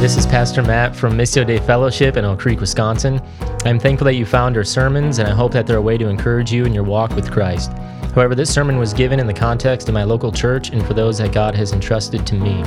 This 0.00 0.18
is 0.18 0.26
Pastor 0.26 0.62
Matt 0.62 0.94
from 0.94 1.14
Missio 1.14 1.46
Dei 1.46 1.58
Fellowship 1.58 2.18
in 2.18 2.26
Oak 2.26 2.38
Creek, 2.38 2.60
Wisconsin. 2.60 3.22
I'm 3.64 3.80
thankful 3.80 4.04
that 4.04 4.16
you 4.16 4.26
found 4.26 4.54
our 4.54 4.62
sermons, 4.62 5.18
and 5.18 5.26
I 5.26 5.32
hope 5.32 5.50
that 5.52 5.66
they're 5.66 5.78
a 5.78 5.82
way 5.82 5.96
to 5.96 6.08
encourage 6.08 6.52
you 6.52 6.66
in 6.66 6.74
your 6.74 6.84
walk 6.84 7.16
with 7.16 7.30
Christ. 7.30 7.72
However, 8.14 8.34
this 8.34 8.52
sermon 8.52 8.76
was 8.76 8.92
given 8.92 9.18
in 9.18 9.26
the 9.26 9.32
context 9.32 9.88
of 9.88 9.94
my 9.94 10.04
local 10.04 10.30
church 10.30 10.68
and 10.70 10.84
for 10.86 10.92
those 10.92 11.16
that 11.18 11.32
God 11.32 11.54
has 11.54 11.72
entrusted 11.72 12.26
to 12.26 12.34
me. 12.34 12.62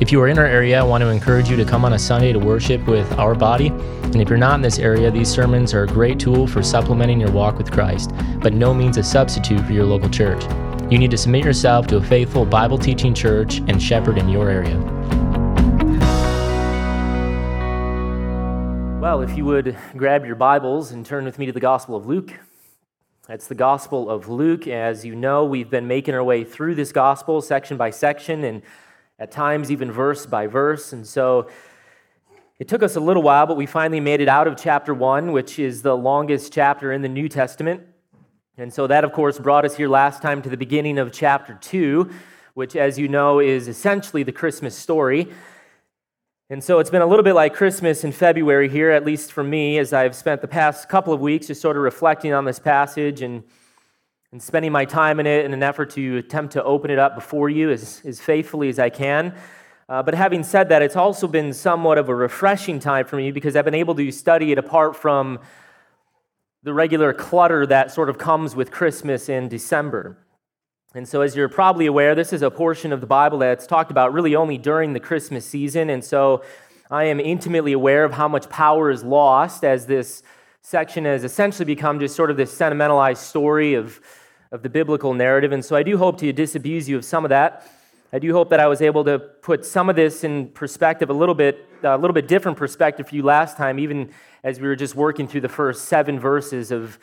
If 0.00 0.10
you 0.10 0.20
are 0.22 0.28
in 0.28 0.38
our 0.40 0.46
area, 0.46 0.80
I 0.80 0.82
want 0.82 1.02
to 1.02 1.08
encourage 1.08 1.48
you 1.48 1.56
to 1.56 1.64
come 1.64 1.84
on 1.84 1.92
a 1.92 1.98
Sunday 1.98 2.32
to 2.32 2.38
worship 2.40 2.84
with 2.88 3.10
our 3.12 3.36
body. 3.36 3.68
And 3.68 4.20
if 4.20 4.28
you're 4.28 4.36
not 4.36 4.56
in 4.56 4.62
this 4.62 4.80
area, 4.80 5.08
these 5.08 5.28
sermons 5.28 5.72
are 5.74 5.84
a 5.84 5.86
great 5.86 6.18
tool 6.18 6.48
for 6.48 6.64
supplementing 6.64 7.20
your 7.20 7.30
walk 7.30 7.58
with 7.58 7.70
Christ, 7.70 8.10
but 8.40 8.54
no 8.54 8.74
means 8.74 8.96
a 8.96 9.04
substitute 9.04 9.64
for 9.64 9.72
your 9.72 9.86
local 9.86 10.10
church. 10.10 10.42
You 10.90 10.98
need 10.98 11.12
to 11.12 11.18
submit 11.18 11.44
yourself 11.44 11.86
to 11.88 11.98
a 11.98 12.02
faithful 12.02 12.44
Bible 12.44 12.78
teaching 12.78 13.14
church 13.14 13.58
and 13.68 13.80
shepherd 13.80 14.18
in 14.18 14.28
your 14.28 14.50
area. 14.50 15.41
Well, 19.02 19.22
if 19.22 19.36
you 19.36 19.44
would 19.46 19.76
grab 19.96 20.24
your 20.24 20.36
Bibles 20.36 20.92
and 20.92 21.04
turn 21.04 21.24
with 21.24 21.36
me 21.36 21.46
to 21.46 21.52
the 21.52 21.58
Gospel 21.58 21.96
of 21.96 22.06
Luke. 22.06 22.38
That's 23.26 23.48
the 23.48 23.56
Gospel 23.56 24.08
of 24.08 24.28
Luke. 24.28 24.68
As 24.68 25.04
you 25.04 25.16
know, 25.16 25.44
we've 25.44 25.68
been 25.68 25.88
making 25.88 26.14
our 26.14 26.22
way 26.22 26.44
through 26.44 26.76
this 26.76 26.92
Gospel 26.92 27.42
section 27.42 27.76
by 27.76 27.90
section 27.90 28.44
and 28.44 28.62
at 29.18 29.32
times 29.32 29.72
even 29.72 29.90
verse 29.90 30.24
by 30.24 30.46
verse. 30.46 30.92
And 30.92 31.04
so 31.04 31.50
it 32.60 32.68
took 32.68 32.84
us 32.84 32.94
a 32.94 33.00
little 33.00 33.24
while, 33.24 33.44
but 33.44 33.56
we 33.56 33.66
finally 33.66 33.98
made 33.98 34.20
it 34.20 34.28
out 34.28 34.46
of 34.46 34.56
chapter 34.56 34.94
one, 34.94 35.32
which 35.32 35.58
is 35.58 35.82
the 35.82 35.96
longest 35.96 36.52
chapter 36.52 36.92
in 36.92 37.02
the 37.02 37.08
New 37.08 37.28
Testament. 37.28 37.82
And 38.56 38.72
so 38.72 38.86
that, 38.86 39.02
of 39.02 39.12
course, 39.12 39.36
brought 39.36 39.64
us 39.64 39.76
here 39.76 39.88
last 39.88 40.22
time 40.22 40.42
to 40.42 40.48
the 40.48 40.56
beginning 40.56 40.98
of 40.98 41.10
chapter 41.10 41.58
two, 41.60 42.08
which, 42.54 42.76
as 42.76 43.00
you 43.00 43.08
know, 43.08 43.40
is 43.40 43.66
essentially 43.66 44.22
the 44.22 44.30
Christmas 44.30 44.78
story. 44.78 45.32
And 46.52 46.62
so 46.62 46.80
it's 46.80 46.90
been 46.90 47.00
a 47.00 47.06
little 47.06 47.22
bit 47.22 47.32
like 47.32 47.54
Christmas 47.54 48.04
in 48.04 48.12
February 48.12 48.68
here, 48.68 48.90
at 48.90 49.06
least 49.06 49.32
for 49.32 49.42
me, 49.42 49.78
as 49.78 49.94
I've 49.94 50.14
spent 50.14 50.42
the 50.42 50.46
past 50.46 50.86
couple 50.86 51.14
of 51.14 51.20
weeks 51.22 51.46
just 51.46 51.62
sort 51.62 51.78
of 51.78 51.82
reflecting 51.82 52.34
on 52.34 52.44
this 52.44 52.58
passage 52.58 53.22
and, 53.22 53.42
and 54.32 54.42
spending 54.42 54.70
my 54.70 54.84
time 54.84 55.18
in 55.18 55.26
it 55.26 55.46
in 55.46 55.54
an 55.54 55.62
effort 55.62 55.88
to 55.92 56.18
attempt 56.18 56.52
to 56.52 56.62
open 56.62 56.90
it 56.90 56.98
up 56.98 57.14
before 57.14 57.48
you 57.48 57.70
as, 57.70 58.02
as 58.04 58.20
faithfully 58.20 58.68
as 58.68 58.78
I 58.78 58.90
can. 58.90 59.34
Uh, 59.88 60.02
but 60.02 60.12
having 60.12 60.42
said 60.44 60.68
that, 60.68 60.82
it's 60.82 60.94
also 60.94 61.26
been 61.26 61.54
somewhat 61.54 61.96
of 61.96 62.10
a 62.10 62.14
refreshing 62.14 62.78
time 62.78 63.06
for 63.06 63.16
me 63.16 63.30
because 63.30 63.56
I've 63.56 63.64
been 63.64 63.72
able 63.72 63.94
to 63.94 64.12
study 64.12 64.52
it 64.52 64.58
apart 64.58 64.94
from 64.94 65.38
the 66.64 66.74
regular 66.74 67.14
clutter 67.14 67.64
that 67.64 67.92
sort 67.92 68.10
of 68.10 68.18
comes 68.18 68.54
with 68.54 68.70
Christmas 68.70 69.30
in 69.30 69.48
December. 69.48 70.18
And 70.94 71.08
so, 71.08 71.22
as 71.22 71.34
you're 71.34 71.48
probably 71.48 71.86
aware, 71.86 72.14
this 72.14 72.34
is 72.34 72.42
a 72.42 72.50
portion 72.50 72.92
of 72.92 73.00
the 73.00 73.06
Bible 73.06 73.38
that's 73.38 73.66
talked 73.66 73.90
about 73.90 74.12
really 74.12 74.36
only 74.36 74.58
during 74.58 74.92
the 74.92 75.00
Christmas 75.00 75.46
season. 75.46 75.88
And 75.88 76.04
so, 76.04 76.44
I 76.90 77.04
am 77.04 77.18
intimately 77.18 77.72
aware 77.72 78.04
of 78.04 78.12
how 78.12 78.28
much 78.28 78.50
power 78.50 78.90
is 78.90 79.02
lost 79.02 79.64
as 79.64 79.86
this 79.86 80.22
section 80.60 81.06
has 81.06 81.24
essentially 81.24 81.64
become 81.64 81.98
just 81.98 82.14
sort 82.14 82.30
of 82.30 82.36
this 82.36 82.52
sentimentalized 82.52 83.22
story 83.22 83.72
of, 83.72 84.02
of 84.50 84.62
the 84.62 84.68
biblical 84.68 85.14
narrative. 85.14 85.52
And 85.52 85.64
so, 85.64 85.76
I 85.76 85.82
do 85.82 85.96
hope 85.96 86.18
to 86.18 86.30
disabuse 86.30 86.90
you 86.90 86.98
of 86.98 87.06
some 87.06 87.24
of 87.24 87.30
that. 87.30 87.66
I 88.12 88.18
do 88.18 88.30
hope 88.34 88.50
that 88.50 88.60
I 88.60 88.66
was 88.66 88.82
able 88.82 89.02
to 89.04 89.18
put 89.18 89.64
some 89.64 89.88
of 89.88 89.96
this 89.96 90.24
in 90.24 90.48
perspective, 90.48 91.08
a 91.08 91.14
little 91.14 91.34
bit, 91.34 91.66
a 91.82 91.96
little 91.96 92.12
bit 92.12 92.28
different 92.28 92.58
perspective 92.58 93.08
for 93.08 93.14
you 93.14 93.22
last 93.22 93.56
time, 93.56 93.78
even 93.78 94.10
as 94.44 94.60
we 94.60 94.68
were 94.68 94.76
just 94.76 94.94
working 94.94 95.26
through 95.26 95.40
the 95.40 95.48
first 95.48 95.86
seven 95.86 96.20
verses 96.20 96.70
of 96.70 96.98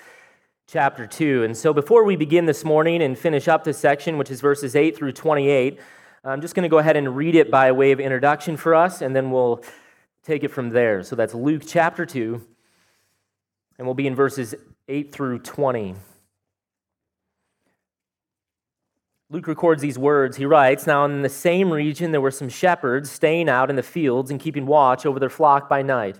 chapter 0.71 1.07
2. 1.07 1.45
And 1.45 1.57
so 1.57 1.73
before 1.73 2.03
we 2.03 2.15
begin 2.15 2.45
this 2.45 2.63
morning 2.63 3.01
and 3.01 3.17
finish 3.17 3.47
up 3.47 3.63
this 3.63 3.79
section, 3.79 4.19
which 4.19 4.29
is 4.29 4.39
verses 4.39 4.75
8 4.75 4.95
through 4.95 5.13
28, 5.13 5.79
I'm 6.23 6.41
just 6.41 6.53
going 6.53 6.63
to 6.63 6.69
go 6.69 6.77
ahead 6.77 6.95
and 6.95 7.15
read 7.15 7.33
it 7.33 7.49
by 7.49 7.71
way 7.71 7.91
of 7.91 7.99
introduction 7.99 8.55
for 8.55 8.75
us, 8.75 9.01
and 9.01 9.15
then 9.15 9.31
we'll 9.31 9.63
take 10.23 10.43
it 10.43 10.49
from 10.49 10.69
there. 10.69 11.01
So 11.01 11.15
that's 11.15 11.33
Luke 11.33 11.63
chapter 11.65 12.05
2, 12.05 12.39
and 13.79 13.87
we'll 13.87 13.95
be 13.95 14.05
in 14.05 14.13
verses 14.13 14.53
8 14.87 15.11
through 15.11 15.39
20. 15.39 15.95
Luke 19.31 19.47
records 19.47 19.81
these 19.81 19.97
words. 19.97 20.37
He 20.37 20.45
writes 20.45 20.85
Now, 20.85 21.03
in 21.05 21.23
the 21.23 21.29
same 21.29 21.73
region, 21.73 22.11
there 22.11 22.21
were 22.21 22.29
some 22.29 22.49
shepherds 22.49 23.09
staying 23.09 23.49
out 23.49 23.71
in 23.71 23.75
the 23.75 23.81
fields 23.81 24.29
and 24.29 24.39
keeping 24.39 24.67
watch 24.67 25.07
over 25.07 25.19
their 25.19 25.31
flock 25.31 25.67
by 25.67 25.81
night. 25.81 26.19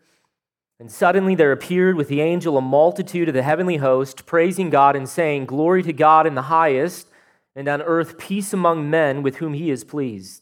And 0.81 0.89
suddenly 0.89 1.35
there 1.35 1.51
appeared 1.51 1.95
with 1.95 2.07
the 2.07 2.21
angel 2.21 2.57
a 2.57 2.61
multitude 2.61 3.27
of 3.27 3.35
the 3.35 3.43
heavenly 3.43 3.77
host, 3.77 4.25
praising 4.25 4.71
God 4.71 4.95
and 4.95 5.07
saying, 5.07 5.45
Glory 5.45 5.83
to 5.83 5.93
God 5.93 6.25
in 6.25 6.33
the 6.33 6.41
highest, 6.41 7.07
and 7.55 7.67
on 7.67 7.83
earth 7.83 8.17
peace 8.17 8.51
among 8.51 8.89
men 8.89 9.21
with 9.21 9.35
whom 9.35 9.53
he 9.53 9.69
is 9.69 9.83
pleased. 9.83 10.41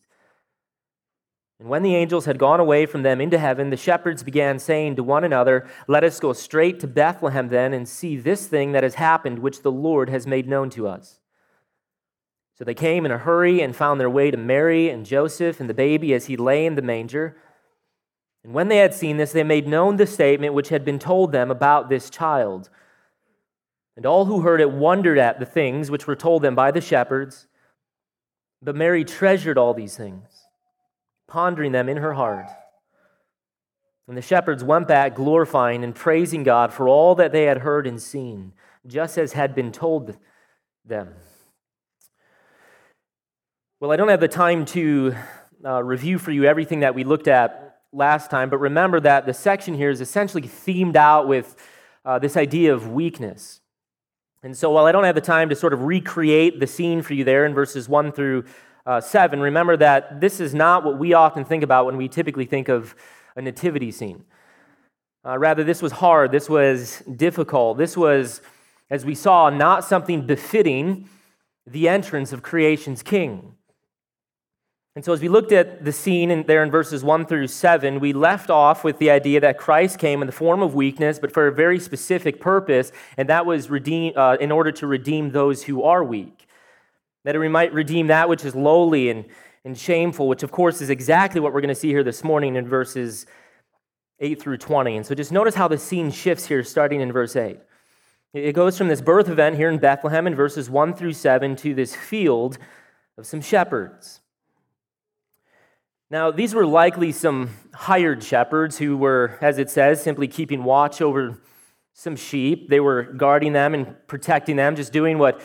And 1.60 1.68
when 1.68 1.84
the 1.84 1.94
angels 1.94 2.24
had 2.24 2.40
gone 2.40 2.62
away 2.62 2.86
from 2.86 3.04
them 3.04 3.20
into 3.20 3.38
heaven, 3.38 3.70
the 3.70 3.76
shepherds 3.76 4.24
began 4.24 4.60
saying 4.60 4.96
to 4.96 5.04
one 5.04 5.26
another, 5.26 5.68
Let 5.90 6.06
us 6.06 6.22
go 6.22 6.32
straight 6.32 6.80
to 6.80 6.88
Bethlehem 6.88 7.50
then 7.50 7.74
and 7.74 7.86
see 7.86 8.16
this 8.16 8.48
thing 8.48 8.72
that 8.72 8.84
has 8.84 8.96
happened, 8.96 9.40
which 9.40 9.62
the 9.62 9.74
Lord 9.74 10.10
has 10.10 10.26
made 10.26 10.48
known 10.48 10.70
to 10.70 10.88
us. 10.88 11.20
So 12.58 12.64
they 12.64 12.74
came 12.74 13.06
in 13.06 13.12
a 13.12 13.18
hurry 13.18 13.62
and 13.62 13.76
found 13.76 14.00
their 14.00 14.10
way 14.10 14.32
to 14.32 14.38
Mary 14.38 14.90
and 14.90 15.06
Joseph 15.06 15.60
and 15.60 15.70
the 15.70 15.74
baby 15.74 16.14
as 16.14 16.28
he 16.28 16.38
lay 16.38 16.66
in 16.66 16.76
the 16.76 16.82
manger. 16.82 17.36
And 18.44 18.54
when 18.54 18.70
they 18.70 18.78
had 18.78 18.94
seen 18.94 19.18
this, 19.18 19.32
they 19.32 19.44
made 19.44 19.68
known 19.68 19.98
the 19.98 20.08
statement 20.08 20.54
which 20.54 20.70
had 20.70 20.86
been 20.86 21.00
told 21.00 21.32
them 21.32 21.52
about 21.52 21.90
this 21.90 22.10
child. 22.10 22.70
And 23.98 24.06
all 24.06 24.26
who 24.26 24.42
heard 24.42 24.62
it 24.62 24.72
wondered 24.72 25.18
at 25.18 25.40
the 25.40 25.46
things 25.46 25.92
which 25.92 26.08
were 26.08 26.16
told 26.16 26.42
them 26.42 26.56
by 26.56 26.72
the 26.72 26.82
shepherds. 26.82 27.48
But 28.62 28.76
Mary 28.76 29.04
treasured 29.04 29.58
all 29.58 29.74
these 29.74 29.98
things, 29.98 30.28
pondering 31.28 31.74
them 31.74 31.90
in 31.90 31.98
her 31.98 32.14
heart. 32.14 32.48
And 34.08 34.18
the 34.18 34.22
shepherds 34.22 34.64
went 34.64 34.88
back, 34.88 35.16
glorifying 35.16 35.84
and 35.84 35.94
praising 35.94 36.44
God 36.44 36.74
for 36.74 36.88
all 36.88 37.16
that 37.16 37.32
they 37.32 37.44
had 37.44 37.60
heard 37.60 37.86
and 37.86 38.02
seen, 38.02 38.54
just 38.88 39.18
as 39.18 39.34
had 39.34 39.54
been 39.54 39.72
told 39.72 40.18
them. 40.86 41.14
Well, 43.80 43.92
I 43.92 43.98
don't 43.98 44.10
have 44.10 44.20
the 44.20 44.28
time 44.28 44.66
to 44.66 45.16
uh, 45.64 45.84
review 45.84 46.18
for 46.18 46.32
you 46.32 46.46
everything 46.46 46.80
that 46.80 46.96
we 46.96 47.04
looked 47.04 47.28
at 47.28 47.69
last 47.92 48.30
time, 48.30 48.50
but 48.50 48.58
remember 48.58 49.00
that 49.00 49.26
the 49.26 49.34
section 49.34 49.74
here 49.74 49.90
is 49.90 50.02
essentially 50.02 50.44
themed 50.44 50.96
out 50.96 51.28
with 51.28 51.56
uh, 52.06 52.20
this 52.20 52.38
idea 52.38 52.74
of 52.74 52.90
weakness. 52.90 53.62
And 54.42 54.56
so, 54.56 54.70
while 54.70 54.86
I 54.86 54.92
don't 54.92 55.04
have 55.04 55.16
the 55.16 55.22
time 55.22 55.50
to 55.50 55.56
sort 55.56 55.74
of 55.74 55.82
recreate 55.82 56.60
the 56.60 56.68
scene 56.68 57.02
for 57.02 57.14
you 57.14 57.24
there 57.24 57.46
in 57.46 57.54
verses 57.54 57.90
1 57.90 58.12
through 58.14 58.46
uh, 58.86 59.02
7, 59.02 59.40
remember 59.40 59.76
that 59.78 60.22
this 60.22 60.40
is 60.40 60.54
not 60.54 60.86
what 60.86 60.98
we 60.98 61.14
often 61.14 61.44
think 61.44 61.64
about 61.64 61.86
when 61.86 61.98
we 61.98 62.08
typically 62.08 62.46
think 62.46 62.70
of 62.70 62.96
a 63.36 63.42
nativity 63.42 63.92
scene. 63.92 64.24
Uh, 65.26 65.38
rather, 65.38 65.64
this 65.64 65.82
was 65.82 65.92
hard, 65.92 66.32
this 66.32 66.50
was 66.50 67.04
difficult, 67.16 67.78
this 67.78 67.98
was, 67.98 68.42
as 68.90 69.04
we 69.04 69.14
saw, 69.14 69.50
not 69.50 69.84
something 69.84 70.26
befitting 70.26 71.10
the 71.68 71.90
entrance 71.90 72.32
of 72.32 72.42
creation's 72.42 73.04
king. 73.04 73.56
And 75.00 75.06
so, 75.06 75.14
as 75.14 75.22
we 75.22 75.30
looked 75.30 75.54
at 75.54 75.86
the 75.86 75.94
scene 75.94 76.30
in, 76.30 76.44
there 76.44 76.62
in 76.62 76.70
verses 76.70 77.06
1 77.06 77.26
through 77.26 77.48
7, 77.48 78.02
we 78.02 78.12
left 78.12 78.50
off 78.50 78.84
with 78.84 79.00
the 79.00 79.10
idea 79.10 79.40
that 79.40 79.58
Christ 79.58 79.97
came 79.97 80.22
in 80.22 80.26
the 80.26 80.34
form 80.34 80.62
of 80.62 80.76
weakness, 80.76 81.20
but 81.20 81.32
for 81.32 81.47
a 81.47 81.53
very 81.53 81.79
specific 81.79 82.41
purpose, 82.41 82.91
and 83.16 83.29
that 83.29 83.46
was 83.46 83.70
redeem, 83.70 84.12
uh, 84.18 84.35
in 84.41 84.52
order 84.52 84.73
to 84.73 84.88
redeem 84.88 85.32
those 85.32 85.64
who 85.64 85.84
are 85.84 86.03
weak. 86.03 86.50
That 87.23 87.40
we 87.40 87.47
might 87.47 87.72
redeem 87.72 88.08
that 88.08 88.28
which 88.28 88.44
is 88.44 88.56
lowly 88.56 89.09
and, 89.09 89.23
and 89.64 89.78
shameful, 89.78 90.28
which, 90.28 90.44
of 90.44 90.52
course, 90.52 90.82
is 90.82 90.90
exactly 90.90 91.40
what 91.40 91.53
we're 91.53 91.62
going 91.62 91.70
to 91.70 91.76
see 91.76 91.88
here 91.88 92.03
this 92.03 92.22
morning 92.22 92.58
in 92.58 92.68
verses 92.68 93.26
8 94.20 94.41
through 94.41 94.58
20. 94.58 94.97
And 94.97 95.06
so, 95.06 95.16
just 95.16 95.32
notice 95.32 95.56
how 95.56 95.70
the 95.70 95.78
scene 95.78 96.12
shifts 96.12 96.46
here, 96.46 96.62
starting 96.62 97.00
in 97.00 97.14
verse 97.14 97.38
8. 97.38 97.58
It 98.34 98.52
goes 98.52 98.78
from 98.78 98.90
this 98.90 99.00
birth 99.00 99.29
event 99.29 99.56
here 99.56 99.70
in 99.70 99.79
Bethlehem 99.79 100.28
in 100.28 100.35
verses 100.35 100.70
1 100.70 100.94
through 100.94 101.14
7 101.14 101.56
to 101.56 101.73
this 101.73 101.96
field 101.96 102.58
of 103.18 103.26
some 103.26 103.40
shepherds. 103.40 104.19
Now, 106.11 106.32
these 106.32 106.56
were 106.56 106.66
likely 106.66 107.11
some 107.11 107.52
hired 107.72 108.23
shepherds 108.23 108.79
who 108.79 108.97
were, 108.97 109.38
as 109.41 109.59
it 109.59 109.70
says, 109.70 110.02
simply 110.02 110.28
keeping 110.28 110.64
watch 110.64 111.02
over 111.02 111.40
some 111.94 112.16
sheep. 112.16 112.67
They 112.67 112.79
were 112.79 113.03
guarding 113.03 113.53
them 113.53 113.76
and 113.76 113.96
protecting 114.08 114.56
them, 114.56 114.76
just 114.76 114.91
doing 114.91 115.20
what 115.20 115.40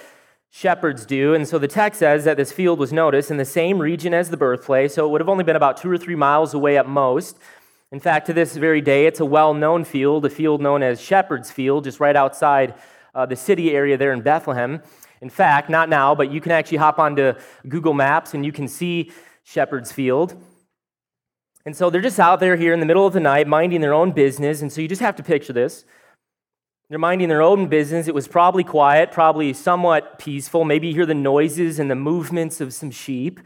shepherds 0.50 1.04
do. 1.04 1.34
And 1.34 1.46
so 1.46 1.58
the 1.58 1.68
text 1.68 1.98
says 1.98 2.24
that 2.24 2.38
this 2.38 2.50
field 2.50 2.78
was 2.78 2.94
noticed 2.94 3.30
in 3.30 3.36
the 3.36 3.44
same 3.44 3.78
region 3.78 4.14
as 4.14 4.30
the 4.30 4.38
birthplace, 4.38 4.94
so 4.94 5.04
it 5.04 5.10
would 5.10 5.20
have 5.20 5.28
only 5.28 5.44
been 5.44 5.56
about 5.56 5.76
two 5.76 5.90
or 5.90 5.98
three 5.98 6.16
miles 6.16 6.54
away 6.54 6.78
at 6.78 6.88
most. 6.88 7.36
In 7.92 8.00
fact, 8.00 8.24
to 8.28 8.32
this 8.32 8.56
very 8.56 8.80
day, 8.80 9.06
it's 9.06 9.20
a 9.20 9.26
well 9.26 9.52
known 9.52 9.84
field, 9.84 10.24
a 10.24 10.30
field 10.30 10.62
known 10.62 10.82
as 10.82 10.98
Shepherd's 10.98 11.50
Field, 11.50 11.84
just 11.84 12.00
right 12.00 12.16
outside 12.16 12.72
uh, 13.14 13.26
the 13.26 13.36
city 13.36 13.72
area 13.72 13.98
there 13.98 14.14
in 14.14 14.22
Bethlehem. 14.22 14.80
In 15.20 15.28
fact, 15.28 15.68
not 15.68 15.90
now, 15.90 16.14
but 16.14 16.32
you 16.32 16.40
can 16.40 16.52
actually 16.52 16.78
hop 16.78 16.98
onto 16.98 17.34
Google 17.68 17.92
Maps 17.92 18.32
and 18.32 18.46
you 18.46 18.52
can 18.52 18.66
see 18.66 19.12
Shepherd's 19.42 19.92
Field. 19.92 20.42
And 21.66 21.76
so 21.76 21.88
they're 21.88 22.00
just 22.00 22.20
out 22.20 22.40
there 22.40 22.56
here 22.56 22.74
in 22.74 22.80
the 22.80 22.86
middle 22.86 23.06
of 23.06 23.14
the 23.14 23.20
night 23.20 23.46
minding 23.46 23.80
their 23.80 23.94
own 23.94 24.12
business. 24.12 24.60
And 24.60 24.72
so 24.72 24.80
you 24.80 24.88
just 24.88 25.00
have 25.00 25.16
to 25.16 25.22
picture 25.22 25.52
this. 25.52 25.84
They're 26.90 26.98
minding 26.98 27.28
their 27.28 27.42
own 27.42 27.68
business. 27.68 28.06
It 28.06 28.14
was 28.14 28.28
probably 28.28 28.62
quiet, 28.62 29.10
probably 29.10 29.52
somewhat 29.54 30.18
peaceful. 30.18 30.64
Maybe 30.64 30.88
you 30.88 30.94
hear 30.94 31.06
the 31.06 31.14
noises 31.14 31.78
and 31.78 31.90
the 31.90 31.94
movements 31.94 32.60
of 32.60 32.74
some 32.74 32.90
sheep. 32.90 33.40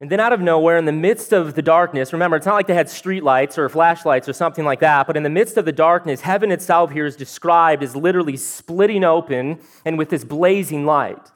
And 0.00 0.10
then 0.10 0.20
out 0.20 0.32
of 0.32 0.40
nowhere, 0.40 0.76
in 0.76 0.84
the 0.84 0.92
midst 0.92 1.32
of 1.32 1.54
the 1.54 1.62
darkness, 1.62 2.12
remember, 2.12 2.36
it's 2.36 2.46
not 2.46 2.54
like 2.54 2.66
they 2.66 2.74
had 2.74 2.86
streetlights 2.86 3.56
or 3.56 3.68
flashlights 3.68 4.28
or 4.28 4.34
something 4.34 4.64
like 4.64 4.80
that, 4.80 5.06
but 5.06 5.16
in 5.16 5.22
the 5.22 5.30
midst 5.30 5.56
of 5.56 5.64
the 5.64 5.72
darkness, 5.72 6.20
heaven 6.20 6.52
itself 6.52 6.92
here 6.92 7.06
is 7.06 7.16
described 7.16 7.82
as 7.82 7.96
literally 7.96 8.36
splitting 8.36 9.04
open 9.04 9.58
and 9.86 9.96
with 9.96 10.10
this 10.10 10.22
blazing 10.22 10.84
light. 10.84 11.32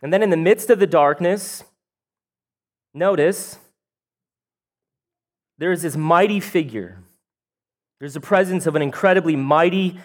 And 0.00 0.12
then 0.12 0.22
in 0.22 0.30
the 0.30 0.36
midst 0.36 0.70
of 0.70 0.78
the 0.78 0.86
darkness, 0.86 1.64
notice 2.96 3.58
there 5.58 5.72
is 5.72 5.82
this 5.82 5.96
mighty 5.96 6.40
figure. 6.40 6.98
There's 7.98 8.14
the 8.14 8.20
presence 8.20 8.66
of 8.66 8.74
an 8.74 8.82
incredibly 8.82 9.36
mighty 9.36 9.98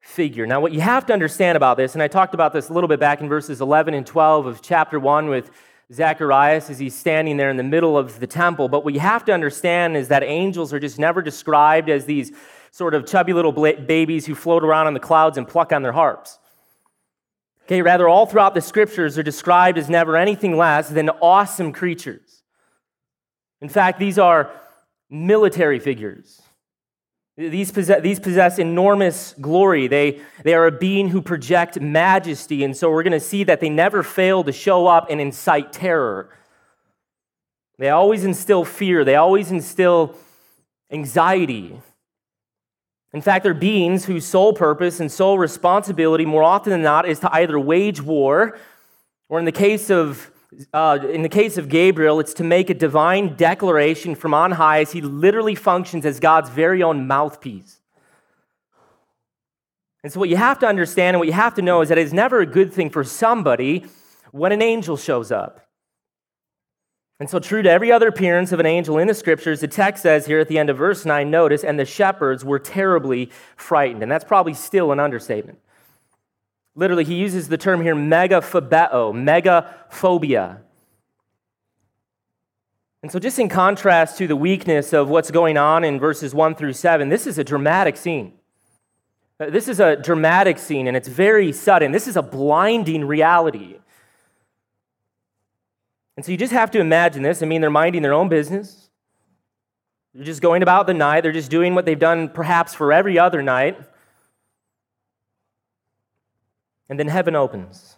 figure. 0.00 0.46
Now, 0.46 0.60
what 0.60 0.72
you 0.72 0.80
have 0.80 1.06
to 1.06 1.12
understand 1.12 1.56
about 1.56 1.76
this, 1.76 1.94
and 1.94 2.02
I 2.02 2.08
talked 2.08 2.34
about 2.34 2.52
this 2.52 2.68
a 2.68 2.72
little 2.72 2.88
bit 2.88 3.00
back 3.00 3.20
in 3.20 3.28
verses 3.28 3.60
11 3.60 3.94
and 3.94 4.06
12 4.06 4.46
of 4.46 4.62
chapter 4.62 4.98
1 4.98 5.28
with 5.28 5.50
Zacharias 5.92 6.70
as 6.70 6.78
he's 6.78 6.94
standing 6.94 7.36
there 7.36 7.50
in 7.50 7.56
the 7.56 7.62
middle 7.62 7.96
of 7.96 8.18
the 8.18 8.26
temple. 8.26 8.68
But 8.68 8.84
what 8.84 8.94
you 8.94 9.00
have 9.00 9.24
to 9.26 9.32
understand 9.32 9.96
is 9.96 10.08
that 10.08 10.22
angels 10.22 10.72
are 10.72 10.80
just 10.80 10.98
never 10.98 11.22
described 11.22 11.88
as 11.88 12.04
these 12.04 12.32
sort 12.72 12.94
of 12.94 13.06
chubby 13.06 13.32
little 13.32 13.52
babies 13.52 14.26
who 14.26 14.34
float 14.34 14.64
around 14.64 14.86
on 14.86 14.94
the 14.94 15.00
clouds 15.00 15.38
and 15.38 15.46
pluck 15.46 15.72
on 15.72 15.82
their 15.82 15.92
harps. 15.92 16.38
Okay, 17.64 17.82
rather, 17.82 18.08
all 18.08 18.26
throughout 18.26 18.54
the 18.54 18.60
scriptures 18.60 19.18
are 19.18 19.24
described 19.24 19.76
as 19.76 19.88
never 19.88 20.16
anything 20.16 20.56
less 20.56 20.88
than 20.88 21.08
awesome 21.08 21.72
creatures. 21.72 22.35
In 23.60 23.68
fact, 23.68 23.98
these 23.98 24.18
are 24.18 24.50
military 25.10 25.78
figures. 25.78 26.42
These 27.36 27.70
possess, 27.70 28.00
these 28.02 28.18
possess 28.18 28.58
enormous 28.58 29.34
glory. 29.40 29.88
They, 29.88 30.20
they 30.42 30.54
are 30.54 30.66
a 30.66 30.72
being 30.72 31.08
who 31.08 31.20
project 31.20 31.78
majesty. 31.80 32.64
And 32.64 32.74
so 32.74 32.90
we're 32.90 33.02
going 33.02 33.12
to 33.12 33.20
see 33.20 33.44
that 33.44 33.60
they 33.60 33.68
never 33.68 34.02
fail 34.02 34.42
to 34.44 34.52
show 34.52 34.86
up 34.86 35.08
and 35.10 35.20
incite 35.20 35.72
terror. 35.72 36.30
They 37.78 37.90
always 37.90 38.24
instill 38.24 38.64
fear, 38.64 39.04
they 39.04 39.16
always 39.16 39.50
instill 39.50 40.14
anxiety. 40.90 41.78
In 43.12 43.20
fact, 43.20 43.44
they're 43.44 43.54
beings 43.54 44.06
whose 44.06 44.24
sole 44.24 44.52
purpose 44.52 45.00
and 45.00 45.10
sole 45.10 45.38
responsibility, 45.38 46.24
more 46.24 46.42
often 46.42 46.70
than 46.70 46.82
not, 46.82 47.08
is 47.08 47.20
to 47.20 47.34
either 47.34 47.58
wage 47.58 48.00
war, 48.00 48.58
or 49.28 49.38
in 49.38 49.44
the 49.44 49.52
case 49.52 49.90
of 49.90 50.30
uh, 50.72 50.98
in 51.10 51.22
the 51.22 51.28
case 51.28 51.58
of 51.58 51.68
Gabriel, 51.68 52.20
it's 52.20 52.34
to 52.34 52.44
make 52.44 52.70
a 52.70 52.74
divine 52.74 53.36
declaration 53.36 54.14
from 54.14 54.32
on 54.32 54.52
high 54.52 54.80
as 54.80 54.92
he 54.92 55.00
literally 55.00 55.54
functions 55.54 56.06
as 56.06 56.20
God's 56.20 56.50
very 56.50 56.82
own 56.82 57.06
mouthpiece. 57.06 57.80
And 60.02 60.12
so, 60.12 60.20
what 60.20 60.28
you 60.28 60.36
have 60.36 60.58
to 60.60 60.66
understand 60.66 61.14
and 61.16 61.18
what 61.18 61.26
you 61.26 61.32
have 61.32 61.54
to 61.54 61.62
know 61.62 61.80
is 61.80 61.88
that 61.88 61.98
it's 61.98 62.12
never 62.12 62.40
a 62.40 62.46
good 62.46 62.72
thing 62.72 62.90
for 62.90 63.02
somebody 63.02 63.86
when 64.30 64.52
an 64.52 64.62
angel 64.62 64.96
shows 64.96 65.32
up. 65.32 65.66
And 67.18 67.28
so, 67.28 67.38
true 67.38 67.62
to 67.62 67.70
every 67.70 67.90
other 67.90 68.08
appearance 68.08 68.52
of 68.52 68.60
an 68.60 68.66
angel 68.66 68.98
in 68.98 69.08
the 69.08 69.14
scriptures, 69.14 69.60
the 69.60 69.68
text 69.68 70.02
says 70.02 70.26
here 70.26 70.38
at 70.38 70.48
the 70.48 70.58
end 70.58 70.70
of 70.70 70.76
verse 70.76 71.04
9, 71.04 71.28
notice, 71.30 71.64
and 71.64 71.78
the 71.78 71.84
shepherds 71.84 72.44
were 72.44 72.58
terribly 72.58 73.30
frightened. 73.56 74.02
And 74.02 74.12
that's 74.12 74.24
probably 74.24 74.54
still 74.54 74.92
an 74.92 75.00
understatement. 75.00 75.58
Literally, 76.78 77.04
he 77.04 77.14
uses 77.14 77.48
the 77.48 77.56
term 77.56 77.80
here 77.80 77.94
megaphobeo, 77.96 79.14
megaphobia. 79.90 80.58
And 83.02 83.10
so, 83.10 83.18
just 83.18 83.38
in 83.38 83.48
contrast 83.48 84.18
to 84.18 84.26
the 84.26 84.36
weakness 84.36 84.92
of 84.92 85.08
what's 85.08 85.30
going 85.30 85.56
on 85.56 85.84
in 85.84 85.98
verses 85.98 86.34
1 86.34 86.54
through 86.54 86.74
7, 86.74 87.08
this 87.08 87.26
is 87.26 87.38
a 87.38 87.44
dramatic 87.44 87.96
scene. 87.96 88.34
Uh, 89.40 89.48
this 89.48 89.68
is 89.68 89.80
a 89.80 89.96
dramatic 89.96 90.58
scene, 90.58 90.86
and 90.86 90.96
it's 90.96 91.08
very 91.08 91.50
sudden. 91.50 91.92
This 91.92 92.06
is 92.06 92.16
a 92.16 92.22
blinding 92.22 93.06
reality. 93.06 93.76
And 96.16 96.26
so, 96.26 96.30
you 96.30 96.36
just 96.36 96.52
have 96.52 96.70
to 96.72 96.80
imagine 96.80 97.22
this. 97.22 97.42
I 97.42 97.46
mean, 97.46 97.62
they're 97.62 97.70
minding 97.70 98.02
their 98.02 98.12
own 98.12 98.28
business, 98.28 98.90
they're 100.14 100.24
just 100.24 100.42
going 100.42 100.62
about 100.62 100.86
the 100.86 100.94
night, 100.94 101.22
they're 101.22 101.32
just 101.32 101.50
doing 101.50 101.74
what 101.74 101.86
they've 101.86 101.98
done 101.98 102.28
perhaps 102.28 102.74
for 102.74 102.92
every 102.92 103.18
other 103.18 103.40
night. 103.40 103.78
And 106.88 106.98
then 106.98 107.08
heaven 107.08 107.34
opens. 107.34 107.96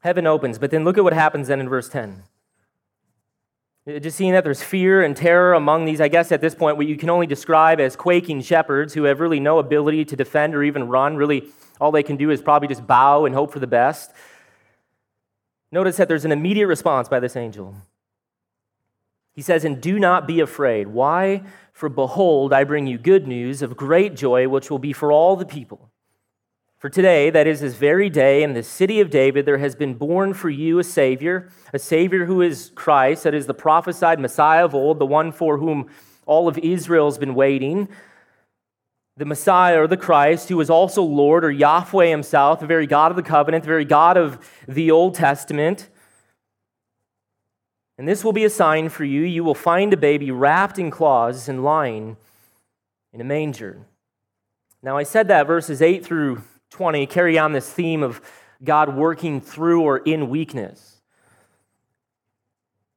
Heaven 0.00 0.26
opens, 0.26 0.58
but 0.58 0.70
then 0.70 0.84
look 0.84 0.96
at 0.98 1.04
what 1.04 1.12
happens 1.12 1.48
then 1.48 1.60
in 1.60 1.68
verse 1.68 1.88
10. 1.88 2.22
Just 4.00 4.16
seeing 4.16 4.32
that 4.32 4.42
there's 4.42 4.62
fear 4.62 5.02
and 5.02 5.16
terror 5.16 5.52
among 5.52 5.84
these, 5.84 6.00
I 6.00 6.08
guess 6.08 6.32
at 6.32 6.40
this 6.40 6.54
point, 6.54 6.76
what 6.76 6.86
you 6.86 6.96
can 6.96 7.08
only 7.08 7.26
describe 7.26 7.78
as 7.78 7.94
quaking 7.94 8.42
shepherds 8.42 8.94
who 8.94 9.04
have 9.04 9.20
really 9.20 9.38
no 9.38 9.58
ability 9.58 10.04
to 10.06 10.16
defend 10.16 10.54
or 10.56 10.64
even 10.64 10.88
run. 10.88 11.16
Really, 11.16 11.44
all 11.80 11.92
they 11.92 12.02
can 12.02 12.16
do 12.16 12.30
is 12.30 12.42
probably 12.42 12.66
just 12.66 12.86
bow 12.86 13.26
and 13.26 13.34
hope 13.34 13.52
for 13.52 13.60
the 13.60 13.66
best. 13.66 14.12
Notice 15.70 15.96
that 15.98 16.08
there's 16.08 16.24
an 16.24 16.32
immediate 16.32 16.66
response 16.66 17.08
by 17.08 17.20
this 17.20 17.36
angel. 17.36 17.76
He 19.34 19.42
says, 19.42 19.64
And 19.64 19.80
do 19.80 20.00
not 20.00 20.26
be 20.26 20.40
afraid. 20.40 20.88
Why? 20.88 21.42
For 21.72 21.88
behold, 21.88 22.52
I 22.52 22.64
bring 22.64 22.86
you 22.86 22.98
good 22.98 23.28
news 23.28 23.62
of 23.62 23.76
great 23.76 24.16
joy, 24.16 24.48
which 24.48 24.70
will 24.70 24.78
be 24.78 24.92
for 24.92 25.12
all 25.12 25.36
the 25.36 25.46
people. 25.46 25.90
For 26.78 26.90
today, 26.90 27.30
that 27.30 27.46
is 27.46 27.60
this 27.60 27.74
very 27.74 28.10
day, 28.10 28.42
in 28.42 28.52
the 28.52 28.62
city 28.62 29.00
of 29.00 29.08
David, 29.08 29.46
there 29.46 29.56
has 29.56 29.74
been 29.74 29.94
born 29.94 30.34
for 30.34 30.50
you 30.50 30.78
a 30.78 30.84
Savior, 30.84 31.50
a 31.72 31.78
Savior 31.78 32.26
who 32.26 32.42
is 32.42 32.70
Christ, 32.74 33.24
that 33.24 33.32
is 33.32 33.46
the 33.46 33.54
prophesied 33.54 34.20
Messiah 34.20 34.66
of 34.66 34.74
old, 34.74 34.98
the 34.98 35.06
one 35.06 35.32
for 35.32 35.56
whom 35.56 35.88
all 36.26 36.48
of 36.48 36.58
Israel 36.58 37.06
has 37.06 37.16
been 37.16 37.34
waiting. 37.34 37.88
The 39.16 39.24
Messiah 39.24 39.80
or 39.80 39.86
the 39.86 39.96
Christ, 39.96 40.50
who 40.50 40.60
is 40.60 40.68
also 40.68 41.02
Lord 41.02 41.46
or 41.46 41.50
Yahweh 41.50 42.08
himself, 42.08 42.60
the 42.60 42.66
very 42.66 42.86
God 42.86 43.10
of 43.10 43.16
the 43.16 43.22
covenant, 43.22 43.64
the 43.64 43.68
very 43.68 43.86
God 43.86 44.18
of 44.18 44.38
the 44.68 44.90
Old 44.90 45.14
Testament. 45.14 45.88
And 47.96 48.06
this 48.06 48.22
will 48.22 48.34
be 48.34 48.44
a 48.44 48.50
sign 48.50 48.90
for 48.90 49.04
you. 49.04 49.22
You 49.22 49.42
will 49.44 49.54
find 49.54 49.94
a 49.94 49.96
baby 49.96 50.30
wrapped 50.30 50.78
in 50.78 50.90
cloths 50.90 51.48
and 51.48 51.64
lying 51.64 52.18
in 53.14 53.22
a 53.22 53.24
manger. 53.24 53.86
Now, 54.82 54.98
I 54.98 55.04
said 55.04 55.28
that 55.28 55.46
verses 55.46 55.80
8 55.80 56.04
through 56.04 56.42
20 56.70 57.06
carry 57.06 57.38
on 57.38 57.52
this 57.52 57.70
theme 57.70 58.02
of 58.02 58.20
God 58.62 58.94
working 58.94 59.40
through 59.40 59.82
or 59.82 59.98
in 59.98 60.28
weakness. 60.28 60.96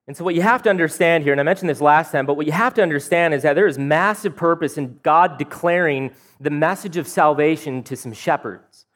And 0.07 0.17
so, 0.17 0.23
what 0.23 0.33
you 0.33 0.41
have 0.41 0.63
to 0.63 0.71
understand 0.71 1.23
here, 1.23 1.33
and 1.33 1.39
I 1.39 1.43
mentioned 1.43 1.69
this 1.69 1.81
last 1.81 2.11
time, 2.11 2.25
but 2.25 2.35
what 2.35 2.47
you 2.47 2.51
have 2.51 2.73
to 2.73 2.81
understand 2.81 3.33
is 3.35 3.43
that 3.43 3.53
there 3.53 3.67
is 3.67 3.77
massive 3.77 4.35
purpose 4.35 4.75
in 4.75 4.99
God 5.03 5.37
declaring 5.37 6.11
the 6.39 6.49
message 6.49 6.97
of 6.97 7.07
salvation 7.07 7.83
to 7.83 7.95
some 7.95 8.11
shepherds. 8.11 8.87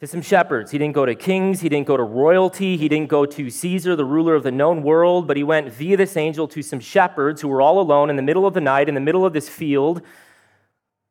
To 0.00 0.06
some 0.06 0.20
shepherds. 0.20 0.70
He 0.70 0.76
didn't 0.76 0.94
go 0.94 1.06
to 1.06 1.14
kings, 1.14 1.62
he 1.62 1.70
didn't 1.70 1.86
go 1.86 1.96
to 1.96 2.02
royalty, 2.02 2.76
he 2.76 2.90
didn't 2.90 3.08
go 3.08 3.24
to 3.24 3.48
Caesar, 3.48 3.96
the 3.96 4.04
ruler 4.04 4.34
of 4.34 4.42
the 4.42 4.52
known 4.52 4.82
world, 4.82 5.26
but 5.26 5.38
he 5.38 5.42
went 5.42 5.72
via 5.72 5.96
this 5.96 6.18
angel 6.18 6.46
to 6.48 6.60
some 6.60 6.78
shepherds 6.78 7.40
who 7.40 7.48
were 7.48 7.62
all 7.62 7.80
alone 7.80 8.10
in 8.10 8.16
the 8.16 8.22
middle 8.22 8.46
of 8.46 8.52
the 8.52 8.60
night, 8.60 8.86
in 8.86 8.94
the 8.94 9.00
middle 9.00 9.24
of 9.24 9.32
this 9.32 9.48
field 9.48 10.02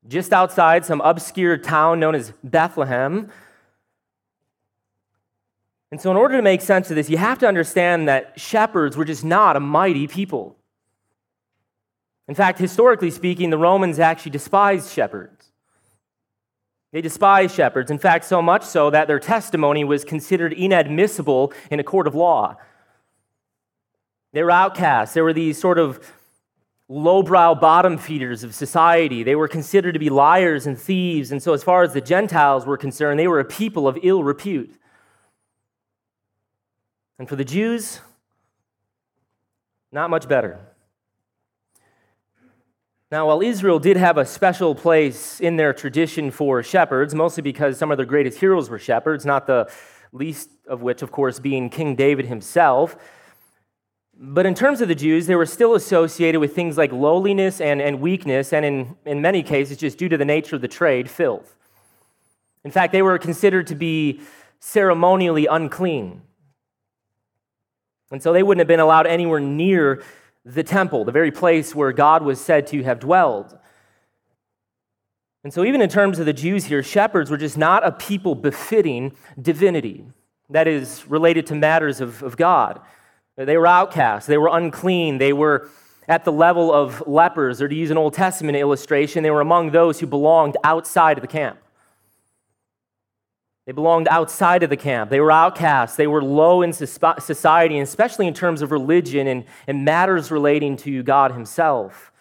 just 0.08 0.32
outside 0.32 0.86
some 0.86 1.02
obscure 1.02 1.58
town 1.58 2.00
known 2.00 2.16
as 2.16 2.32
Bethlehem. 2.44 3.32
And 5.92 6.02
so, 6.02 6.12
in 6.12 6.18
order 6.18 6.36
to 6.36 6.42
make 6.42 6.62
sense 6.62 6.90
of 6.90 6.96
this, 6.96 7.10
you 7.10 7.18
have 7.18 7.40
to 7.40 7.48
understand 7.48 8.08
that 8.08 8.40
shepherds 8.40 8.98
were 8.98 9.06
just 9.06 9.24
not 9.24 9.56
a 9.56 9.60
mighty 9.60 10.08
people. 10.08 10.58
In 12.28 12.36
fact, 12.36 12.60
historically 12.60 13.12
speaking, 13.12 13.50
the 13.50 13.58
Romans 13.58 14.00
actually 14.00 14.32
despised 14.32 14.92
shepherds. 14.92 15.52
They 16.92 17.02
despised 17.02 17.56
shepherds. 17.56 17.92
In 17.92 18.00
fact, 18.00 18.26
so 18.26 18.42
much 18.42 18.64
so 18.64 18.90
that 18.90 19.08
their 19.08 19.20
testimony 19.20 19.84
was 19.84 20.04
considered 20.04 20.54
inadmissible 20.54 21.54
in 21.72 21.80
a 21.80 21.84
court 21.84 22.08
of 22.08 22.16
law. 22.16 22.58
They 24.34 24.44
were 24.44 24.52
outcasts. 24.52 25.14
There 25.14 25.24
were 25.24 25.34
these 25.34 25.58
sort 25.58 25.80
of 25.80 26.00
lowbrow 26.90 27.56
bottom 27.56 27.98
feeders 27.98 28.44
of 28.44 28.56
society. 28.56 29.24
They 29.24 29.36
were 29.36 29.48
considered 29.48 29.94
to 29.94 30.00
be 30.00 30.10
liars 30.10 30.66
and 30.68 30.80
thieves. 30.80 31.32
And 31.32 31.42
so, 31.44 31.54
as 31.54 31.64
far 31.64 31.84
as 31.84 31.94
the 31.94 32.02
Gentiles 32.02 32.66
were 32.66 32.78
concerned, 32.78 33.20
they 33.20 33.28
were 33.28 33.40
a 33.40 33.46
people 33.46 33.88
of 33.88 33.98
ill 34.04 34.24
repute. 34.24 34.74
And 37.20 37.28
for 37.28 37.36
the 37.36 37.46
Jews, 37.46 38.00
not 39.92 40.10
much 40.10 40.28
better. 40.28 40.60
Now, 43.10 43.28
while 43.28 43.42
Israel 43.42 43.80
did 43.80 43.96
have 43.96 44.18
a 44.18 44.26
special 44.26 44.76
place 44.76 45.40
in 45.40 45.56
their 45.56 45.72
tradition 45.72 46.30
for 46.30 46.62
shepherds, 46.62 47.16
mostly 47.16 47.42
because 47.42 47.78
some 47.78 47.90
of 47.90 47.98
their 47.98 48.06
greatest 48.06 48.40
heroes 48.40 48.70
were 48.70 48.80
shepherds, 48.80 49.26
not 49.26 49.48
the 49.48 49.72
least 50.12 50.50
of 50.68 50.82
which, 50.82 51.02
of 51.02 51.12
course, 51.12 51.40
being 51.40 51.70
King 51.70 51.96
David 51.96 52.26
himself, 52.26 52.98
But 54.20 54.48
in 54.48 54.56
terms 54.56 54.82
of 54.82 54.88
the 54.88 54.96
Jews, 54.96 55.28
they 55.28 55.36
were 55.36 55.46
still 55.46 55.76
associated 55.76 56.40
with 56.40 56.56
things 56.56 56.76
like 56.76 56.92
lowliness 56.92 57.62
and, 57.62 57.82
and 57.82 58.02
weakness, 58.02 58.52
and 58.52 58.66
in, 58.66 58.96
in 59.06 59.22
many 59.22 59.44
cases, 59.44 59.78
just 59.78 60.00
due 60.00 60.10
to 60.10 60.18
the 60.18 60.26
nature 60.26 60.56
of 60.56 60.62
the 60.62 60.68
trade, 60.68 61.08
filth. 61.10 61.56
In 62.64 62.72
fact, 62.72 62.94
they 62.94 63.04
were 63.04 63.20
considered 63.20 63.68
to 63.68 63.76
be 63.76 64.22
ceremonially 64.60 65.46
unclean. 65.46 66.24
And 68.10 68.24
so 68.24 68.34
they 68.34 68.42
wouldn't 68.42 68.60
have 68.60 68.68
been 68.68 68.80
allowed 68.80 69.06
anywhere 69.06 69.40
near 69.40 70.04
the 70.44 70.64
temple, 70.64 71.06
the 71.06 71.12
very 71.12 71.32
place 71.32 71.76
where 71.76 71.92
God 71.92 72.24
was 72.24 72.42
said 72.42 72.66
to 72.68 72.82
have 72.84 73.00
dwelled. 73.00 73.58
And 75.44 75.54
so, 75.54 75.64
even 75.64 75.82
in 75.82 75.90
terms 75.90 76.18
of 76.18 76.26
the 76.26 76.34
Jews 76.34 76.66
here, 76.66 76.82
shepherds 76.82 77.30
were 77.30 77.38
just 77.38 77.58
not 77.58 77.86
a 77.86 77.92
people 77.92 78.34
befitting 78.34 79.14
divinity, 79.40 80.06
that 80.50 80.68
is, 80.68 81.06
related 81.08 81.46
to 81.48 81.56
matters 81.56 82.02
of, 82.02 82.24
of 82.24 82.36
God. 82.36 82.82
They 83.38 83.58
were 83.58 83.68
outcasts, 83.68 84.28
they 84.28 84.38
were 84.38 84.50
unclean, 84.52 85.20
they 85.20 85.32
were 85.32 85.70
at 86.08 86.26
the 86.26 86.32
level 86.32 86.74
of 86.74 87.06
lepers, 87.06 87.62
or 87.62 87.68
to 87.68 87.76
use 87.76 87.92
an 87.92 87.98
Old 87.98 88.14
Testament 88.14 88.58
illustration, 88.58 89.24
they 89.24 89.30
were 89.30 89.42
among 89.42 89.72
those 89.72 90.00
who 90.00 90.08
belonged 90.08 90.58
outside 90.64 91.18
of 91.18 91.22
the 91.22 91.28
camp. 91.28 91.60
They 93.68 93.74
belonged 93.74 94.08
outside 94.08 94.64
of 94.64 94.70
the 94.70 94.78
camp. 94.78 95.10
They 95.10 95.20
were 95.20 95.32
outcasts. 95.32 95.98
They 95.98 96.08
were 96.08 96.24
low 96.24 96.62
in 96.62 96.72
society, 96.72 97.80
especially 97.80 98.26
in 98.26 98.34
terms 98.34 98.62
of 98.62 98.72
religion 98.72 99.28
and, 99.28 99.44
and 99.68 99.84
matters 99.84 100.32
relating 100.32 100.78
to 100.78 101.04
God 101.04 101.34
Himself. 101.34 102.14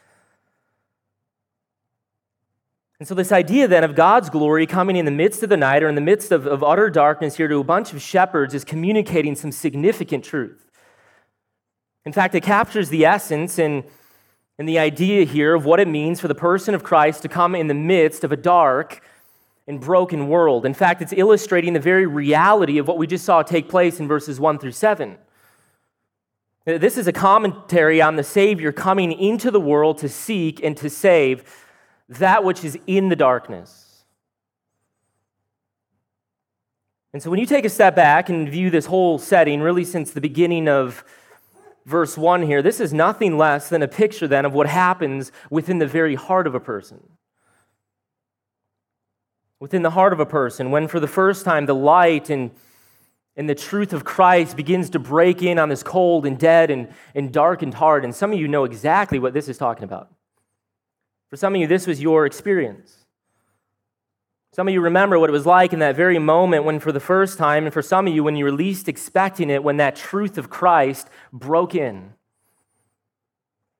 And 2.98 3.06
so, 3.06 3.14
this 3.14 3.30
idea 3.30 3.68
then 3.68 3.84
of 3.84 3.94
God's 3.94 4.28
glory 4.28 4.66
coming 4.66 4.96
in 4.96 5.04
the 5.04 5.10
midst 5.12 5.44
of 5.44 5.48
the 5.48 5.56
night 5.56 5.84
or 5.84 5.88
in 5.88 5.94
the 5.94 6.00
midst 6.00 6.32
of, 6.32 6.46
of 6.48 6.64
utter 6.64 6.90
darkness 6.90 7.36
here 7.36 7.46
to 7.46 7.58
a 7.58 7.64
bunch 7.64 7.92
of 7.92 8.02
shepherds 8.02 8.52
is 8.52 8.64
communicating 8.64 9.36
some 9.36 9.52
significant 9.52 10.24
truth. 10.24 10.65
In 12.06 12.12
fact, 12.12 12.36
it 12.36 12.44
captures 12.44 12.88
the 12.88 13.04
essence 13.04 13.58
and, 13.58 13.82
and 14.58 14.68
the 14.68 14.78
idea 14.78 15.24
here 15.24 15.54
of 15.54 15.64
what 15.64 15.80
it 15.80 15.88
means 15.88 16.20
for 16.20 16.28
the 16.28 16.36
person 16.36 16.72
of 16.72 16.84
Christ 16.84 17.22
to 17.22 17.28
come 17.28 17.56
in 17.56 17.66
the 17.66 17.74
midst 17.74 18.22
of 18.22 18.30
a 18.30 18.36
dark 18.36 19.02
and 19.66 19.80
broken 19.80 20.28
world. 20.28 20.64
In 20.64 20.72
fact, 20.72 21.02
it's 21.02 21.12
illustrating 21.12 21.72
the 21.72 21.80
very 21.80 22.06
reality 22.06 22.78
of 22.78 22.86
what 22.86 22.96
we 22.96 23.08
just 23.08 23.24
saw 23.24 23.42
take 23.42 23.68
place 23.68 23.98
in 23.98 24.06
verses 24.06 24.38
1 24.38 24.60
through 24.60 24.70
7. 24.72 25.18
This 26.64 26.96
is 26.96 27.08
a 27.08 27.12
commentary 27.12 28.00
on 28.00 28.14
the 28.14 28.22
Savior 28.22 28.70
coming 28.70 29.10
into 29.10 29.50
the 29.50 29.60
world 29.60 29.98
to 29.98 30.08
seek 30.08 30.62
and 30.62 30.76
to 30.76 30.88
save 30.88 31.44
that 32.08 32.44
which 32.44 32.64
is 32.64 32.78
in 32.86 33.08
the 33.08 33.16
darkness. 33.16 34.04
And 37.12 37.20
so 37.20 37.30
when 37.30 37.40
you 37.40 37.46
take 37.46 37.64
a 37.64 37.70
step 37.70 37.96
back 37.96 38.28
and 38.28 38.48
view 38.48 38.70
this 38.70 38.86
whole 38.86 39.18
setting, 39.18 39.60
really 39.60 39.84
since 39.84 40.12
the 40.12 40.20
beginning 40.20 40.68
of 40.68 41.04
verse 41.86 42.18
1 42.18 42.42
here, 42.42 42.60
this 42.60 42.80
is 42.80 42.92
nothing 42.92 43.38
less 43.38 43.68
than 43.68 43.80
a 43.80 43.88
picture 43.88 44.28
then 44.28 44.44
of 44.44 44.52
what 44.52 44.66
happens 44.66 45.32
within 45.48 45.78
the 45.78 45.86
very 45.86 46.16
heart 46.16 46.46
of 46.46 46.54
a 46.54 46.60
person. 46.60 47.00
Within 49.60 49.82
the 49.82 49.90
heart 49.90 50.12
of 50.12 50.20
a 50.20 50.26
person, 50.26 50.70
when 50.70 50.88
for 50.88 51.00
the 51.00 51.08
first 51.08 51.44
time 51.44 51.64
the 51.64 51.74
light 51.74 52.28
and, 52.28 52.50
and 53.36 53.48
the 53.48 53.54
truth 53.54 53.92
of 53.92 54.04
Christ 54.04 54.56
begins 54.56 54.90
to 54.90 54.98
break 54.98 55.42
in 55.42 55.58
on 55.58 55.68
this 55.70 55.82
cold 55.82 56.26
and 56.26 56.38
dead 56.38 56.70
and, 56.70 56.92
and 57.14 57.32
darkened 57.32 57.74
heart. 57.74 58.04
And 58.04 58.14
some 58.14 58.32
of 58.32 58.38
you 58.38 58.48
know 58.48 58.64
exactly 58.64 59.18
what 59.18 59.32
this 59.32 59.48
is 59.48 59.56
talking 59.56 59.84
about. 59.84 60.12
For 61.30 61.36
some 61.36 61.54
of 61.54 61.60
you, 61.60 61.66
this 61.66 61.86
was 61.86 62.02
your 62.02 62.26
experience. 62.26 63.05
Some 64.56 64.68
of 64.68 64.72
you 64.72 64.80
remember 64.80 65.18
what 65.18 65.28
it 65.28 65.34
was 65.34 65.44
like 65.44 65.74
in 65.74 65.80
that 65.80 65.96
very 65.96 66.18
moment 66.18 66.64
when, 66.64 66.80
for 66.80 66.90
the 66.90 66.98
first 66.98 67.36
time, 67.36 67.64
and 67.64 67.74
for 67.74 67.82
some 67.82 68.06
of 68.06 68.14
you, 68.14 68.24
when 68.24 68.36
you 68.36 68.46
were 68.46 68.50
least 68.50 68.88
expecting 68.88 69.50
it, 69.50 69.62
when 69.62 69.76
that 69.76 69.96
truth 69.96 70.38
of 70.38 70.48
Christ 70.48 71.10
broke 71.30 71.74
in. 71.74 72.14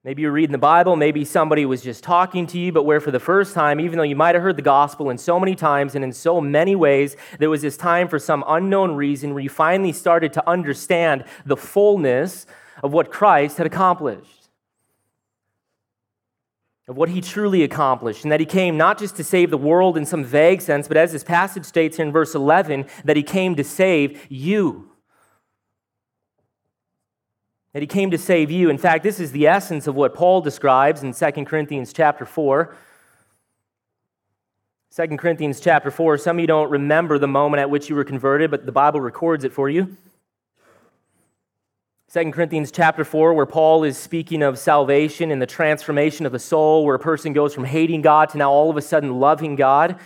Maybe 0.05 0.21
you're 0.21 0.33
reading 0.33 0.53
the 0.53 0.59
Bible, 0.59 0.95
maybe 0.95 1.25
somebody 1.25 1.65
was 1.65 1.81
just 1.81 2.05
talking 2.05 2.47
to 2.49 2.59
you, 2.59 2.73
but 2.73 2.83
where 2.83 3.01
for 3.01 3.11
the 3.11 3.19
first 3.19 3.55
time, 3.55 3.81
even 3.81 3.97
though 3.97 4.05
you 4.05 4.17
might 4.17 4.35
have 4.35 4.45
heard 4.45 4.57
the 4.57 4.61
gospel 4.61 5.09
in 5.09 5.17
so 5.17 5.41
many 5.41 5.55
times 5.55 5.95
and 5.95 6.05
in 6.05 6.13
so 6.13 6.43
many 6.43 6.77
ways, 6.77 7.17
there 7.39 7.49
was 7.49 7.63
this 7.63 7.79
time 7.79 8.07
for 8.07 8.19
some 8.19 8.45
unknown 8.47 8.97
reason 8.97 9.33
where 9.33 9.43
you 9.43 9.49
finally 9.49 9.93
started 9.93 10.35
to 10.35 10.47
understand 10.47 11.25
the 11.47 11.57
fullness 11.57 12.45
of 12.83 12.93
what 12.93 13.11
Christ 13.11 13.57
had 13.57 13.67
accomplished 13.67 14.36
of 16.89 16.97
what 16.97 17.09
he 17.09 17.21
truly 17.21 17.65
accomplished, 17.65 18.23
and 18.23 18.31
that 18.31 18.39
he 18.39 18.47
came 18.47 18.77
not 18.77 18.99
just 18.99 19.17
to 19.17 19.25
save 19.25 19.51
the 19.51 19.59
world 19.59 19.97
in 19.97 20.07
some 20.07 20.25
vague 20.25 20.61
sense, 20.61 20.87
but 20.87 20.97
as 20.97 21.13
this 21.13 21.25
passage 21.25 21.65
states 21.65 21.97
here 21.97 22.07
in 22.07 22.13
verse 22.13 22.35
11, 22.35 22.87
that 23.05 23.17
he 23.17 23.23
came 23.23 23.57
to 23.57 23.65
save 23.65 24.25
you. 24.31 24.91
That 27.73 27.83
he 27.83 27.89
came 27.89 28.11
to 28.13 28.19
save 28.19 28.51
you. 28.51 28.71
In 28.71 28.79
fact, 28.79 29.03
this 29.03 29.19
is 29.19 29.33
the 29.33 29.49
essence 29.49 29.87
of 29.87 29.97
what 29.97 30.15
Paul 30.15 30.41
describes 30.41 31.03
in 31.03 31.13
2 31.13 31.45
Corinthians 31.45 31.93
chapter 31.93 32.25
4. 32.25 32.75
2 34.97 35.17
Corinthians 35.19 35.61
chapter 35.61 35.91
4, 35.91 36.17
some 36.17 36.37
of 36.37 36.41
you 36.41 36.47
don't 36.47 36.71
remember 36.71 37.19
the 37.19 37.27
moment 37.27 37.61
at 37.61 37.69
which 37.69 37.91
you 37.91 37.97
were 37.97 38.05
converted, 38.05 38.51
but 38.51 38.65
the 38.65 38.73
Bible 38.73 39.01
records 39.01 39.45
it 39.45 39.53
for 39.53 39.69
you. 39.69 39.97
2 42.13 42.31
Corinthians 42.31 42.71
chapter 42.71 43.05
4, 43.05 43.35
where 43.35 43.47
Paul 43.47 43.83
is 43.83 43.99
speaking 43.99 44.41
of 44.41 44.61
salvation 44.61 45.33
and 45.33 45.43
the 45.43 45.47
transformation 45.47 46.25
of 46.25 46.31
the 46.31 46.39
soul, 46.39 46.85
where 46.85 46.95
a 46.95 47.01
person 47.01 47.33
goes 47.33 47.53
from 47.53 47.65
hating 47.65 48.01
God 48.03 48.29
to 48.29 48.39
now 48.39 48.53
all 48.53 48.71
of 48.71 48.77
a 48.77 48.83
sudden 48.83 49.19
loving 49.19 49.57
God. 49.57 49.99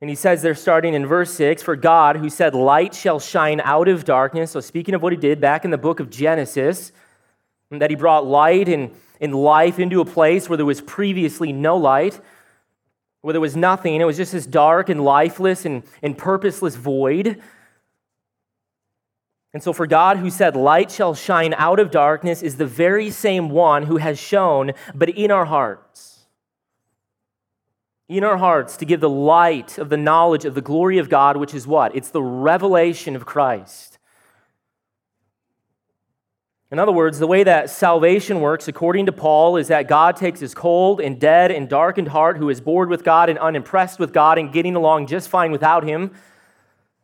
And 0.00 0.10
he 0.10 0.16
says 0.16 0.42
there, 0.42 0.56
starting 0.56 0.94
in 0.94 1.06
verse 1.06 1.32
6, 1.34 1.62
For 1.62 1.76
God, 1.76 2.16
who 2.16 2.28
said, 2.28 2.52
Light 2.52 2.94
shall 2.94 3.20
shine 3.20 3.60
out 3.60 3.86
of 3.86 4.04
darkness. 4.04 4.50
So, 4.50 4.60
speaking 4.60 4.92
of 4.92 5.00
what 5.00 5.12
he 5.12 5.16
did 5.16 5.40
back 5.40 5.64
in 5.64 5.70
the 5.70 5.78
book 5.78 6.00
of 6.00 6.10
Genesis, 6.10 6.90
that 7.70 7.90
he 7.90 7.96
brought 7.96 8.26
light 8.26 8.68
and, 8.68 8.90
and 9.20 9.32
life 9.36 9.78
into 9.78 10.00
a 10.00 10.04
place 10.04 10.48
where 10.48 10.56
there 10.56 10.66
was 10.66 10.80
previously 10.80 11.52
no 11.52 11.76
light, 11.76 12.20
where 13.20 13.32
there 13.32 13.40
was 13.40 13.56
nothing. 13.56 14.00
It 14.00 14.04
was 14.04 14.16
just 14.16 14.32
this 14.32 14.46
dark 14.46 14.88
and 14.88 15.04
lifeless 15.04 15.64
and, 15.64 15.84
and 16.02 16.18
purposeless 16.18 16.74
void. 16.74 17.40
And 19.54 19.62
so, 19.62 19.72
for 19.72 19.86
God, 19.86 20.18
who 20.18 20.30
said, 20.30 20.54
Light 20.54 20.90
shall 20.90 21.14
shine 21.14 21.54
out 21.54 21.80
of 21.80 21.90
darkness, 21.90 22.42
is 22.42 22.56
the 22.56 22.66
very 22.66 23.10
same 23.10 23.48
one 23.48 23.84
who 23.84 23.96
has 23.96 24.18
shown, 24.18 24.72
but 24.94 25.08
in 25.08 25.30
our 25.30 25.46
hearts. 25.46 26.26
In 28.08 28.24
our 28.24 28.36
hearts 28.38 28.76
to 28.78 28.84
give 28.84 29.00
the 29.00 29.08
light 29.08 29.78
of 29.78 29.88
the 29.88 29.96
knowledge 29.96 30.44
of 30.44 30.54
the 30.54 30.60
glory 30.60 30.98
of 30.98 31.08
God, 31.08 31.36
which 31.36 31.54
is 31.54 31.66
what? 31.66 31.94
It's 31.96 32.10
the 32.10 32.22
revelation 32.22 33.16
of 33.16 33.26
Christ. 33.26 33.98
In 36.70 36.78
other 36.78 36.92
words, 36.92 37.18
the 37.18 37.26
way 37.26 37.44
that 37.44 37.70
salvation 37.70 38.42
works, 38.42 38.68
according 38.68 39.06
to 39.06 39.12
Paul, 39.12 39.56
is 39.56 39.68
that 39.68 39.88
God 39.88 40.16
takes 40.16 40.40
his 40.40 40.54
cold 40.54 41.00
and 41.00 41.18
dead 41.18 41.50
and 41.50 41.66
darkened 41.66 42.08
heart, 42.08 42.36
who 42.36 42.50
is 42.50 42.60
bored 42.60 42.90
with 42.90 43.04
God 43.04 43.30
and 43.30 43.38
unimpressed 43.38 43.98
with 43.98 44.12
God 44.12 44.36
and 44.36 44.52
getting 44.52 44.76
along 44.76 45.06
just 45.06 45.30
fine 45.30 45.50
without 45.50 45.84
him, 45.84 46.14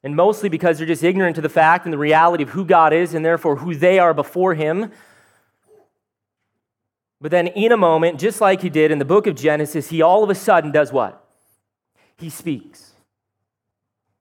and 0.05 0.15
mostly 0.15 0.51
because 0.51 0.77
they're 0.77 0.87
just 0.87 1.03
ignorant 1.03 1.35
to 1.35 1.43
the 1.43 1.49
fact 1.49 1.87
and 1.87 1.93
the 1.93 1.99
reality 1.99 2.43
of 2.43 2.51
who 2.51 2.67
God 2.67 2.93
is 2.93 3.15
and 3.15 3.25
therefore 3.25 3.57
who 3.57 3.75
they 3.75 3.99
are 3.99 4.13
before 4.13 4.55
Him. 4.55 4.93
But 7.23 7.31
then, 7.31 7.47
in 7.47 7.73
a 7.73 7.77
moment, 7.79 8.21
just 8.21 8.39
like 8.39 8.61
He 8.61 8.69
did 8.69 8.91
in 8.91 8.99
the 8.99 9.07
book 9.07 9.27
of 9.27 9.35
Genesis, 9.35 9.89
He 9.89 10.03
all 10.03 10.23
of 10.23 10.29
a 10.29 10.35
sudden 10.35 10.71
does 10.71 10.93
what? 10.93 11.27
He 12.19 12.29
speaks. 12.29 12.93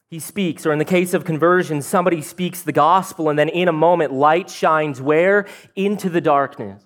He 0.09 0.19
speaks, 0.19 0.65
or 0.65 0.71
in 0.71 0.79
the 0.79 0.85
case 0.85 1.13
of 1.13 1.25
conversion, 1.25 1.81
somebody 1.81 2.21
speaks 2.21 2.61
the 2.61 2.71
gospel, 2.71 3.29
and 3.29 3.37
then 3.37 3.49
in 3.49 3.67
a 3.67 3.73
moment, 3.73 4.13
light 4.13 4.49
shines 4.49 5.01
where? 5.01 5.47
Into 5.75 6.09
the 6.09 6.21
darkness. 6.21 6.81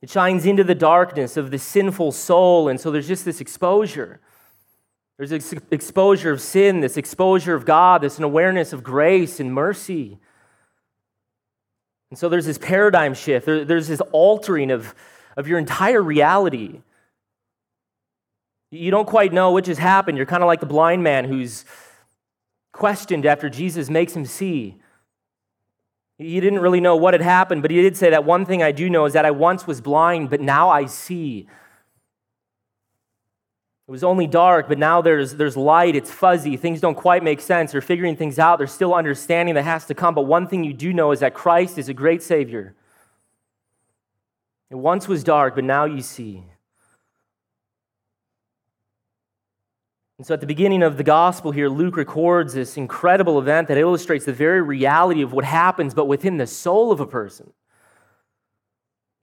It 0.00 0.10
shines 0.10 0.46
into 0.46 0.62
the 0.62 0.76
darkness 0.76 1.36
of 1.36 1.50
the 1.50 1.58
sinful 1.58 2.12
soul, 2.12 2.68
and 2.68 2.80
so 2.80 2.92
there's 2.92 3.08
just 3.08 3.24
this 3.24 3.40
exposure. 3.40 4.20
There's 5.18 5.30
this 5.30 5.52
exposure 5.72 6.30
of 6.30 6.40
sin, 6.40 6.80
this 6.80 6.96
exposure 6.96 7.54
of 7.54 7.66
God, 7.66 8.02
this 8.02 8.18
an 8.18 8.24
awareness 8.24 8.72
of 8.72 8.84
grace 8.84 9.40
and 9.40 9.52
mercy. 9.52 10.18
And 12.10 12.18
so 12.18 12.28
there's 12.28 12.46
this 12.46 12.56
paradigm 12.56 13.14
shift. 13.14 13.44
There, 13.44 13.64
there's 13.64 13.88
this 13.88 14.00
altering 14.12 14.70
of, 14.70 14.94
of 15.36 15.48
your 15.48 15.58
entire 15.58 16.00
reality. 16.00 16.80
You 18.70 18.92
don't 18.92 19.08
quite 19.08 19.32
know 19.32 19.52
which 19.52 19.66
has 19.66 19.78
happened. 19.78 20.16
You're 20.16 20.26
kind 20.26 20.42
of 20.42 20.46
like 20.46 20.60
the 20.60 20.66
blind 20.66 21.02
man 21.02 21.24
who's 21.24 21.64
questioned 22.72 23.26
after 23.26 23.50
Jesus 23.50 23.90
makes 23.90 24.14
him 24.14 24.24
see. 24.24 24.76
He 26.16 26.40
didn't 26.40 26.60
really 26.60 26.80
know 26.80 26.96
what 26.96 27.14
had 27.14 27.22
happened, 27.22 27.62
but 27.62 27.70
he 27.70 27.82
did 27.82 27.96
say 27.96 28.10
that 28.10 28.24
one 28.24 28.44
thing 28.44 28.62
I 28.62 28.70
do 28.72 28.88
know 28.88 29.04
is 29.04 29.14
that 29.14 29.24
I 29.24 29.32
once 29.32 29.66
was 29.66 29.80
blind, 29.80 30.30
but 30.30 30.40
now 30.40 30.68
I 30.68 30.86
see. 30.86 31.48
It 33.88 33.90
was 33.90 34.04
only 34.04 34.26
dark, 34.26 34.68
but 34.68 34.76
now 34.76 35.00
there's, 35.00 35.36
there's 35.36 35.56
light. 35.56 35.96
It's 35.96 36.10
fuzzy. 36.10 36.58
Things 36.58 36.78
don't 36.78 36.94
quite 36.94 37.24
make 37.24 37.40
sense. 37.40 37.72
They're 37.72 37.80
figuring 37.80 38.16
things 38.16 38.38
out. 38.38 38.58
There's 38.58 38.70
still 38.70 38.94
understanding 38.94 39.54
that 39.54 39.62
has 39.62 39.86
to 39.86 39.94
come. 39.94 40.14
But 40.14 40.26
one 40.26 40.46
thing 40.46 40.62
you 40.62 40.74
do 40.74 40.92
know 40.92 41.10
is 41.10 41.20
that 41.20 41.32
Christ 41.32 41.78
is 41.78 41.88
a 41.88 41.94
great 41.94 42.22
Savior. 42.22 42.74
It 44.70 44.74
once 44.74 45.08
was 45.08 45.24
dark, 45.24 45.54
but 45.54 45.64
now 45.64 45.86
you 45.86 46.02
see. 46.02 46.44
And 50.18 50.26
so 50.26 50.34
at 50.34 50.42
the 50.42 50.46
beginning 50.46 50.82
of 50.82 50.98
the 50.98 51.04
gospel 51.04 51.50
here, 51.50 51.70
Luke 51.70 51.96
records 51.96 52.52
this 52.52 52.76
incredible 52.76 53.38
event 53.38 53.68
that 53.68 53.78
illustrates 53.78 54.26
the 54.26 54.34
very 54.34 54.60
reality 54.60 55.22
of 55.22 55.32
what 55.32 55.46
happens, 55.46 55.94
but 55.94 56.04
within 56.04 56.36
the 56.36 56.46
soul 56.46 56.92
of 56.92 57.00
a 57.00 57.06
person. 57.06 57.54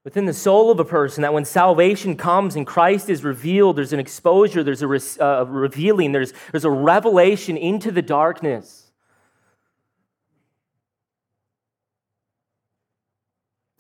Within 0.06 0.26
the 0.26 0.34
soul 0.34 0.70
of 0.70 0.80
a 0.80 0.86
person, 0.86 1.24
that 1.24 1.34
when 1.34 1.46
salvation 1.46 2.16
comes 2.16 2.56
and 2.56 2.66
Christ 2.66 3.10
is 3.10 3.24
revealed, 3.24 3.76
there's 3.76 3.92
an 3.92 4.00
exposure, 4.00 4.64
there's 4.64 4.84
a 4.84 4.88
re- 4.88 5.00
uh, 5.20 5.46
revealing, 5.48 6.12
there's, 6.12 6.32
there's 6.52 6.64
a 6.64 6.70
revelation 6.70 7.58
into 7.58 7.90
the 7.90 8.04
darkness. 8.04 8.92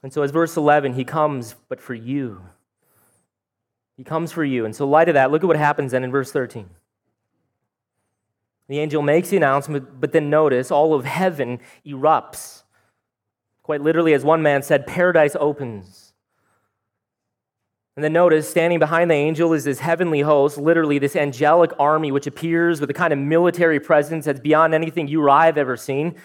And 0.02 0.12
so, 0.12 0.24
as 0.24 0.32
verse 0.32 0.58
11, 0.58 0.94
he 0.94 1.04
comes, 1.04 1.56
but 1.70 1.80
for 1.80 1.94
you. 1.94 2.42
He 3.96 4.04
comes 4.04 4.32
for 4.32 4.44
you. 4.44 4.66
And 4.66 4.76
so, 4.76 4.88
light 4.88 5.10
of 5.10 5.14
that, 5.14 5.30
look 5.30 5.44
at 5.44 5.48
what 5.48 5.58
happens 5.58 5.92
then 5.92 6.04
in 6.04 6.10
verse 6.10 6.32
13. 6.32 6.68
The 8.68 8.80
angel 8.80 9.04
makes 9.04 9.30
the 9.30 9.38
announcement, 9.38 10.02
but 10.02 10.12
then 10.12 10.32
notice 10.32 10.72
all 10.72 10.96
of 10.96 11.06
heaven 11.06 11.60
erupts. 11.86 12.64
Quite 13.62 13.82
literally, 13.82 14.14
as 14.14 14.24
one 14.24 14.42
man 14.42 14.64
said, 14.64 14.88
paradise 14.88 15.36
opens. 15.40 16.05
And 17.96 18.04
then 18.04 18.12
notice, 18.12 18.50
standing 18.50 18.80
behind 18.80 19.10
the 19.10 19.16
angel 19.16 19.54
is 19.54 19.64
this 19.64 19.80
heavenly 19.80 20.22
host, 20.22 20.58
literally 20.58 21.00
this 21.00 21.16
angelic 21.16 21.72
army, 21.80 22.12
which 22.12 22.28
appears 22.28 22.82
with 22.82 22.90
a 22.90 22.94
kind 22.94 23.14
of 23.14 23.20
military 23.20 23.80
presence 23.80 24.26
that's 24.26 24.40
beyond 24.40 24.74
anything 24.74 25.08
you 25.08 25.22
or 25.22 25.30
I 25.30 25.46
have 25.46 25.58
ever 25.58 25.78
seen. 25.78 26.16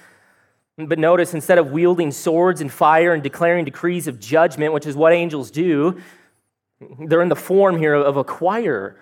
But 0.77 0.99
notice, 0.99 1.33
instead 1.33 1.59
of 1.59 1.71
wielding 1.71 2.11
swords 2.11 2.61
and 2.61 2.73
fire 2.73 3.13
and 3.13 3.23
declaring 3.23 3.65
decrees 3.65 4.09
of 4.09 4.19
judgment, 4.19 4.73
which 4.73 4.87
is 4.87 4.97
what 4.97 5.13
angels 5.13 5.51
do, 5.51 6.01
they're 6.99 7.23
in 7.23 7.29
the 7.29 7.37
form 7.37 7.79
here 7.79 7.95
of 7.95 8.17
a 8.17 8.25
choir 8.25 8.97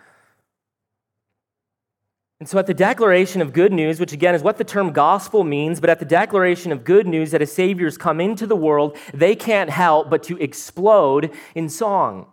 and 2.40 2.48
so, 2.48 2.56
at 2.60 2.68
the 2.68 2.74
declaration 2.74 3.42
of 3.42 3.52
good 3.52 3.72
news, 3.72 3.98
which 3.98 4.12
again 4.12 4.32
is 4.32 4.44
what 4.44 4.58
the 4.58 4.64
term 4.64 4.92
gospel 4.92 5.42
means, 5.42 5.80
but 5.80 5.90
at 5.90 5.98
the 5.98 6.04
declaration 6.04 6.70
of 6.70 6.84
good 6.84 7.04
news 7.04 7.32
that 7.32 7.42
a 7.42 7.46
Savior's 7.46 7.98
come 7.98 8.20
into 8.20 8.46
the 8.46 8.54
world, 8.54 8.96
they 9.12 9.34
can't 9.34 9.70
help 9.70 10.08
but 10.08 10.22
to 10.24 10.40
explode 10.40 11.32
in 11.56 11.68
song. 11.68 12.26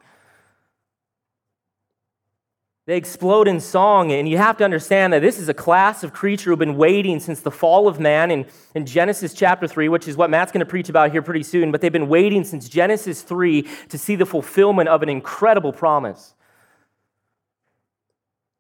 They 2.88 2.98
explode 2.98 3.48
in 3.48 3.60
song, 3.62 4.12
and 4.12 4.30
you 4.30 4.38
have 4.38 4.58
to 4.58 4.64
understand 4.64 5.12
that 5.14 5.24
this 5.24 5.40
is 5.40 5.50
a 5.50 5.56
class 5.56 6.04
of 6.04 6.14
creature 6.14 6.52
who've 6.52 6.60
been 6.60 6.78
waiting 6.78 7.20
since 7.20 7.42
the 7.42 7.50
fall 7.50 7.88
of 7.88 8.00
man 8.00 8.30
in, 8.30 8.46
in 8.76 8.86
Genesis 8.86 9.34
chapter 9.34 9.68
3, 9.68 9.90
which 9.90 10.08
is 10.08 10.16
what 10.16 10.30
Matt's 10.30 10.52
going 10.52 10.60
to 10.60 10.68
preach 10.68 10.88
about 10.88 11.12
here 11.12 11.24
pretty 11.24 11.42
soon, 11.42 11.72
but 11.72 11.82
they've 11.82 11.92
been 11.92 12.08
waiting 12.08 12.44
since 12.44 12.70
Genesis 12.70 13.24
3 13.24 13.64
to 13.90 13.98
see 13.98 14.16
the 14.16 14.26
fulfillment 14.26 14.88
of 14.88 15.02
an 15.02 15.10
incredible 15.10 15.74
promise. 15.74 16.36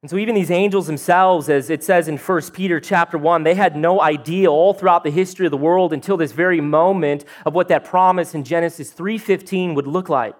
And 0.01 0.10
so 0.10 0.17
even 0.17 0.34
these 0.34 0.51
angels 0.51 0.88
themselves, 0.88 1.48
as 1.48 1.70
it 1.70 1.84
says 1.84 2.08
in 2.08 2.17
1 2.17 2.41
Peter 2.51 2.79
chapter 2.79 3.20
1, 3.20 3.44
they 3.44 3.53
had 3.53 3.75
no 3.75 4.01
idea 4.01 4.51
all 4.51 4.74
throughout 4.74 5.03
the 5.03 5.12
history 5.12 5.46
of 5.46 5.51
the 5.51 5.58
world 5.58 5.94
until 5.94 6.17
this 6.17 6.32
very 6.32 6.62
moment 6.62 7.25
of 7.46 7.53
what 7.53 7.67
that 7.67 7.86
promise 7.86 8.34
in 8.34 8.44
Genesis 8.44 8.91
3:15 8.91 9.75
would 9.75 9.88
look 9.88 10.10
like. 10.10 10.36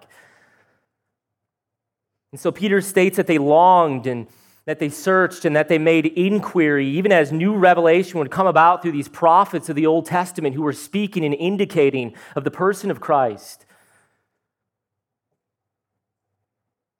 And 2.36 2.40
so 2.42 2.52
Peter 2.52 2.82
states 2.82 3.16
that 3.16 3.26
they 3.26 3.38
longed 3.38 4.06
and 4.06 4.26
that 4.66 4.78
they 4.78 4.90
searched 4.90 5.46
and 5.46 5.56
that 5.56 5.68
they 5.68 5.78
made 5.78 6.04
inquiry, 6.04 6.86
even 6.86 7.10
as 7.10 7.32
new 7.32 7.54
revelation 7.54 8.18
would 8.18 8.30
come 8.30 8.46
about 8.46 8.82
through 8.82 8.92
these 8.92 9.08
prophets 9.08 9.70
of 9.70 9.74
the 9.74 9.86
Old 9.86 10.04
Testament 10.04 10.54
who 10.54 10.60
were 10.60 10.74
speaking 10.74 11.24
and 11.24 11.32
indicating 11.32 12.14
of 12.34 12.44
the 12.44 12.50
person 12.50 12.90
of 12.90 13.00
Christ. 13.00 13.64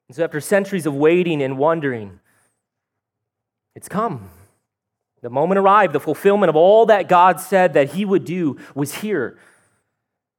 And 0.09 0.15
so, 0.15 0.23
after 0.23 0.41
centuries 0.41 0.87
of 0.87 0.95
waiting 0.95 1.43
and 1.43 1.59
wondering, 1.59 2.19
it's 3.75 3.87
come. 3.87 4.31
The 5.21 5.29
moment 5.29 5.59
arrived, 5.59 5.93
the 5.93 5.99
fulfillment 5.99 6.49
of 6.49 6.55
all 6.55 6.87
that 6.87 7.07
God 7.07 7.39
said 7.39 7.73
that 7.73 7.91
He 7.91 8.05
would 8.05 8.25
do 8.25 8.57
was 8.73 8.91
here. 8.91 9.37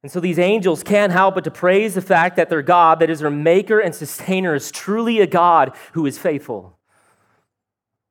And 0.01 0.11
so 0.11 0.19
these 0.19 0.39
angels 0.39 0.81
can't 0.81 1.11
help 1.11 1.35
but 1.35 1.43
to 1.43 1.51
praise 1.51 1.95
the 1.95 2.01
fact 2.01 2.37
that 2.37 2.49
their 2.49 2.61
God, 2.61 2.99
that 2.99 3.09
is 3.09 3.19
their 3.19 3.29
maker 3.29 3.79
and 3.79 3.93
sustainer, 3.93 4.55
is 4.55 4.71
truly 4.71 5.19
a 5.19 5.27
God 5.27 5.75
who 5.93 6.05
is 6.05 6.17
faithful. 6.17 6.77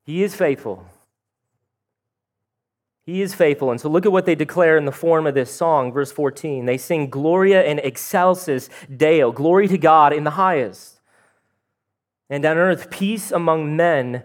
He 0.05 0.23
is 0.23 0.35
faithful. 0.35 0.85
He 3.05 3.23
is 3.23 3.33
faithful. 3.33 3.71
And 3.71 3.81
so 3.81 3.89
look 3.89 4.05
at 4.05 4.11
what 4.11 4.27
they 4.27 4.35
declare 4.35 4.77
in 4.77 4.85
the 4.85 4.91
form 4.91 5.25
of 5.25 5.33
this 5.33 5.51
song, 5.51 5.91
verse 5.91 6.11
14. 6.11 6.65
They 6.65 6.77
sing 6.77 7.09
Gloria 7.09 7.63
in 7.63 7.79
excelsis 7.79 8.69
Deo, 8.95 9.31
glory 9.31 9.67
to 9.67 9.79
God 9.79 10.13
in 10.13 10.23
the 10.23 10.31
highest. 10.31 11.01
And 12.29 12.45
on 12.45 12.57
earth, 12.57 12.91
peace 12.91 13.31
among 13.31 13.75
men 13.75 14.23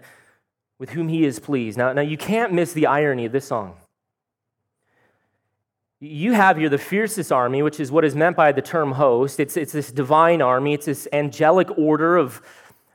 with 0.77 0.91
whom 0.91 1.07
he 1.07 1.25
is 1.25 1.39
pleased. 1.39 1.79
Now, 1.79 1.93
now 1.93 2.01
you 2.01 2.17
can't 2.17 2.53
miss 2.53 2.73
the 2.73 2.85
irony 2.85 3.25
of 3.25 3.31
this 3.31 3.47
song. 3.47 3.77
You 5.99 6.33
have 6.33 6.57
here 6.57 6.67
the 6.67 6.77
fiercest 6.77 7.31
army, 7.31 7.63
which 7.63 7.79
is 7.79 7.91
what 7.91 8.03
is 8.03 8.15
meant 8.15 8.35
by 8.35 8.51
the 8.51 8.61
term 8.61 8.91
host. 8.91 9.39
It's, 9.39 9.55
it's 9.55 9.71
this 9.71 9.91
divine 9.91 10.41
army, 10.41 10.73
it's 10.73 10.87
this 10.87 11.07
angelic 11.13 11.77
order 11.77 12.17
of, 12.17 12.41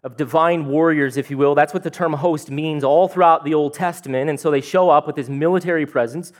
of 0.04 0.16
divine 0.16 0.66
warriors, 0.66 1.16
if 1.16 1.30
you 1.30 1.38
will. 1.38 1.54
That's 1.54 1.72
what 1.72 1.82
the 1.82 1.90
term 1.90 2.12
host 2.12 2.50
means 2.50 2.84
all 2.84 3.08
throughout 3.08 3.44
the 3.44 3.54
Old 3.54 3.72
Testament. 3.72 4.28
And 4.28 4.38
so 4.38 4.50
they 4.50 4.60
show 4.60 4.90
up 4.90 5.06
with 5.06 5.16
this 5.16 5.30
military 5.30 5.86
presence. 5.86 6.32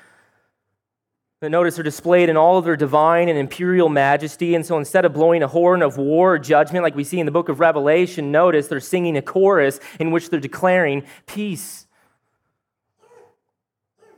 But 1.41 1.51
notice 1.51 1.77
they're 1.77 1.83
displayed 1.83 2.29
in 2.29 2.37
all 2.37 2.59
of 2.59 2.67
their 2.67 2.77
divine 2.77 3.31
and 3.31 3.39
imperial 3.39 3.89
majesty. 3.89 4.55
And 4.55 4.67
so 4.67 4.77
instead 4.77 5.07
of 5.07 5.15
blowing 5.15 5.43
a 5.43 5.49
horn 5.49 5.81
of 5.81 5.97
war 5.97 6.35
or 6.35 6.39
judgment 6.39 6.83
like 6.83 6.95
we 6.95 7.05
see 7.05 7.19
in 7.19 7.25
the 7.25 7.33
book 7.33 7.49
of 7.49 7.61
Revelation, 7.61 8.31
notice 8.31 8.69
they're 8.69 8.81
singing 8.81 9.17
a 9.17 9.23
chorus 9.23 9.81
in 9.99 10.11
which 10.11 10.29
they're 10.29 10.39
declaring 10.39 11.05
peace. 11.27 11.87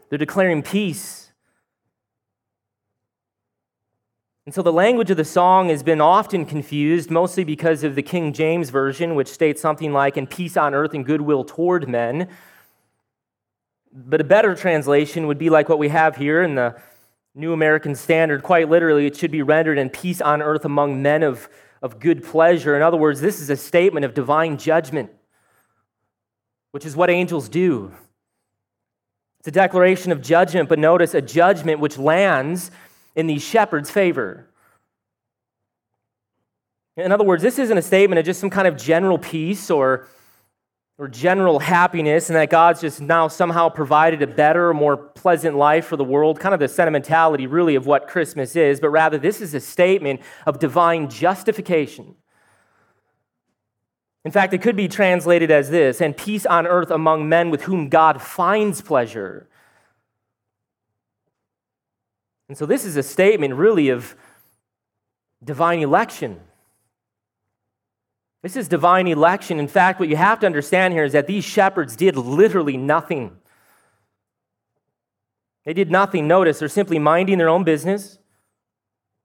They're 0.08 0.18
declaring 0.18 0.64
peace. 0.64 1.21
And 4.44 4.54
so 4.54 4.62
the 4.62 4.72
language 4.72 5.10
of 5.10 5.16
the 5.16 5.24
song 5.24 5.68
has 5.68 5.84
been 5.84 6.00
often 6.00 6.44
confused, 6.44 7.10
mostly 7.10 7.44
because 7.44 7.84
of 7.84 7.94
the 7.94 8.02
King 8.02 8.32
James 8.32 8.70
Version, 8.70 9.14
which 9.14 9.28
states 9.28 9.62
something 9.62 9.92
like, 9.92 10.16
in 10.16 10.26
peace 10.26 10.56
on 10.56 10.74
earth 10.74 10.94
and 10.94 11.06
goodwill 11.06 11.44
toward 11.44 11.88
men. 11.88 12.28
But 13.92 14.20
a 14.20 14.24
better 14.24 14.56
translation 14.56 15.28
would 15.28 15.38
be 15.38 15.48
like 15.48 15.68
what 15.68 15.78
we 15.78 15.90
have 15.90 16.16
here 16.16 16.42
in 16.42 16.56
the 16.56 16.76
New 17.34 17.52
American 17.52 17.94
Standard, 17.94 18.42
quite 18.42 18.68
literally, 18.68 19.06
it 19.06 19.16
should 19.16 19.30
be 19.30 19.42
rendered 19.42 19.78
in 19.78 19.88
peace 19.88 20.20
on 20.20 20.42
earth 20.42 20.66
among 20.66 21.00
men 21.00 21.22
of, 21.22 21.48
of 21.80 21.98
good 21.98 22.22
pleasure. 22.22 22.76
In 22.76 22.82
other 22.82 22.98
words, 22.98 23.22
this 23.22 23.40
is 23.40 23.48
a 23.48 23.56
statement 23.56 24.04
of 24.04 24.12
divine 24.12 24.58
judgment, 24.58 25.10
which 26.72 26.84
is 26.84 26.94
what 26.94 27.08
angels 27.08 27.48
do. 27.48 27.90
It's 29.38 29.48
a 29.48 29.52
declaration 29.52 30.12
of 30.12 30.20
judgment, 30.20 30.68
but 30.68 30.78
notice 30.78 31.14
a 31.14 31.22
judgment 31.22 31.80
which 31.80 31.96
lands 31.96 32.70
in 33.14 33.26
the 33.26 33.38
shepherd's 33.38 33.90
favor. 33.90 34.48
In 36.96 37.10
other 37.12 37.24
words, 37.24 37.42
this 37.42 37.58
isn't 37.58 37.76
a 37.76 37.82
statement 37.82 38.18
of 38.18 38.24
just 38.24 38.40
some 38.40 38.50
kind 38.50 38.68
of 38.68 38.76
general 38.76 39.18
peace 39.18 39.70
or 39.70 40.06
or 40.98 41.08
general 41.08 41.58
happiness 41.58 42.28
and 42.28 42.36
that 42.36 42.50
God's 42.50 42.80
just 42.80 43.00
now 43.00 43.26
somehow 43.26 43.68
provided 43.68 44.22
a 44.22 44.26
better, 44.26 44.72
more 44.72 44.96
pleasant 44.96 45.56
life 45.56 45.86
for 45.86 45.96
the 45.96 46.04
world, 46.04 46.38
kind 46.38 46.54
of 46.54 46.60
the 46.60 46.68
sentimentality 46.68 47.46
really 47.46 47.74
of 47.74 47.86
what 47.86 48.06
Christmas 48.06 48.54
is, 48.54 48.78
but 48.78 48.90
rather 48.90 49.18
this 49.18 49.40
is 49.40 49.54
a 49.54 49.60
statement 49.60 50.20
of 50.46 50.58
divine 50.58 51.08
justification. 51.08 52.14
In 54.24 54.30
fact, 54.30 54.54
it 54.54 54.62
could 54.62 54.76
be 54.76 54.86
translated 54.86 55.50
as 55.50 55.70
this 55.70 56.00
and 56.00 56.16
peace 56.16 56.46
on 56.46 56.66
earth 56.66 56.90
among 56.90 57.28
men 57.28 57.50
with 57.50 57.62
whom 57.62 57.88
God 57.88 58.22
finds 58.22 58.80
pleasure. 58.80 59.48
And 62.52 62.58
so, 62.58 62.66
this 62.66 62.84
is 62.84 62.98
a 62.98 63.02
statement 63.02 63.54
really 63.54 63.88
of 63.88 64.14
divine 65.42 65.80
election. 65.80 66.38
This 68.42 68.56
is 68.56 68.68
divine 68.68 69.06
election. 69.06 69.58
In 69.58 69.68
fact, 69.68 69.98
what 69.98 70.10
you 70.10 70.16
have 70.16 70.38
to 70.40 70.46
understand 70.46 70.92
here 70.92 71.04
is 71.04 71.14
that 71.14 71.26
these 71.26 71.44
shepherds 71.44 71.96
did 71.96 72.14
literally 72.14 72.76
nothing. 72.76 73.38
They 75.64 75.72
did 75.72 75.90
nothing. 75.90 76.28
Notice, 76.28 76.58
they're 76.58 76.68
simply 76.68 76.98
minding 76.98 77.38
their 77.38 77.48
own 77.48 77.64
business. 77.64 78.18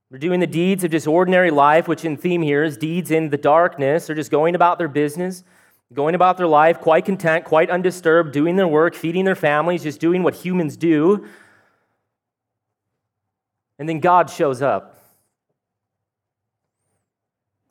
They're 0.09 0.19
doing 0.19 0.39
the 0.39 0.47
deeds 0.47 0.85
of 0.85 0.91
just 0.91 1.05
ordinary 1.05 1.51
life, 1.51 1.85
which 1.85 2.05
in 2.05 2.15
theme 2.15 2.41
here 2.41 2.63
is 2.63 2.77
deeds 2.77 3.11
in 3.11 3.29
the 3.29 3.37
darkness. 3.37 4.07
They're 4.07 4.15
just 4.15 4.31
going 4.31 4.55
about 4.55 4.77
their 4.77 4.87
business, 4.87 5.43
going 5.93 6.15
about 6.15 6.37
their 6.37 6.47
life 6.47 6.79
quite 6.79 7.03
content, 7.03 7.43
quite 7.43 7.69
undisturbed, 7.69 8.31
doing 8.31 8.55
their 8.55 8.69
work, 8.69 8.95
feeding 8.95 9.25
their 9.25 9.35
families, 9.35 9.83
just 9.83 9.99
doing 9.99 10.23
what 10.23 10.33
humans 10.33 10.77
do. 10.77 11.27
And 13.79 13.87
then 13.87 13.99
God 13.99 14.29
shows 14.29 14.61
up. 14.61 14.97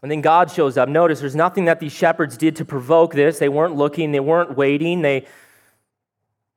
And 0.02 0.10
then 0.10 0.20
God 0.20 0.50
shows 0.50 0.76
up. 0.76 0.88
Notice 0.88 1.20
there's 1.20 1.34
nothing 1.34 1.64
that 1.64 1.80
these 1.80 1.92
shepherds 1.92 2.36
did 2.36 2.56
to 2.56 2.64
provoke 2.64 3.12
this. 3.12 3.38
They 3.38 3.48
weren't 3.48 3.74
looking, 3.74 4.12
they 4.12 4.20
weren't 4.20 4.56
waiting. 4.56 5.02
They, 5.02 5.26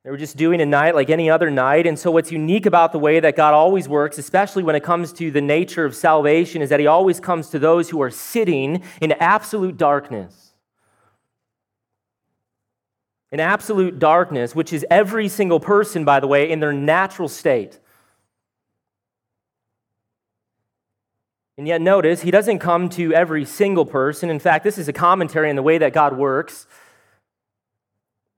they 0.04 0.10
were 0.10 0.16
just 0.16 0.36
doing 0.36 0.60
a 0.60 0.66
night 0.66 0.94
like 0.94 1.10
any 1.10 1.28
other 1.28 1.50
night. 1.50 1.86
And 1.86 1.98
so, 1.98 2.10
what's 2.10 2.30
unique 2.30 2.64
about 2.64 2.92
the 2.92 2.98
way 2.98 3.18
that 3.20 3.36
God 3.36 3.52
always 3.52 3.88
works, 3.88 4.18
especially 4.18 4.62
when 4.62 4.76
it 4.76 4.82
comes 4.82 5.12
to 5.14 5.30
the 5.30 5.40
nature 5.40 5.84
of 5.84 5.94
salvation, 5.94 6.62
is 6.62 6.70
that 6.70 6.80
He 6.80 6.86
always 6.86 7.18
comes 7.18 7.48
to 7.50 7.58
those 7.58 7.90
who 7.90 8.00
are 8.00 8.10
sitting 8.10 8.82
in 9.00 9.12
absolute 9.12 9.76
darkness. 9.76 10.46
in 13.32 13.38
absolute 13.38 13.98
darkness, 13.98 14.54
which 14.54 14.72
is 14.72 14.84
every 14.90 15.28
single 15.28 15.60
person, 15.60 16.04
by 16.04 16.18
the 16.18 16.26
way, 16.26 16.50
in 16.50 16.60
their 16.60 16.72
natural 16.72 17.28
state. 17.28 17.78
And 21.60 21.68
yet, 21.68 21.82
notice, 21.82 22.22
he 22.22 22.30
doesn't 22.30 22.60
come 22.60 22.88
to 22.88 23.12
every 23.12 23.44
single 23.44 23.84
person. 23.84 24.30
In 24.30 24.38
fact, 24.38 24.64
this 24.64 24.78
is 24.78 24.88
a 24.88 24.94
commentary 24.94 25.50
on 25.50 25.56
the 25.56 25.62
way 25.62 25.76
that 25.76 25.92
God 25.92 26.16
works. 26.16 26.66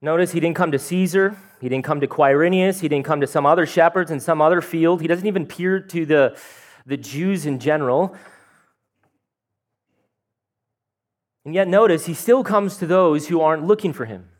Notice 0.00 0.32
he 0.32 0.40
didn't 0.40 0.56
come 0.56 0.72
to 0.72 0.78
Caesar, 0.80 1.36
he 1.60 1.68
didn't 1.68 1.84
come 1.84 2.00
to 2.00 2.08
Quirinius, 2.08 2.80
he 2.80 2.88
didn't 2.88 3.04
come 3.04 3.20
to 3.20 3.28
some 3.28 3.46
other 3.46 3.64
shepherds 3.64 4.10
in 4.10 4.18
some 4.18 4.42
other 4.42 4.60
field. 4.60 5.00
He 5.00 5.06
doesn't 5.06 5.28
even 5.28 5.44
appear 5.44 5.78
to 5.78 6.04
the, 6.04 6.36
the 6.84 6.96
Jews 6.96 7.46
in 7.46 7.60
general. 7.60 8.16
And 11.44 11.54
yet, 11.54 11.68
notice, 11.68 12.06
he 12.06 12.14
still 12.14 12.42
comes 12.42 12.76
to 12.78 12.88
those 12.88 13.28
who 13.28 13.40
aren't 13.40 13.64
looking 13.64 13.92
for 13.92 14.04
him. 14.04 14.30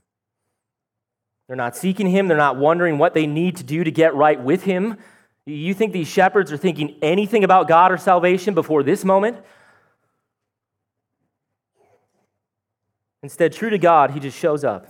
They're 1.46 1.56
not 1.56 1.76
seeking 1.76 2.08
him, 2.08 2.26
they're 2.26 2.36
not 2.36 2.56
wondering 2.56 2.98
what 2.98 3.14
they 3.14 3.28
need 3.28 3.58
to 3.58 3.62
do 3.62 3.84
to 3.84 3.92
get 3.92 4.16
right 4.16 4.42
with 4.42 4.64
him. 4.64 4.96
You 5.44 5.74
think 5.74 5.92
these 5.92 6.08
shepherds 6.08 6.52
are 6.52 6.56
thinking 6.56 6.98
anything 7.02 7.42
about 7.42 7.66
God 7.66 7.90
or 7.90 7.96
salvation 7.96 8.54
before 8.54 8.82
this 8.82 9.04
moment? 9.04 9.38
Instead, 13.24 13.52
true 13.52 13.70
to 13.70 13.78
God, 13.78 14.12
he 14.12 14.20
just 14.20 14.38
shows 14.38 14.62
up. 14.62 14.86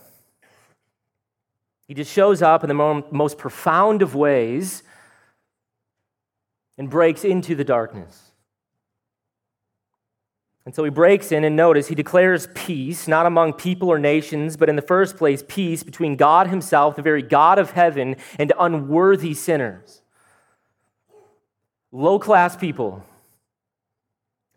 He 1.88 1.94
just 1.94 2.12
shows 2.12 2.42
up 2.42 2.64
in 2.64 2.68
the 2.68 3.04
most 3.10 3.38
profound 3.38 4.02
of 4.02 4.14
ways 4.14 4.82
and 6.78 6.88
breaks 6.88 7.24
into 7.24 7.54
the 7.54 7.64
darkness. 7.64 8.30
And 10.64 10.74
so 10.74 10.84
he 10.84 10.90
breaks 10.90 11.32
in 11.32 11.44
and 11.44 11.56
notice 11.56 11.88
he 11.88 11.94
declares 11.94 12.46
peace, 12.54 13.08
not 13.08 13.26
among 13.26 13.54
people 13.54 13.88
or 13.88 13.98
nations, 13.98 14.56
but 14.56 14.68
in 14.68 14.76
the 14.76 14.82
first 14.82 15.16
place, 15.16 15.42
peace 15.46 15.82
between 15.82 16.16
God 16.16 16.46
himself, 16.46 16.94
the 16.94 17.02
very 17.02 17.22
God 17.22 17.58
of 17.58 17.72
heaven, 17.72 18.16
and 18.38 18.52
unworthy 18.58 19.34
sinners. 19.34 20.01
Low 21.92 22.18
class 22.18 22.56
people, 22.56 23.04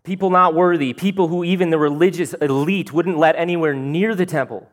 people 0.03 0.29
not 0.29 0.55
worthy, 0.55 0.93
people 0.93 1.27
who 1.27 1.43
even 1.43 1.69
the 1.69 1.77
religious 1.77 2.33
elite 2.35 2.93
wouldn't 2.93 3.17
let 3.17 3.35
anywhere 3.35 3.73
near 3.73 4.15
the 4.15 4.25
temple. 4.25 4.69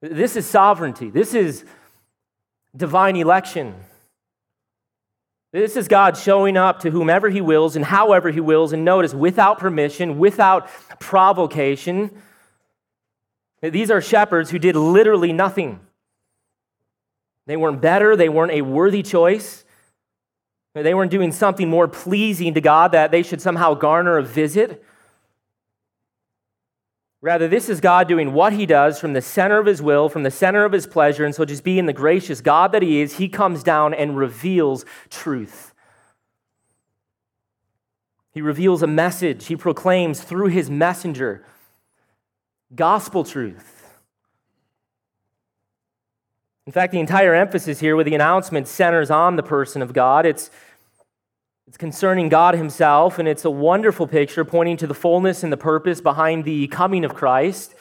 This 0.00 0.36
is 0.36 0.46
sovereignty, 0.46 1.10
this 1.10 1.34
is 1.34 1.64
divine 2.76 3.16
election. 3.16 3.74
This 5.52 5.76
is 5.76 5.86
God 5.86 6.16
showing 6.16 6.56
up 6.56 6.80
to 6.80 6.90
whomever 6.90 7.30
He 7.30 7.40
wills 7.40 7.76
and 7.76 7.84
however 7.84 8.30
He 8.30 8.40
wills, 8.40 8.72
and 8.72 8.84
notice, 8.84 9.14
without 9.14 9.58
permission, 9.58 10.18
without 10.18 10.68
provocation. 10.98 12.10
These 13.62 13.90
are 13.90 14.00
shepherds 14.00 14.50
who 14.50 14.58
did 14.58 14.74
literally 14.74 15.32
nothing. 15.32 15.78
They 17.46 17.56
weren't 17.56 17.80
better, 17.80 18.16
they 18.16 18.28
weren't 18.28 18.52
a 18.52 18.62
worthy 18.62 19.02
choice. 19.02 19.63
They 20.74 20.94
weren't 20.94 21.12
doing 21.12 21.30
something 21.30 21.70
more 21.70 21.86
pleasing 21.86 22.54
to 22.54 22.60
God 22.60 22.92
that 22.92 23.12
they 23.12 23.22
should 23.22 23.40
somehow 23.40 23.74
garner 23.74 24.18
a 24.18 24.22
visit. 24.22 24.84
Rather, 27.22 27.48
this 27.48 27.68
is 27.68 27.80
God 27.80 28.08
doing 28.08 28.34
what 28.34 28.52
he 28.52 28.66
does 28.66 29.00
from 29.00 29.12
the 29.12 29.22
center 29.22 29.58
of 29.58 29.66
his 29.66 29.80
will, 29.80 30.08
from 30.08 30.24
the 30.24 30.30
center 30.30 30.64
of 30.64 30.72
his 30.72 30.86
pleasure. 30.86 31.24
And 31.24 31.34
so, 31.34 31.44
just 31.44 31.64
being 31.64 31.86
the 31.86 31.92
gracious 31.92 32.40
God 32.40 32.72
that 32.72 32.82
he 32.82 33.00
is, 33.00 33.16
he 33.16 33.28
comes 33.28 33.62
down 33.62 33.94
and 33.94 34.16
reveals 34.16 34.84
truth. 35.08 35.72
He 38.32 38.42
reveals 38.42 38.82
a 38.82 38.88
message, 38.88 39.46
he 39.46 39.56
proclaims 39.56 40.20
through 40.20 40.48
his 40.48 40.68
messenger 40.68 41.46
gospel 42.74 43.22
truth. 43.22 43.73
In 46.66 46.72
fact, 46.72 46.92
the 46.92 47.00
entire 47.00 47.34
emphasis 47.34 47.80
here 47.80 47.94
with 47.94 48.06
the 48.06 48.14
announcement 48.14 48.68
centers 48.68 49.10
on 49.10 49.36
the 49.36 49.42
person 49.42 49.82
of 49.82 49.92
God. 49.92 50.24
It's 50.24 50.50
it's 51.66 51.78
concerning 51.78 52.28
God 52.28 52.54
Himself, 52.54 53.18
and 53.18 53.26
it's 53.26 53.44
a 53.44 53.50
wonderful 53.50 54.06
picture 54.06 54.44
pointing 54.44 54.76
to 54.78 54.86
the 54.86 54.94
fullness 54.94 55.42
and 55.42 55.52
the 55.52 55.56
purpose 55.56 56.00
behind 56.00 56.44
the 56.44 56.68
coming 56.68 57.04
of 57.04 57.14
Christ. 57.14 57.74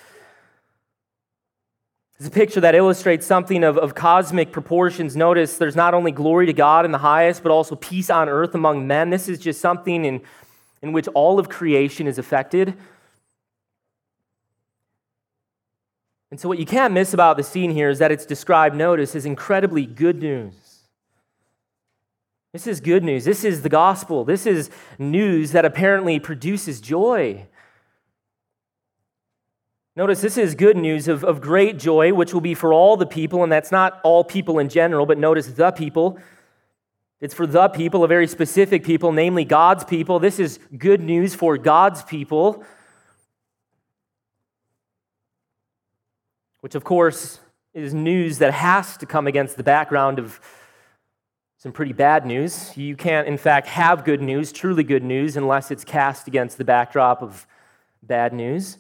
It's 2.18 2.28
a 2.28 2.32
picture 2.32 2.62
that 2.62 2.76
illustrates 2.76 3.26
something 3.26 3.64
of, 3.64 3.78
of 3.78 3.96
cosmic 3.96 4.54
proportions. 4.54 5.16
Notice 5.18 5.58
there's 5.58 5.76
not 5.76 5.94
only 5.94 6.12
glory 6.12 6.46
to 6.46 6.54
God 6.54 6.86
in 6.86 6.92
the 6.92 7.00
highest, 7.00 7.44
but 7.44 7.52
also 7.52 7.76
peace 7.76 8.10
on 8.10 8.30
earth 8.30 8.56
among 8.56 8.88
men. 8.88 9.10
This 9.10 9.28
is 9.28 9.40
just 9.40 9.60
something 9.60 10.06
in, 10.06 10.22
in 10.82 10.94
which 10.94 11.08
all 11.10 11.38
of 11.38 11.50
creation 11.50 12.08
is 12.08 12.18
affected. 12.18 12.76
And 16.34 16.40
so, 16.40 16.50
what 16.50 16.58
you 16.58 16.66
can't 16.66 16.96
miss 16.96 17.14
about 17.14 17.38
the 17.38 17.44
scene 17.44 17.70
here 17.70 17.92
is 17.92 18.00
that 18.00 18.12
it's 18.12 18.26
described, 18.26 18.76
notice, 18.76 19.16
as 19.16 19.24
incredibly 19.24 19.86
good 19.86 20.20
news. 20.20 20.56
This 22.54 22.66
is 22.66 22.80
good 22.82 23.04
news. 23.04 23.24
This 23.24 23.44
is 23.44 23.62
the 23.62 23.70
gospel. 23.70 24.26
This 24.26 24.48
is 24.48 24.72
news 24.98 25.52
that 25.52 25.64
apparently 25.64 26.20
produces 26.20 26.82
joy. 26.82 27.46
Notice 29.96 30.22
this 30.22 30.40
is 30.40 30.56
good 30.56 30.76
news 30.76 31.08
of, 31.08 31.24
of 31.24 31.40
great 31.40 31.78
joy, 31.78 32.12
which 32.16 32.34
will 32.34 32.42
be 32.42 32.56
for 32.56 32.74
all 32.74 32.98
the 32.98 33.06
people, 33.06 33.44
and 33.44 33.52
that's 33.52 33.72
not 33.72 34.02
all 34.04 34.24
people 34.24 34.58
in 34.58 34.70
general, 34.70 35.06
but 35.06 35.20
notice 35.20 35.46
the 35.46 35.70
people. 35.70 36.18
It's 37.22 37.36
for 37.36 37.46
the 37.46 37.70
people, 37.70 38.04
a 38.04 38.08
very 38.08 38.26
specific 38.26 38.84
people, 38.84 39.12
namely 39.12 39.46
God's 39.46 39.84
people. 39.84 40.18
This 40.18 40.40
is 40.40 40.58
good 40.80 41.00
news 41.00 41.36
for 41.36 41.60
God's 41.60 42.04
people, 42.04 42.64
which, 46.64 46.76
of 46.76 46.86
course, 46.86 47.42
is 47.74 47.94
news 47.94 48.38
that 48.38 48.54
has 48.54 48.96
to 48.96 49.06
come 49.06 49.28
against 49.28 49.58
the 49.58 49.64
background 49.64 50.18
of 50.18 50.40
some 51.58 51.74
pretty 51.74 51.92
bad 51.92 52.26
news. 52.26 52.72
You 52.78 52.96
can't, 52.96 53.28
in 53.28 53.38
fact, 53.38 53.68
have 53.68 54.06
good 54.06 54.22
news, 54.22 54.54
truly 54.54 54.86
good 54.86 55.04
news, 55.04 55.36
unless 55.36 55.72
it's 55.72 55.84
cast 55.84 56.26
against 56.26 56.58
the 56.58 56.64
backdrop 56.64 57.22
of 57.22 57.46
bad 58.02 58.32
news. 58.32 58.78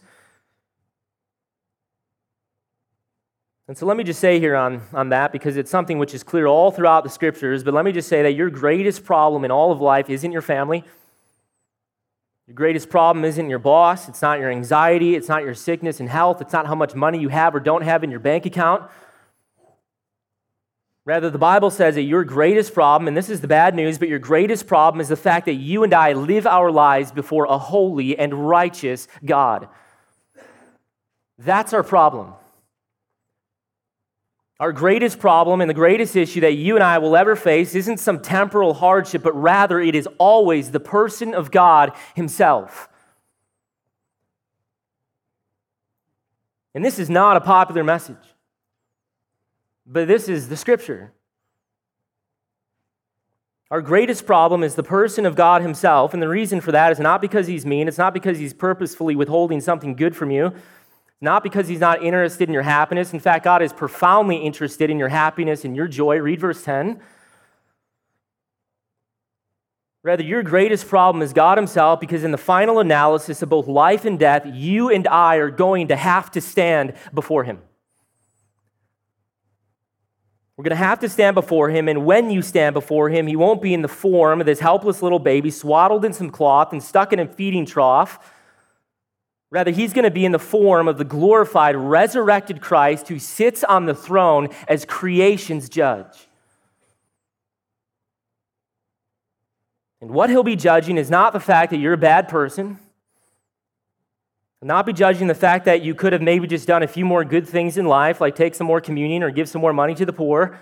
And 3.67 3.77
so 3.77 3.85
let 3.85 3.97
me 3.97 4.05
just 4.05 4.21
say 4.21 4.39
here 4.39 4.55
on, 4.55 4.83
on 4.93 5.09
that, 5.09 5.33
because 5.33 5.57
it's 5.57 5.69
something 5.69 5.99
which 5.99 6.13
is 6.13 6.23
clear 6.23 6.47
all 6.47 6.71
throughout 6.71 7.03
the 7.03 7.09
scriptures, 7.09 7.65
but 7.65 7.73
let 7.73 7.83
me 7.83 7.91
just 7.91 8.07
say 8.07 8.21
that 8.23 8.31
your 8.31 8.49
greatest 8.49 9.03
problem 9.03 9.43
in 9.43 9.51
all 9.51 9.73
of 9.73 9.81
life 9.81 10.09
isn't 10.09 10.31
your 10.31 10.41
family. 10.41 10.85
Your 12.53 12.57
greatest 12.57 12.91
problem 12.91 13.25
isn't 13.25 13.49
your 13.49 13.57
boss. 13.57 14.07
It's 14.07 14.21
not 14.21 14.37
your 14.37 14.51
anxiety. 14.51 15.15
It's 15.15 15.27
not 15.27 15.41
your 15.41 15.55
sickness 15.55 15.99
and 15.99 16.07
health. 16.07 16.39
It's 16.39 16.53
not 16.53 16.67
how 16.67 16.75
much 16.75 16.93
money 16.93 17.17
you 17.17 17.29
have 17.29 17.55
or 17.55 17.59
don't 17.59 17.81
have 17.81 18.03
in 18.03 18.11
your 18.11 18.19
bank 18.19 18.45
account. 18.45 18.83
Rather, 21.03 21.31
the 21.31 21.39
Bible 21.39 21.71
says 21.71 21.95
that 21.95 22.03
your 22.03 22.23
greatest 22.23 22.75
problem, 22.75 23.07
and 23.07 23.17
this 23.17 23.31
is 23.31 23.41
the 23.41 23.47
bad 23.47 23.73
news, 23.73 23.97
but 23.97 24.07
your 24.07 24.19
greatest 24.19 24.67
problem 24.67 25.01
is 25.01 25.07
the 25.07 25.15
fact 25.15 25.47
that 25.47 25.55
you 25.55 25.83
and 25.83 25.95
I 25.95 26.13
live 26.13 26.45
our 26.45 26.69
lives 26.69 27.11
before 27.11 27.45
a 27.45 27.57
holy 27.57 28.19
and 28.19 28.47
righteous 28.47 29.07
God. 29.25 29.67
That's 31.39 31.73
our 31.73 31.81
problem. 31.81 32.35
Our 34.63 34.71
greatest 34.71 35.19
problem 35.19 35.59
and 35.59 35.69
the 35.69 35.73
greatest 35.73 36.15
issue 36.15 36.39
that 36.39 36.53
you 36.53 36.75
and 36.75 36.83
I 36.85 36.97
will 36.99 37.17
ever 37.17 37.35
face 37.35 37.75
isn't 37.75 37.97
some 37.97 38.21
temporal 38.21 38.73
hardship, 38.73 39.21
but 39.21 39.33
rather 39.33 39.77
it 39.77 39.93
is 39.93 40.07
always 40.17 40.71
the 40.71 40.79
person 40.79 41.35
of 41.35 41.51
God 41.51 41.91
Himself. 42.15 42.87
And 46.73 46.85
this 46.85 46.97
is 46.97 47.09
not 47.09 47.35
a 47.35 47.41
popular 47.41 47.83
message. 47.83 48.15
But 49.85 50.07
this 50.07 50.29
is 50.29 50.47
the 50.47 50.55
scripture. 50.55 51.11
Our 53.69 53.81
greatest 53.81 54.25
problem 54.25 54.63
is 54.63 54.75
the 54.75 54.81
person 54.81 55.25
of 55.25 55.35
God 55.35 55.61
Himself, 55.61 56.13
and 56.13 56.23
the 56.23 56.29
reason 56.29 56.61
for 56.61 56.71
that 56.71 56.93
is 56.93 57.01
not 57.01 57.19
because 57.19 57.47
He's 57.47 57.65
mean, 57.65 57.89
it's 57.89 57.97
not 57.97 58.13
because 58.13 58.37
He's 58.37 58.53
purposefully 58.53 59.17
withholding 59.17 59.59
something 59.59 59.93
good 59.93 60.15
from 60.15 60.31
you, 60.31 60.53
not 61.23 61.41
because 61.41 61.67
He's 61.67 61.79
not 61.79 62.03
interested 62.03 62.49
in 62.49 62.53
your 62.53 62.63
happiness. 62.63 63.13
In 63.13 63.19
fact, 63.19 63.43
God 63.45 63.61
is 63.63 63.73
profoundly 63.73 64.37
interested 64.37 64.89
in 64.89 64.99
your 64.99 65.09
happiness 65.09 65.65
and 65.65 65.75
your 65.75 65.87
joy. 65.87 66.17
Read 66.17 66.39
verse 66.39 66.63
10. 66.63 66.99
Rather, 70.03 70.23
your 70.23 70.43
greatest 70.43 70.87
problem 70.87 71.21
is 71.21 71.31
God 71.31 71.57
Himself 71.57 72.01
because 72.01 72.25
in 72.25 72.31
the 72.31 72.37
final 72.37 72.79
analysis 72.79 73.41
of 73.41 73.49
both 73.49 73.67
life 73.67 74.03
and 74.03 74.19
death, 74.19 74.45
you 74.45 74.89
and 74.89 75.07
I 75.07 75.37
are 75.37 75.49
going 75.49 75.87
to 75.87 75.95
have 75.95 76.29
to 76.31 76.41
stand 76.41 76.93
before 77.13 77.45
Him. 77.45 77.61
We're 80.55 80.63
going 80.63 80.71
to 80.71 80.75
have 80.75 80.99
to 80.99 81.09
stand 81.09 81.33
before 81.33 81.69
him, 81.69 81.87
and 81.87 82.05
when 82.05 82.29
you 82.29 82.43
stand 82.43 82.73
before 82.75 83.09
him, 83.09 83.25
he 83.25 83.35
won't 83.35 83.59
be 83.59 83.73
in 83.73 83.81
the 83.81 83.87
form 83.87 84.39
of 84.39 84.45
this 84.45 84.59
helpless 84.59 85.01
little 85.01 85.17
baby 85.17 85.49
swaddled 85.49 86.05
in 86.05 86.13
some 86.13 86.29
cloth 86.29 86.71
and 86.71 86.83
stuck 86.83 87.11
in 87.11 87.19
a 87.19 87.27
feeding 87.27 87.65
trough. 87.65 88.19
Rather, 89.53 89.69
he's 89.69 89.93
going 89.93 90.03
to 90.03 90.09
be 90.09 90.25
in 90.25 90.31
the 90.31 90.39
form 90.39 90.87
of 90.87 90.97
the 90.97 91.05
glorified, 91.05 91.75
resurrected 91.75 92.59
Christ 92.59 93.07
who 93.07 93.19
sits 93.19 93.63
on 93.63 93.85
the 93.85 93.93
throne 93.93 94.49
as 94.67 94.83
creation's 94.83 95.69
judge. 95.69 96.27
And 100.01 100.09
what 100.09 100.31
he'll 100.31 100.41
be 100.41 100.55
judging 100.55 100.97
is 100.97 101.11
not 101.11 101.33
the 101.33 101.39
fact 101.39 101.69
that 101.69 101.77
you're 101.77 101.93
a 101.93 101.97
bad 101.97 102.29
person. 102.29 102.79
Not 104.63 104.87
be 104.87 104.93
judging 104.93 105.27
the 105.27 105.35
fact 105.35 105.65
that 105.65 105.83
you 105.83 105.93
could 105.93 106.13
have 106.13 106.21
maybe 106.23 106.47
just 106.47 106.67
done 106.67 106.81
a 106.81 106.87
few 106.87 107.05
more 107.05 107.23
good 107.23 107.47
things 107.47 107.77
in 107.77 107.85
life, 107.85 108.19
like 108.19 108.33
take 108.33 108.55
some 108.55 108.65
more 108.65 108.81
communion 108.81 109.21
or 109.21 109.29
give 109.29 109.47
some 109.47 109.61
more 109.61 109.73
money 109.73 109.93
to 109.93 110.05
the 110.05 110.13
poor. 110.13 110.57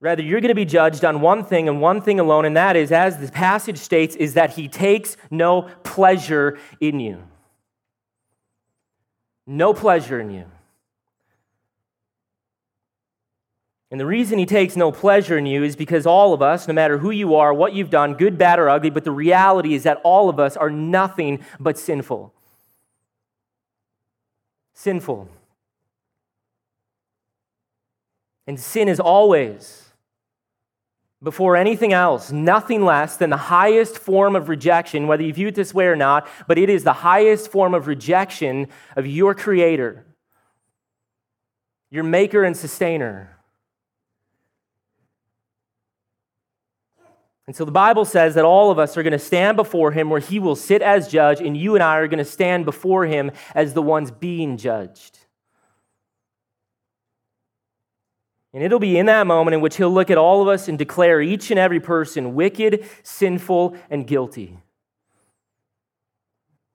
Rather, 0.00 0.22
you're 0.22 0.40
going 0.40 0.48
to 0.48 0.54
be 0.54 0.64
judged 0.64 1.04
on 1.04 1.20
one 1.20 1.44
thing 1.44 1.68
and 1.68 1.80
one 1.80 2.00
thing 2.00 2.18
alone, 2.18 2.46
and 2.46 2.56
that 2.56 2.74
is, 2.74 2.90
as 2.90 3.18
the 3.18 3.30
passage 3.30 3.76
states, 3.76 4.16
is 4.16 4.34
that 4.34 4.54
he 4.54 4.66
takes 4.66 5.18
no 5.30 5.62
pleasure 5.82 6.58
in 6.80 6.98
you. 7.00 7.22
No 9.46 9.74
pleasure 9.74 10.18
in 10.18 10.30
you. 10.30 10.46
And 13.90 13.98
the 13.98 14.06
reason 14.06 14.38
he 14.38 14.46
takes 14.46 14.76
no 14.76 14.92
pleasure 14.92 15.36
in 15.36 15.46
you 15.46 15.64
is 15.64 15.74
because 15.74 16.06
all 16.06 16.32
of 16.32 16.40
us, 16.40 16.68
no 16.68 16.72
matter 16.72 16.98
who 16.98 17.10
you 17.10 17.34
are, 17.34 17.52
what 17.52 17.74
you've 17.74 17.90
done, 17.90 18.14
good, 18.14 18.38
bad, 18.38 18.58
or 18.58 18.70
ugly, 18.70 18.88
but 18.88 19.04
the 19.04 19.10
reality 19.10 19.74
is 19.74 19.82
that 19.82 20.00
all 20.04 20.28
of 20.28 20.38
us 20.38 20.56
are 20.56 20.70
nothing 20.70 21.44
but 21.58 21.76
sinful. 21.76 22.32
Sinful. 24.72 25.28
And 28.46 28.58
sin 28.58 28.88
is 28.88 29.00
always, 29.00 29.89
before 31.22 31.54
anything 31.54 31.92
else, 31.92 32.32
nothing 32.32 32.84
less 32.84 33.16
than 33.18 33.28
the 33.30 33.36
highest 33.36 33.98
form 33.98 34.34
of 34.34 34.48
rejection, 34.48 35.06
whether 35.06 35.22
you 35.22 35.32
view 35.32 35.48
it 35.48 35.54
this 35.54 35.74
way 35.74 35.86
or 35.86 35.96
not, 35.96 36.26
but 36.48 36.56
it 36.56 36.70
is 36.70 36.82
the 36.82 36.92
highest 36.92 37.50
form 37.50 37.74
of 37.74 37.86
rejection 37.86 38.68
of 38.96 39.06
your 39.06 39.34
Creator, 39.34 40.06
your 41.90 42.04
Maker 42.04 42.42
and 42.42 42.56
Sustainer. 42.56 43.36
And 47.46 47.56
so 47.56 47.64
the 47.64 47.72
Bible 47.72 48.04
says 48.04 48.34
that 48.36 48.44
all 48.44 48.70
of 48.70 48.78
us 48.78 48.96
are 48.96 49.02
going 49.02 49.12
to 49.12 49.18
stand 49.18 49.56
before 49.56 49.90
him 49.90 50.08
where 50.08 50.20
he 50.20 50.38
will 50.38 50.56
sit 50.56 50.82
as 50.82 51.08
judge, 51.08 51.40
and 51.40 51.56
you 51.56 51.74
and 51.74 51.82
I 51.82 51.96
are 51.96 52.06
going 52.08 52.18
to 52.18 52.24
stand 52.24 52.64
before 52.64 53.04
him 53.04 53.32
as 53.54 53.74
the 53.74 53.82
ones 53.82 54.10
being 54.10 54.56
judged. 54.56 55.18
And 58.52 58.62
it'll 58.62 58.80
be 58.80 58.98
in 58.98 59.06
that 59.06 59.26
moment 59.26 59.54
in 59.54 59.60
which 59.60 59.76
he'll 59.76 59.92
look 59.92 60.10
at 60.10 60.18
all 60.18 60.42
of 60.42 60.48
us 60.48 60.68
and 60.68 60.76
declare 60.76 61.20
each 61.22 61.50
and 61.50 61.60
every 61.60 61.80
person 61.80 62.34
wicked, 62.34 62.84
sinful, 63.02 63.76
and 63.90 64.06
guilty 64.06 64.58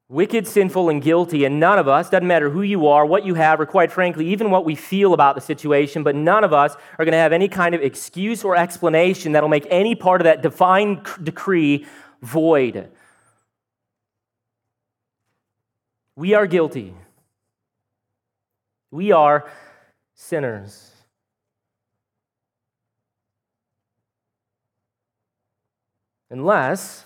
wicked, 0.08 0.48
sinful, 0.48 0.90
and 0.90 1.02
guilty, 1.02 1.46
and 1.46 1.60
none 1.60 1.80
of 1.80 1.88
us, 1.88 2.10
doesn't 2.10 2.28
matter 2.28 2.50
who 2.50 2.62
you 2.62 2.88
are, 2.88 3.06
what 3.06 3.26
you 3.26 3.34
have, 3.34 3.60
or 3.60 3.66
quite 3.66 3.92
frankly, 3.92 4.28
even 4.28 4.52
what 4.52 4.64
we 4.64 4.76
feel 4.76 5.14
about 5.14 5.36
the 5.36 5.42
situation, 5.42 6.04
but 6.04 6.16
none 6.16 6.44
of 6.44 6.54
us 6.54 6.76
are 6.98 7.06
going 7.06 7.12
to 7.12 7.18
have 7.18 7.34
any 7.34 7.48
kind 7.48 7.74
of 7.74 7.82
excuse 7.82 8.44
or 8.44 8.56
explanation 8.56 9.32
that'll 9.32 9.50
make 9.50 9.68
any 9.70 9.96
part 9.96 10.22
of 10.22 10.26
that 10.26 10.42
divine 10.42 11.02
decree 11.24 11.86
void. 12.22 12.90
We 16.16 16.34
are 16.34 16.48
guilty. 16.48 16.94
We 18.92 19.12
are 19.12 19.50
sinners. 20.14 20.95
Unless 26.36 27.06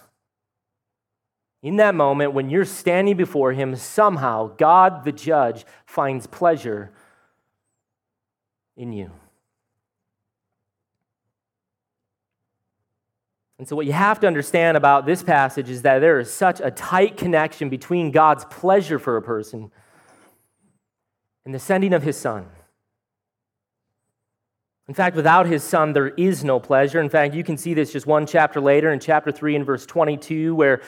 in 1.61 1.75
that 1.75 1.93
moment, 1.93 2.33
when 2.33 2.49
you're 2.49 2.65
standing 2.65 3.15
before 3.15 3.53
Him, 3.53 3.75
somehow 3.75 4.55
God 4.57 5.03
the 5.03 5.11
judge 5.11 5.65
finds 5.85 6.25
pleasure 6.25 6.91
in 8.75 8.91
you. 8.91 9.11
And 13.59 13.67
so, 13.67 13.75
what 13.75 13.85
you 13.85 13.93
have 13.93 14.19
to 14.21 14.27
understand 14.27 14.75
about 14.75 15.05
this 15.05 15.21
passage 15.21 15.69
is 15.69 15.83
that 15.83 15.99
there 15.99 16.19
is 16.19 16.33
such 16.33 16.59
a 16.59 16.71
tight 16.71 17.15
connection 17.15 17.69
between 17.69 18.09
God's 18.09 18.45
pleasure 18.45 18.97
for 18.97 19.15
a 19.15 19.21
person 19.21 19.69
and 21.45 21.53
the 21.53 21.59
sending 21.59 21.93
of 21.93 22.01
His 22.01 22.17
Son. 22.17 22.47
In 24.89 24.95
fact, 24.95 25.15
without 25.15 25.45
His 25.45 25.63
Son, 25.63 25.93
there 25.93 26.07
is 26.07 26.43
no 26.43 26.59
pleasure. 26.59 26.99
In 26.99 27.09
fact, 27.09 27.35
you 27.35 27.43
can 27.43 27.57
see 27.57 27.75
this 27.75 27.93
just 27.93 28.07
one 28.07 28.25
chapter 28.25 28.59
later 28.59 28.91
in 28.91 28.99
chapter 28.99 29.31
3 29.31 29.57
and 29.57 29.63
verse 29.63 29.85
22, 29.85 30.55
where 30.55 30.81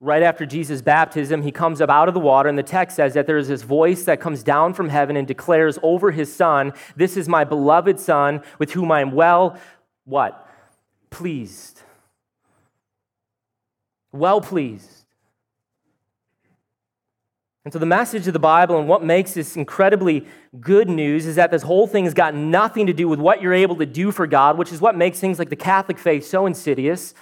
right 0.00 0.22
after 0.22 0.46
Jesus' 0.46 0.80
baptism, 0.80 1.42
he 1.42 1.52
comes 1.52 1.82
up 1.82 1.90
out 1.90 2.08
of 2.08 2.14
the 2.14 2.20
water, 2.20 2.48
and 2.48 2.56
the 2.56 2.62
text 2.62 2.96
says 2.96 3.12
that 3.12 3.26
there 3.26 3.36
is 3.36 3.48
this 3.48 3.60
voice 3.60 4.04
that 4.04 4.20
comes 4.20 4.42
down 4.42 4.72
from 4.72 4.88
heaven 4.88 5.18
and 5.18 5.28
declares 5.28 5.78
over 5.82 6.10
his 6.10 6.34
son, 6.34 6.72
This 6.96 7.18
is 7.18 7.28
my 7.28 7.44
beloved 7.44 8.00
son, 8.00 8.40
with 8.58 8.72
whom 8.72 8.90
I 8.90 9.02
am 9.02 9.12
well, 9.12 9.60
what? 10.04 10.48
Pleased. 11.10 11.82
Well 14.12 14.40
pleased. 14.40 14.99
And 17.64 17.72
so, 17.72 17.78
the 17.78 17.86
message 17.86 18.26
of 18.26 18.32
the 18.32 18.38
Bible 18.38 18.78
and 18.78 18.88
what 18.88 19.04
makes 19.04 19.34
this 19.34 19.54
incredibly 19.54 20.26
good 20.60 20.88
news 20.88 21.26
is 21.26 21.36
that 21.36 21.50
this 21.50 21.62
whole 21.62 21.86
thing 21.86 22.04
has 22.04 22.14
got 22.14 22.34
nothing 22.34 22.86
to 22.86 22.92
do 22.94 23.06
with 23.06 23.20
what 23.20 23.42
you're 23.42 23.52
able 23.52 23.76
to 23.76 23.86
do 23.86 24.10
for 24.10 24.26
God, 24.26 24.56
which 24.56 24.72
is 24.72 24.80
what 24.80 24.96
makes 24.96 25.20
things 25.20 25.38
like 25.38 25.50
the 25.50 25.56
Catholic 25.56 25.98
faith 25.98 26.26
so 26.26 26.46
insidious. 26.46 27.14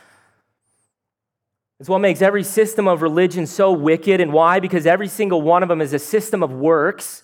It's 1.80 1.88
what 1.88 2.00
makes 2.00 2.22
every 2.22 2.44
system 2.44 2.88
of 2.88 3.02
religion 3.02 3.46
so 3.46 3.72
wicked. 3.72 4.20
And 4.20 4.32
why? 4.32 4.58
Because 4.60 4.86
every 4.86 5.08
single 5.08 5.42
one 5.42 5.62
of 5.62 5.68
them 5.68 5.80
is 5.80 5.92
a 5.92 5.98
system 5.98 6.42
of 6.42 6.52
works, 6.52 7.22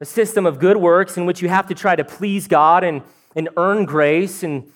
a 0.00 0.04
system 0.04 0.46
of 0.46 0.58
good 0.58 0.76
works 0.76 1.16
in 1.16 1.26
which 1.26 1.42
you 1.42 1.48
have 1.48 1.66
to 1.68 1.74
try 1.74 1.96
to 1.96 2.04
please 2.04 2.46
God 2.48 2.84
and, 2.84 3.02
and 3.34 3.48
earn 3.56 3.84
grace 3.84 4.42
and 4.42 4.70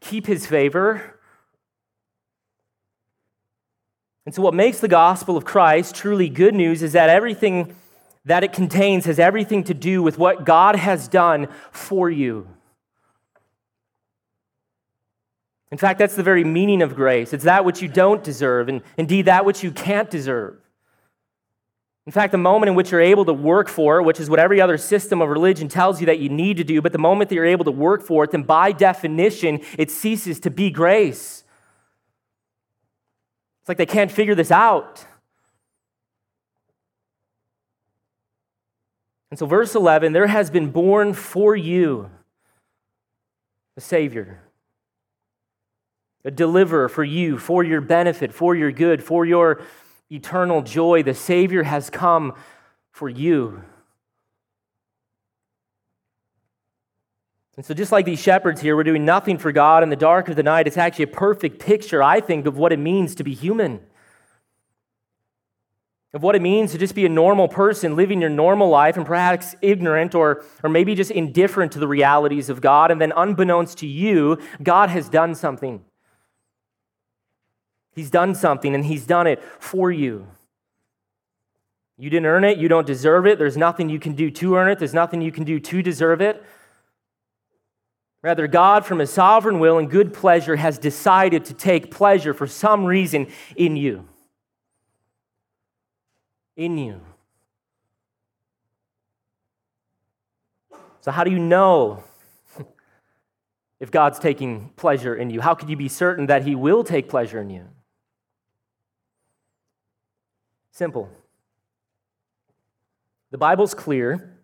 keep 0.00 0.26
his 0.26 0.46
favor. 0.46 1.15
And 4.26 4.34
so, 4.34 4.42
what 4.42 4.54
makes 4.54 4.80
the 4.80 4.88
gospel 4.88 5.36
of 5.36 5.44
Christ 5.44 5.94
truly 5.94 6.28
good 6.28 6.54
news 6.54 6.82
is 6.82 6.92
that 6.92 7.08
everything 7.08 7.74
that 8.24 8.42
it 8.42 8.52
contains 8.52 9.06
has 9.06 9.20
everything 9.20 9.62
to 9.64 9.74
do 9.74 10.02
with 10.02 10.18
what 10.18 10.44
God 10.44 10.74
has 10.74 11.06
done 11.06 11.46
for 11.70 12.10
you. 12.10 12.48
In 15.70 15.78
fact, 15.78 16.00
that's 16.00 16.16
the 16.16 16.24
very 16.24 16.42
meaning 16.42 16.82
of 16.82 16.96
grace. 16.96 17.32
It's 17.32 17.44
that 17.44 17.64
which 17.64 17.80
you 17.80 17.88
don't 17.88 18.22
deserve, 18.24 18.68
and 18.68 18.82
indeed 18.96 19.26
that 19.26 19.44
which 19.44 19.62
you 19.62 19.70
can't 19.70 20.10
deserve. 20.10 20.58
In 22.04 22.12
fact, 22.12 22.32
the 22.32 22.38
moment 22.38 22.68
in 22.70 22.76
which 22.76 22.92
you're 22.92 23.00
able 23.00 23.24
to 23.24 23.32
work 23.32 23.68
for 23.68 24.00
which 24.00 24.20
is 24.20 24.30
what 24.30 24.38
every 24.38 24.60
other 24.60 24.78
system 24.78 25.20
of 25.20 25.28
religion 25.28 25.68
tells 25.68 26.00
you 26.00 26.06
that 26.06 26.20
you 26.20 26.28
need 26.28 26.56
to 26.56 26.64
do, 26.64 26.82
but 26.82 26.92
the 26.92 26.98
moment 26.98 27.28
that 27.28 27.36
you're 27.36 27.44
able 27.44 27.64
to 27.64 27.72
work 27.72 28.02
for 28.02 28.24
it, 28.24 28.32
then 28.32 28.42
by 28.42 28.72
definition, 28.72 29.60
it 29.78 29.90
ceases 29.90 30.40
to 30.40 30.50
be 30.50 30.70
grace. 30.70 31.44
It's 33.66 33.68
like 33.68 33.78
they 33.78 33.86
can't 33.86 34.12
figure 34.12 34.36
this 34.36 34.52
out. 34.52 35.04
And 39.28 39.36
so, 39.36 39.44
verse 39.44 39.74
11 39.74 40.12
there 40.12 40.28
has 40.28 40.50
been 40.50 40.70
born 40.70 41.12
for 41.12 41.56
you 41.56 42.08
a 43.76 43.80
Savior 43.80 44.40
a 46.24 46.30
deliverer 46.30 46.88
for 46.88 47.02
you, 47.02 47.38
for 47.38 47.64
your 47.64 47.80
benefit, 47.80 48.32
for 48.32 48.54
your 48.54 48.70
good, 48.70 49.02
for 49.02 49.26
your 49.26 49.62
eternal 50.10 50.62
joy. 50.62 51.02
The 51.02 51.14
Savior 51.14 51.64
has 51.64 51.90
come 51.90 52.34
for 52.92 53.08
you. 53.08 53.64
And 57.56 57.64
so, 57.64 57.72
just 57.72 57.90
like 57.90 58.04
these 58.04 58.20
shepherds 58.20 58.60
here, 58.60 58.76
we're 58.76 58.84
doing 58.84 59.06
nothing 59.06 59.38
for 59.38 59.50
God 59.50 59.82
in 59.82 59.88
the 59.88 59.96
dark 59.96 60.28
of 60.28 60.36
the 60.36 60.42
night. 60.42 60.66
It's 60.66 60.76
actually 60.76 61.04
a 61.04 61.08
perfect 61.08 61.58
picture, 61.58 62.02
I 62.02 62.20
think, 62.20 62.46
of 62.46 62.58
what 62.58 62.72
it 62.72 62.78
means 62.78 63.14
to 63.14 63.24
be 63.24 63.32
human. 63.32 63.80
Of 66.12 66.22
what 66.22 66.36
it 66.36 66.42
means 66.42 66.72
to 66.72 66.78
just 66.78 66.94
be 66.94 67.06
a 67.06 67.10
normal 67.10 67.48
person, 67.48 67.96
living 67.96 68.20
your 68.20 68.30
normal 68.30 68.68
life, 68.68 68.96
and 68.96 69.06
perhaps 69.06 69.54
ignorant 69.62 70.14
or, 70.14 70.44
or 70.62 70.68
maybe 70.68 70.94
just 70.94 71.10
indifferent 71.10 71.72
to 71.72 71.78
the 71.78 71.88
realities 71.88 72.50
of 72.50 72.60
God. 72.60 72.90
And 72.90 73.00
then, 73.00 73.12
unbeknownst 73.16 73.78
to 73.78 73.86
you, 73.86 74.38
God 74.62 74.90
has 74.90 75.08
done 75.08 75.34
something. 75.34 75.82
He's 77.94 78.10
done 78.10 78.34
something 78.34 78.74
and 78.74 78.84
He's 78.84 79.06
done 79.06 79.26
it 79.26 79.42
for 79.58 79.90
you. 79.90 80.26
You 81.96 82.10
didn't 82.10 82.26
earn 82.26 82.44
it, 82.44 82.58
you 82.58 82.68
don't 82.68 82.86
deserve 82.86 83.26
it. 83.26 83.38
There's 83.38 83.56
nothing 83.56 83.88
you 83.88 83.98
can 83.98 84.12
do 84.12 84.30
to 84.30 84.56
earn 84.56 84.68
it, 84.70 84.78
there's 84.78 84.92
nothing 84.92 85.22
you 85.22 85.32
can 85.32 85.44
do 85.44 85.58
to 85.58 85.82
deserve 85.82 86.20
it. 86.20 86.44
Rather, 88.26 88.48
God, 88.48 88.84
from 88.84 88.98
His 88.98 89.12
sovereign 89.12 89.60
will 89.60 89.78
and 89.78 89.88
good 89.88 90.12
pleasure, 90.12 90.56
has 90.56 90.78
decided 90.78 91.44
to 91.44 91.54
take 91.54 91.92
pleasure 91.92 92.34
for 92.34 92.48
some 92.48 92.84
reason 92.84 93.28
in 93.54 93.76
you. 93.76 94.08
In 96.56 96.76
you. 96.76 97.02
So, 101.02 101.12
how 101.12 101.22
do 101.22 101.30
you 101.30 101.38
know 101.38 102.02
if 103.78 103.92
God's 103.92 104.18
taking 104.18 104.70
pleasure 104.74 105.14
in 105.14 105.30
you? 105.30 105.40
How 105.40 105.54
could 105.54 105.70
you 105.70 105.76
be 105.76 105.88
certain 105.88 106.26
that 106.26 106.42
He 106.42 106.56
will 106.56 106.82
take 106.82 107.08
pleasure 107.08 107.40
in 107.40 107.48
you? 107.48 107.68
Simple. 110.72 111.08
The 113.30 113.38
Bible's 113.38 113.72
clear 113.72 114.36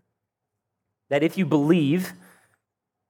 that 1.09 1.25
if 1.25 1.37
you 1.37 1.45
believe 1.45 2.13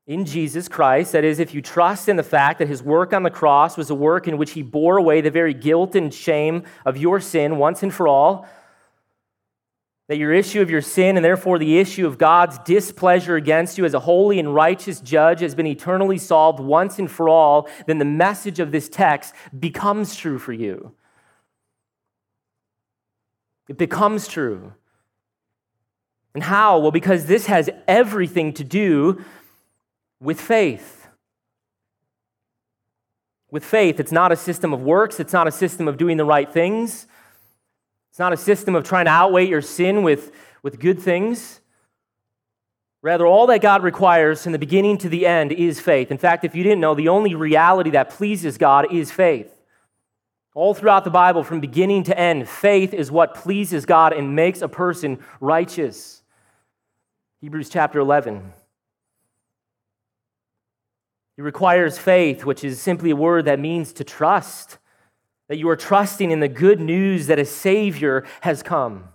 in 0.06 0.24
Jesus 0.24 0.68
Christ. 0.68 1.12
That 1.12 1.24
is, 1.24 1.38
if 1.38 1.54
you 1.54 1.62
trust 1.62 2.08
in 2.08 2.16
the 2.16 2.22
fact 2.22 2.58
that 2.58 2.68
his 2.68 2.82
work 2.82 3.12
on 3.12 3.22
the 3.22 3.30
cross 3.30 3.76
was 3.76 3.90
a 3.90 3.94
work 3.94 4.26
in 4.26 4.36
which 4.36 4.52
he 4.52 4.62
bore 4.62 4.96
away 4.96 5.20
the 5.20 5.30
very 5.30 5.54
guilt 5.54 5.94
and 5.94 6.12
shame 6.12 6.64
of 6.84 6.96
your 6.96 7.20
sin 7.20 7.58
once 7.58 7.82
and 7.82 7.94
for 7.94 8.08
all, 8.08 8.48
that 10.08 10.18
your 10.18 10.32
issue 10.32 10.60
of 10.60 10.70
your 10.70 10.82
sin 10.82 11.16
and 11.16 11.24
therefore 11.24 11.58
the 11.58 11.78
issue 11.78 12.06
of 12.06 12.18
God's 12.18 12.58
displeasure 12.58 13.36
against 13.36 13.78
you 13.78 13.84
as 13.84 13.94
a 13.94 14.00
holy 14.00 14.38
and 14.38 14.54
righteous 14.54 15.00
judge 15.00 15.40
has 15.40 15.54
been 15.54 15.66
eternally 15.66 16.18
solved 16.18 16.60
once 16.60 16.98
and 16.98 17.10
for 17.10 17.28
all, 17.28 17.68
then 17.86 17.98
the 17.98 18.04
message 18.04 18.58
of 18.58 18.72
this 18.72 18.88
text 18.88 19.34
becomes 19.58 20.16
true 20.16 20.38
for 20.38 20.52
you. 20.52 20.92
It 23.68 23.78
becomes 23.78 24.26
true. 24.26 24.72
And 26.34 26.42
how? 26.42 26.78
Well, 26.78 26.90
because 26.90 27.26
this 27.26 27.46
has 27.46 27.70
everything 27.86 28.52
to 28.54 28.64
do 28.64 29.24
with 30.22 30.40
faith. 30.40 31.08
With 33.50 33.64
faith, 33.64 34.00
it's 34.00 34.12
not 34.12 34.32
a 34.32 34.36
system 34.36 34.72
of 34.72 34.82
works, 34.82 35.20
it's 35.20 35.32
not 35.32 35.46
a 35.46 35.52
system 35.52 35.88
of 35.88 35.98
doing 35.98 36.16
the 36.16 36.24
right 36.24 36.50
things, 36.50 37.06
it's 38.10 38.18
not 38.18 38.32
a 38.32 38.36
system 38.36 38.74
of 38.74 38.84
trying 38.84 39.06
to 39.06 39.10
outweigh 39.10 39.46
your 39.46 39.60
sin 39.60 40.02
with, 40.02 40.32
with 40.62 40.78
good 40.78 41.00
things. 41.00 41.60
Rather, 43.02 43.26
all 43.26 43.48
that 43.48 43.60
God 43.60 43.82
requires 43.82 44.42
from 44.42 44.52
the 44.52 44.58
beginning 44.58 44.96
to 44.98 45.08
the 45.08 45.26
end 45.26 45.50
is 45.50 45.80
faith. 45.80 46.10
In 46.10 46.18
fact, 46.18 46.44
if 46.44 46.54
you 46.54 46.62
didn't 46.62 46.80
know, 46.80 46.94
the 46.94 47.08
only 47.08 47.34
reality 47.34 47.90
that 47.90 48.10
pleases 48.10 48.56
God 48.56 48.92
is 48.92 49.10
faith. 49.10 49.52
All 50.54 50.72
throughout 50.72 51.02
the 51.02 51.10
Bible, 51.10 51.42
from 51.42 51.60
beginning 51.60 52.04
to 52.04 52.18
end, 52.18 52.48
faith 52.48 52.94
is 52.94 53.10
what 53.10 53.34
pleases 53.34 53.86
God 53.86 54.12
and 54.12 54.36
makes 54.36 54.62
a 54.62 54.68
person 54.68 55.18
righteous. 55.40 56.22
Hebrews 57.40 57.70
chapter 57.70 57.98
11. 57.98 58.52
It 61.42 61.44
requires 61.44 61.98
faith, 61.98 62.44
which 62.44 62.62
is 62.62 62.80
simply 62.80 63.10
a 63.10 63.16
word 63.16 63.46
that 63.46 63.58
means 63.58 63.92
to 63.94 64.04
trust, 64.04 64.78
that 65.48 65.56
you 65.56 65.68
are 65.70 65.76
trusting 65.76 66.30
in 66.30 66.38
the 66.38 66.46
good 66.46 66.80
news 66.80 67.26
that 67.26 67.40
a 67.40 67.44
Savior 67.44 68.24
has 68.42 68.62
come. 68.62 69.08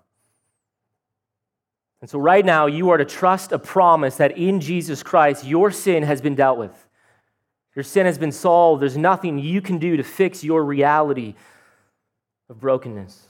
And 2.01 2.09
so, 2.09 2.19
right 2.19 2.45
now, 2.45 2.65
you 2.65 2.89
are 2.89 2.97
to 2.97 3.05
trust 3.05 3.53
a 3.53 3.59
promise 3.59 4.17
that 4.17 4.37
in 4.37 4.59
Jesus 4.59 5.03
Christ, 5.03 5.45
your 5.45 5.71
sin 5.71 6.03
has 6.03 6.19
been 6.19 6.35
dealt 6.35 6.57
with. 6.57 6.89
Your 7.77 7.83
sin 7.83 8.05
has 8.05 8.17
been 8.17 8.33
solved. 8.33 8.81
There's 8.81 8.97
nothing 8.97 9.39
you 9.39 9.61
can 9.61 9.77
do 9.77 9.95
to 9.95 10.03
fix 10.03 10.43
your 10.43 10.65
reality 10.65 11.33
of 12.49 12.59
brokenness. 12.59 13.25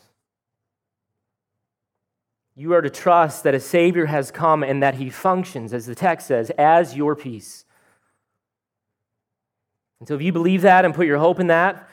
You 2.55 2.73
are 2.73 2.81
to 2.81 2.89
trust 2.89 3.43
that 3.43 3.53
a 3.53 3.59
Savior 3.59 4.07
has 4.07 4.31
come 4.31 4.63
and 4.63 4.81
that 4.81 4.95
He 4.95 5.11
functions, 5.11 5.71
as 5.71 5.85
the 5.85 5.93
text 5.93 6.25
says, 6.25 6.49
as 6.57 6.95
your 6.95 7.15
peace. 7.15 7.63
And 9.99 10.07
so, 10.07 10.15
if 10.15 10.21
you 10.21 10.31
believe 10.31 10.61
that 10.61 10.85
and 10.85 10.93
put 10.93 11.07
your 11.07 11.17
hope 11.17 11.39
in 11.39 11.47
that, 11.47 11.89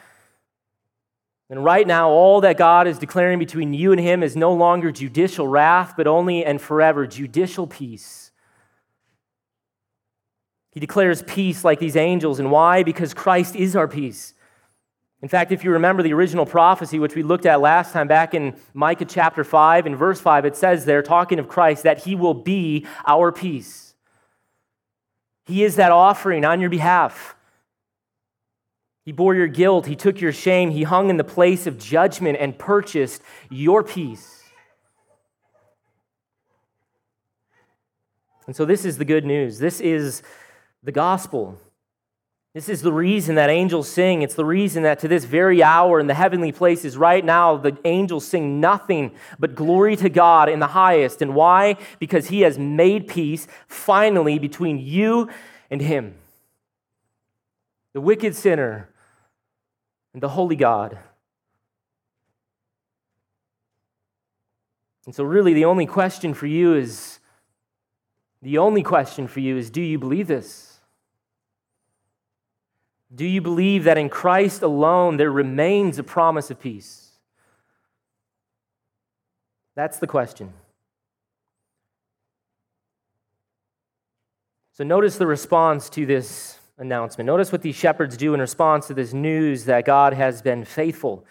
then 1.49 1.59
right 1.59 1.85
now, 1.85 2.09
all 2.09 2.41
that 2.41 2.57
God 2.57 2.87
is 2.87 2.97
declaring 2.97 3.37
between 3.37 3.73
you 3.73 3.91
and 3.91 4.01
Him 4.01 4.23
is 4.23 4.35
no 4.35 4.53
longer 4.53 4.91
judicial 4.91 5.47
wrath, 5.47 5.93
but 5.95 6.07
only 6.07 6.43
and 6.43 6.59
forever 6.59 7.05
judicial 7.05 7.67
peace. 7.67 8.31
He 10.71 10.79
declares 10.79 11.21
peace 11.23 11.63
like 11.63 11.79
these 11.79 11.95
angels. 11.95 12.39
And 12.39 12.51
why? 12.51 12.83
Because 12.83 13.13
Christ 13.13 13.55
is 13.55 13.75
our 13.75 13.87
peace. 13.87 14.33
In 15.21 15.29
fact, 15.29 15.51
if 15.51 15.63
you 15.63 15.71
remember 15.71 16.03
the 16.03 16.13
original 16.13 16.45
prophecy, 16.45 16.99
which 16.99 17.15
we 17.15 17.23
looked 17.23 17.45
at 17.45 17.61
last 17.61 17.93
time 17.93 18.07
back 18.07 18.33
in 18.33 18.55
Micah 18.73 19.05
chapter 19.05 19.43
5 19.43 19.85
and 19.85 19.95
verse 19.95 20.19
5, 20.19 20.45
it 20.45 20.55
says 20.55 20.85
there, 20.85 21.01
talking 21.01 21.39
of 21.39 21.47
Christ, 21.47 21.83
that 21.83 22.03
He 22.03 22.13
will 22.15 22.33
be 22.33 22.85
our 23.07 23.31
peace. 23.31 23.95
He 25.45 25.63
is 25.63 25.77
that 25.77 25.91
offering 25.91 26.43
on 26.43 26.59
your 26.59 26.69
behalf. 26.69 27.34
He 29.05 29.11
bore 29.11 29.35
your 29.35 29.47
guilt, 29.47 29.85
He 29.85 29.95
took 29.95 30.19
your 30.19 30.33
shame, 30.33 30.71
He 30.71 30.83
hung 30.83 31.11
in 31.11 31.17
the 31.17 31.23
place 31.23 31.67
of 31.67 31.77
judgment 31.77 32.37
and 32.39 32.57
purchased 32.57 33.21
your 33.51 33.83
peace. 33.83 34.43
And 38.47 38.55
so, 38.55 38.65
this 38.65 38.83
is 38.83 38.97
the 38.97 39.05
good 39.05 39.25
news. 39.25 39.59
This 39.59 39.79
is 39.79 40.23
the 40.83 40.91
gospel. 40.91 41.59
This 42.53 42.69
is 42.69 42.81
the 42.81 42.93
reason 42.93 43.35
that 43.35 43.49
angels 43.49 43.89
sing. 43.89 44.21
It's 44.21 44.35
the 44.35 44.45
reason 44.45 44.83
that 44.83 44.99
to 44.99 45.09
this 45.09 45.25
very 45.25 45.61
hour 45.61 45.99
in 45.99 46.07
the 46.07 46.13
heavenly 46.13 46.53
places, 46.53 46.95
right 46.95 47.23
now, 47.23 47.57
the 47.57 47.77
angels 47.83 48.25
sing 48.25 48.61
nothing 48.61 49.13
but 49.37 49.55
glory 49.55 49.97
to 49.97 50.09
God 50.09 50.47
in 50.47 50.59
the 50.59 50.67
highest. 50.67 51.21
And 51.21 51.35
why? 51.35 51.75
Because 51.99 52.27
He 52.27 52.41
has 52.41 52.57
made 52.57 53.07
peace 53.07 53.45
finally 53.67 54.39
between 54.39 54.79
you 54.79 55.29
and 55.69 55.81
Him. 55.81 56.15
The 57.93 58.01
wicked 58.01 58.35
sinner 58.35 58.89
and 60.15 60.23
the 60.23 60.29
holy 60.29 60.55
God. 60.55 60.97
And 65.05 65.13
so, 65.13 65.25
really, 65.25 65.53
the 65.53 65.65
only 65.65 65.85
question 65.85 66.33
for 66.33 66.47
you 66.47 66.73
is 66.73 67.19
the 68.41 68.59
only 68.59 68.81
question 68.81 69.27
for 69.27 69.41
you 69.41 69.57
is 69.57 69.69
do 69.69 69.81
you 69.81 69.99
believe 69.99 70.27
this? 70.27 70.79
Do 73.13 73.25
you 73.25 73.41
believe 73.41 73.83
that 73.83 73.97
in 73.97 74.07
Christ 74.07 74.61
alone 74.61 75.17
there 75.17 75.29
remains 75.29 75.99
a 75.99 76.03
promise 76.03 76.49
of 76.49 76.61
peace? 76.61 77.11
That's 79.75 79.99
the 79.99 80.07
question. 80.07 80.53
So, 84.71 84.85
notice 84.85 85.17
the 85.17 85.27
response 85.27 85.89
to 85.89 86.05
this 86.05 86.57
announcement. 86.77 87.25
Notice 87.25 87.51
what 87.51 87.61
these 87.61 87.75
shepherds 87.75 88.17
do 88.17 88.33
in 88.33 88.39
response 88.39 88.87
to 88.87 88.93
this 88.93 89.13
news 89.13 89.65
that 89.65 89.85
God 89.85 90.13
has 90.13 90.41
been 90.41 90.65
faithful. 90.65 91.25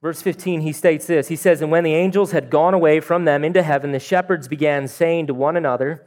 Verse 0.00 0.20
15, 0.20 0.60
he 0.60 0.72
states 0.72 1.06
this 1.06 1.28
He 1.28 1.36
says, 1.36 1.62
And 1.62 1.70
when 1.70 1.84
the 1.84 1.94
angels 1.94 2.32
had 2.32 2.50
gone 2.50 2.74
away 2.74 3.00
from 3.00 3.24
them 3.24 3.44
into 3.44 3.62
heaven, 3.62 3.92
the 3.92 3.98
shepherds 3.98 4.48
began 4.48 4.88
saying 4.88 5.26
to 5.28 5.34
one 5.34 5.56
another, 5.56 6.06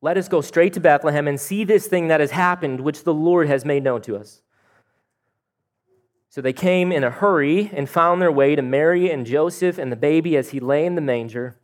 Let 0.00 0.16
us 0.16 0.28
go 0.28 0.40
straight 0.40 0.72
to 0.74 0.80
Bethlehem 0.80 1.28
and 1.28 1.40
see 1.40 1.64
this 1.64 1.86
thing 1.86 2.08
that 2.08 2.20
has 2.20 2.32
happened, 2.32 2.80
which 2.80 3.04
the 3.04 3.14
Lord 3.14 3.48
has 3.48 3.64
made 3.64 3.84
known 3.84 4.02
to 4.02 4.16
us. 4.16 4.42
So 6.28 6.40
they 6.40 6.52
came 6.52 6.92
in 6.92 7.02
a 7.02 7.10
hurry 7.10 7.70
and 7.72 7.88
found 7.88 8.20
their 8.20 8.32
way 8.32 8.56
to 8.56 8.62
Mary 8.62 9.10
and 9.10 9.24
Joseph 9.24 9.78
and 9.78 9.90
the 9.90 9.96
baby 9.96 10.36
as 10.36 10.50
he 10.50 10.60
lay 10.60 10.84
in 10.84 10.94
the 10.94 11.00
manger. 11.00 11.56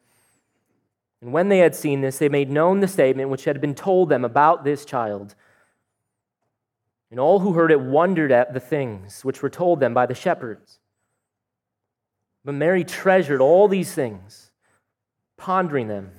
And 1.23 1.33
when 1.33 1.49
they 1.49 1.59
had 1.59 1.75
seen 1.75 2.01
this, 2.01 2.19
they 2.19 2.29
made 2.29 2.51
known 2.51 2.81
the 2.81 2.89
statement 2.89 3.31
which 3.31 3.45
had 3.45 3.61
been 3.61 3.77
told 3.77 4.09
them 4.09 4.25
about 4.25 4.65
this 4.65 4.85
child. 4.85 5.37
And 7.13 7.21
all 7.21 7.39
who 7.39 7.53
heard 7.53 7.71
it 7.71 7.81
wondered 7.81 8.33
at 8.33 8.53
the 8.53 8.61
things 8.61 9.25
which 9.25 9.41
were 9.41 9.49
told 9.49 9.79
them 9.79 9.95
by 9.95 10.05
the 10.05 10.15
shepherds. 10.15 10.81
But 12.45 12.55
Mary 12.55 12.83
treasured 12.83 13.41
all 13.41 13.69
these 13.69 13.95
things, 13.95 14.51
pondering 15.39 15.87
them 15.87 16.11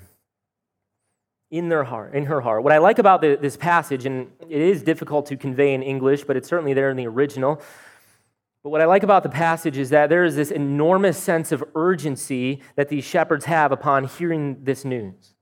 in 1.52 1.68
their 1.68 1.84
heart, 1.84 2.16
in 2.16 2.26
her 2.28 2.40
heart. 2.40 2.64
What 2.64 2.72
I 2.72 2.78
like 2.78 2.98
about 2.98 3.20
the, 3.20 3.36
this 3.36 3.58
passage, 3.58 4.06
and 4.06 4.32
it 4.40 4.62
is 4.62 4.84
difficult 4.84 5.26
to 5.28 5.36
convey 5.36 5.74
in 5.74 5.84
English, 5.84 6.24
but 6.24 6.38
it's 6.38 6.48
certainly 6.48 6.74
there 6.74 6.90
in 6.90 6.96
the 6.96 7.08
original, 7.08 7.62
but 8.64 8.70
what 8.70 8.82
I 8.82 8.86
like 8.86 9.04
about 9.04 9.24
the 9.24 9.30
passage 9.30 9.78
is 9.78 9.90
that 9.90 10.10
there 10.10 10.24
is 10.24 10.38
this 10.38 10.50
enormous 10.50 11.18
sense 11.18 11.52
of 11.52 11.64
urgency 11.76 12.62
that 12.78 12.88
these 12.88 13.04
shepherds 13.04 13.44
have 13.46 13.74
upon 13.74 14.06
hearing 14.06 14.64
this 14.64 14.86
news. 14.86 15.34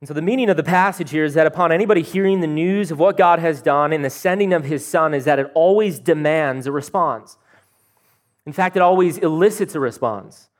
And 0.00 0.06
so, 0.06 0.14
the 0.14 0.22
meaning 0.22 0.50
of 0.50 0.56
the 0.56 0.62
passage 0.62 1.10
here 1.10 1.24
is 1.24 1.34
that 1.34 1.46
upon 1.46 1.72
anybody 1.72 2.02
hearing 2.02 2.40
the 2.40 2.46
news 2.46 2.90
of 2.90 2.98
what 2.98 3.16
God 3.16 3.38
has 3.38 3.60
done 3.60 3.92
in 3.92 4.02
the 4.02 4.10
sending 4.10 4.52
of 4.52 4.64
his 4.64 4.86
son, 4.86 5.14
is 5.14 5.24
that 5.24 5.38
it 5.38 5.50
always 5.54 5.98
demands 5.98 6.66
a 6.66 6.72
response. 6.72 7.38
In 8.46 8.52
fact, 8.52 8.76
it 8.76 8.82
always 8.82 9.18
elicits 9.18 9.74
a 9.74 9.80
response. 9.80 10.50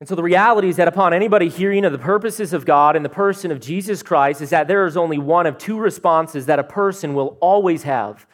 And 0.00 0.08
so, 0.08 0.14
the 0.14 0.22
reality 0.22 0.68
is 0.68 0.76
that 0.76 0.86
upon 0.86 1.14
anybody 1.14 1.48
hearing 1.48 1.84
of 1.86 1.92
the 1.92 1.98
purposes 1.98 2.52
of 2.52 2.66
God 2.66 2.94
in 2.94 3.02
the 3.02 3.08
person 3.08 3.50
of 3.50 3.58
Jesus 3.58 4.02
Christ, 4.02 4.42
is 4.42 4.50
that 4.50 4.68
there 4.68 4.84
is 4.84 4.96
only 4.96 5.18
one 5.18 5.46
of 5.46 5.56
two 5.56 5.78
responses 5.78 6.46
that 6.46 6.58
a 6.58 6.64
person 6.64 7.14
will 7.14 7.38
always 7.40 7.84
have. 7.84 8.26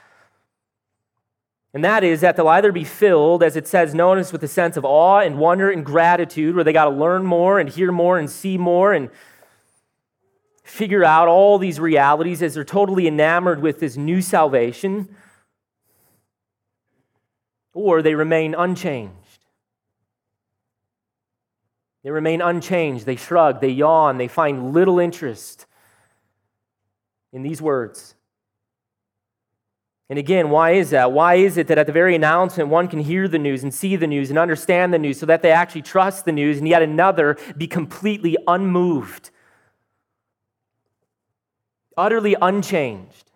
And 1.75 1.85
that 1.85 2.05
is 2.05 2.21
that 2.21 2.37
they'll 2.37 2.49
either 2.49 2.71
be 2.71 2.85
filled, 2.85 3.43
as 3.43 3.57
it 3.57 3.67
says, 3.67 3.95
notice 3.95 4.31
with 4.31 4.43
a 4.43 4.49
sense 4.49 4.77
of 4.77 4.85
awe 4.85 5.21
and 5.21 5.39
wonder 5.39 5.71
and 5.71 5.85
gratitude, 5.85 6.55
where 6.55 6.65
they 6.65 6.73
got 6.73 6.85
to 6.85 6.91
learn 6.91 7.25
more 7.25 7.59
and 7.59 7.69
hear 7.69 7.91
more 7.91 8.19
and 8.19 8.29
see 8.29 8.59
more 8.59 8.93
and 8.93 9.09
figure 10.65 11.05
out 11.05 11.29
all 11.29 11.59
these 11.59 11.81
realities 11.81 12.43
as 12.43 12.55
they're 12.55 12.65
totally 12.65 13.07
enamored 13.07 13.63
with 13.63 13.81
this 13.81 13.97
new 13.97 14.21
salvation, 14.21 15.15
or 17.73 18.03
they 18.03 18.15
remain 18.15 18.55
unchanged. 18.55 19.17
They 22.05 22.11
remain 22.11 22.43
unchanged. 22.43 23.07
They 23.07 23.17
shrug, 23.17 23.61
they 23.61 23.71
yawn, 23.71 24.19
they 24.19 24.29
find 24.29 24.73
little 24.73 24.99
interest 24.99 25.67
in 27.33 27.43
these 27.43 27.63
words. 27.63 28.15
And 30.13 30.19
again, 30.19 30.51
why 30.51 30.73
is 30.73 30.91
that? 30.91 31.11
Why 31.11 31.37
is 31.37 31.57
it 31.57 31.69
that 31.69 31.79
at 31.79 31.87
the 31.87 31.93
very 31.93 32.15
announcement, 32.15 32.69
one 32.69 32.87
can 32.87 32.99
hear 32.99 33.27
the 33.29 33.39
news 33.39 33.63
and 33.63 33.73
see 33.73 33.97
the 33.97 34.07
news 34.07 34.29
and 34.29 34.39
understand 34.39 34.93
the 34.93 34.99
news 34.99 35.19
so 35.19 35.25
that 35.25 35.41
they 35.41 35.51
actually 35.51 35.81
trust 35.81 36.27
the 36.27 36.33
news, 36.33 36.59
and 36.59 36.69
yet 36.69 36.83
another 36.83 37.39
be 37.57 37.67
completely 37.67 38.37
unmoved, 38.47 39.31
utterly 41.97 42.37
unchanged? 42.43 43.31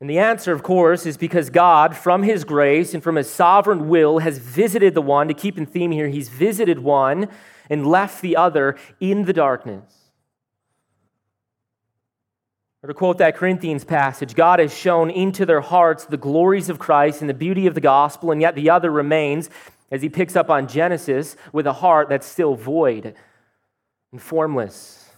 And 0.00 0.08
the 0.08 0.20
answer, 0.20 0.52
of 0.52 0.62
course, 0.62 1.04
is 1.04 1.16
because 1.16 1.50
God, 1.50 1.96
from 1.96 2.22
His 2.22 2.44
grace 2.44 2.94
and 2.94 3.02
from 3.02 3.16
His 3.16 3.28
sovereign 3.28 3.88
will, 3.88 4.20
has 4.20 4.38
visited 4.38 4.94
the 4.94 5.02
one, 5.02 5.26
to 5.26 5.34
keep 5.34 5.58
in 5.58 5.66
theme 5.66 5.90
here, 5.90 6.06
He's 6.06 6.28
visited 6.28 6.78
one 6.78 7.26
and 7.68 7.88
left 7.88 8.22
the 8.22 8.36
other 8.36 8.76
in 9.00 9.24
the 9.24 9.32
darkness. 9.32 9.95
Or 12.86 12.90
to 12.90 12.94
quote 12.94 13.18
that 13.18 13.34
Corinthians 13.34 13.82
passage, 13.82 14.36
God 14.36 14.60
has 14.60 14.72
shown 14.72 15.10
into 15.10 15.44
their 15.44 15.60
hearts 15.60 16.04
the 16.04 16.16
glories 16.16 16.68
of 16.68 16.78
Christ 16.78 17.20
and 17.20 17.28
the 17.28 17.34
beauty 17.34 17.66
of 17.66 17.74
the 17.74 17.80
gospel, 17.80 18.30
and 18.30 18.40
yet 18.40 18.54
the 18.54 18.70
other 18.70 18.92
remains, 18.92 19.50
as 19.90 20.02
he 20.02 20.08
picks 20.08 20.36
up 20.36 20.50
on 20.50 20.68
Genesis, 20.68 21.34
with 21.52 21.66
a 21.66 21.72
heart 21.72 22.08
that's 22.08 22.28
still 22.28 22.54
void 22.54 23.16
and 24.12 24.22
formless. 24.22 25.10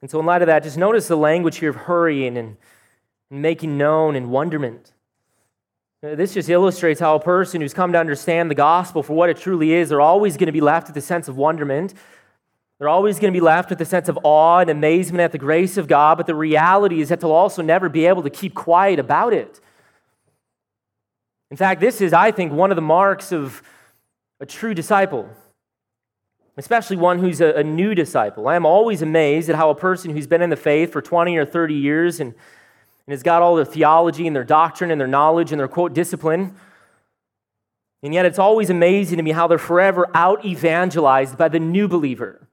And 0.00 0.10
so, 0.10 0.18
in 0.18 0.24
light 0.24 0.40
of 0.40 0.46
that, 0.46 0.62
just 0.62 0.78
notice 0.78 1.08
the 1.08 1.16
language 1.16 1.58
here 1.58 1.68
of 1.68 1.76
hurrying 1.76 2.38
and, 2.38 2.56
making 3.30 3.76
known 3.76 4.16
and 4.16 4.30
wonderment. 4.30 4.92
Uh, 6.02 6.14
this 6.14 6.32
just 6.32 6.48
illustrates 6.48 7.00
how 7.00 7.16
a 7.16 7.20
person 7.20 7.60
who's 7.60 7.74
come 7.74 7.92
to 7.92 7.98
understand 7.98 8.50
the 8.50 8.54
gospel 8.54 9.02
for 9.02 9.12
what 9.12 9.28
it 9.28 9.36
truly 9.36 9.74
is, 9.74 9.90
they're 9.90 10.00
always 10.00 10.38
going 10.38 10.46
to 10.46 10.52
be 10.52 10.62
left 10.62 10.88
with 10.88 10.96
a 10.96 11.02
sense 11.02 11.28
of 11.28 11.36
wonderment. 11.36 11.92
They're 12.82 12.88
always 12.88 13.20
going 13.20 13.32
to 13.32 13.36
be 13.36 13.40
left 13.40 13.70
with 13.70 13.80
a 13.80 13.84
sense 13.84 14.08
of 14.08 14.18
awe 14.24 14.58
and 14.58 14.68
amazement 14.68 15.20
at 15.20 15.30
the 15.30 15.38
grace 15.38 15.76
of 15.76 15.86
God, 15.86 16.16
but 16.16 16.26
the 16.26 16.34
reality 16.34 17.00
is 17.00 17.10
that 17.10 17.20
they'll 17.20 17.30
also 17.30 17.62
never 17.62 17.88
be 17.88 18.06
able 18.06 18.24
to 18.24 18.28
keep 18.28 18.56
quiet 18.56 18.98
about 18.98 19.32
it. 19.32 19.60
In 21.52 21.56
fact, 21.56 21.80
this 21.80 22.00
is, 22.00 22.12
I 22.12 22.32
think, 22.32 22.50
one 22.52 22.72
of 22.72 22.74
the 22.74 22.82
marks 22.82 23.30
of 23.30 23.62
a 24.40 24.46
true 24.46 24.74
disciple, 24.74 25.28
especially 26.56 26.96
one 26.96 27.20
who's 27.20 27.40
a, 27.40 27.52
a 27.52 27.62
new 27.62 27.94
disciple. 27.94 28.48
I 28.48 28.56
am 28.56 28.66
always 28.66 29.00
amazed 29.00 29.48
at 29.48 29.54
how 29.54 29.70
a 29.70 29.76
person 29.76 30.10
who's 30.10 30.26
been 30.26 30.42
in 30.42 30.50
the 30.50 30.56
faith 30.56 30.90
for 30.90 31.00
20 31.00 31.36
or 31.36 31.46
30 31.46 31.74
years 31.74 32.18
and, 32.18 32.34
and 32.34 33.12
has 33.12 33.22
got 33.22 33.42
all 33.42 33.54
their 33.54 33.64
theology 33.64 34.26
and 34.26 34.34
their 34.34 34.42
doctrine 34.42 34.90
and 34.90 35.00
their 35.00 35.06
knowledge 35.06 35.52
and 35.52 35.60
their 35.60 35.68
quote 35.68 35.94
discipline. 35.94 36.56
And 38.02 38.12
yet, 38.12 38.26
it's 38.26 38.40
always 38.40 38.70
amazing 38.70 39.18
to 39.18 39.22
me 39.22 39.30
how 39.30 39.46
they're 39.46 39.56
forever 39.56 40.10
out 40.14 40.44
evangelized 40.44 41.38
by 41.38 41.48
the 41.48 41.60
new 41.60 41.86
believer 41.86 42.48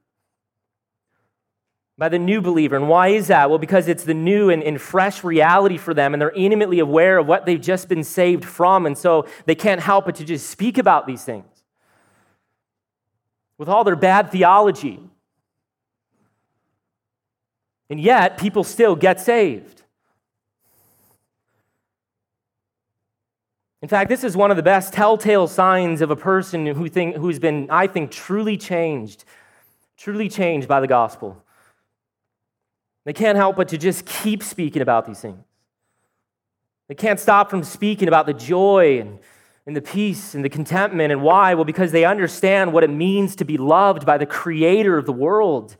by 2.00 2.08
the 2.08 2.18
new 2.18 2.40
believer. 2.40 2.76
And 2.76 2.88
why 2.88 3.08
is 3.08 3.26
that? 3.26 3.50
Well, 3.50 3.58
because 3.58 3.86
it's 3.86 4.04
the 4.04 4.14
new 4.14 4.48
and, 4.48 4.62
and, 4.62 4.80
fresh 4.80 5.22
reality 5.22 5.76
for 5.76 5.92
them, 5.92 6.14
and 6.14 6.20
they're 6.20 6.30
intimately 6.30 6.78
aware 6.78 7.18
of 7.18 7.26
what 7.26 7.44
they've 7.44 7.60
just 7.60 7.90
been 7.90 8.04
saved 8.04 8.42
from. 8.42 8.86
And 8.86 8.96
so 8.96 9.26
they 9.44 9.54
can't 9.54 9.82
help 9.82 10.06
but 10.06 10.14
to 10.14 10.24
just 10.24 10.48
speak 10.48 10.78
about 10.78 11.06
these 11.06 11.22
things 11.22 11.44
with 13.58 13.68
all 13.68 13.84
their 13.84 13.96
bad 13.96 14.32
theology. 14.32 14.98
And 17.90 18.00
yet, 18.00 18.38
people 18.38 18.64
still 18.64 18.96
get 18.96 19.20
saved. 19.20 19.82
In 23.82 23.90
fact, 23.90 24.08
this 24.08 24.24
is 24.24 24.34
one 24.38 24.50
of 24.50 24.56
the 24.56 24.62
best 24.62 24.94
telltale 24.94 25.46
signs 25.46 26.00
of 26.00 26.10
a 26.10 26.16
person 26.16 26.64
who 26.64 26.88
think, 26.88 27.16
who's 27.16 27.38
been, 27.38 27.68
I 27.68 27.86
think, 27.88 28.10
truly 28.10 28.56
changed, 28.56 29.26
truly 29.98 30.30
changed 30.30 30.66
by 30.66 30.80
the 30.80 30.86
gospel. 30.86 31.44
They 33.04 33.12
can't 33.12 33.36
help 33.36 33.56
but 33.56 33.68
to 33.68 33.78
just 33.78 34.04
keep 34.06 34.42
speaking 34.42 34.82
about 34.82 35.06
these 35.06 35.20
things. 35.20 35.42
They 36.88 36.94
can't 36.94 37.20
stop 37.20 37.50
from 37.50 37.62
speaking 37.62 38.08
about 38.08 38.26
the 38.26 38.34
joy 38.34 38.98
and, 39.00 39.20
and 39.64 39.76
the 39.76 39.80
peace 39.80 40.34
and 40.34 40.44
the 40.44 40.48
contentment. 40.48 41.12
And 41.12 41.22
why? 41.22 41.54
Well, 41.54 41.64
because 41.64 41.92
they 41.92 42.04
understand 42.04 42.72
what 42.72 42.82
it 42.82 42.90
means 42.90 43.36
to 43.36 43.44
be 43.44 43.56
loved 43.56 44.04
by 44.04 44.18
the 44.18 44.26
creator 44.26 44.98
of 44.98 45.06
the 45.06 45.12
world. 45.12 45.76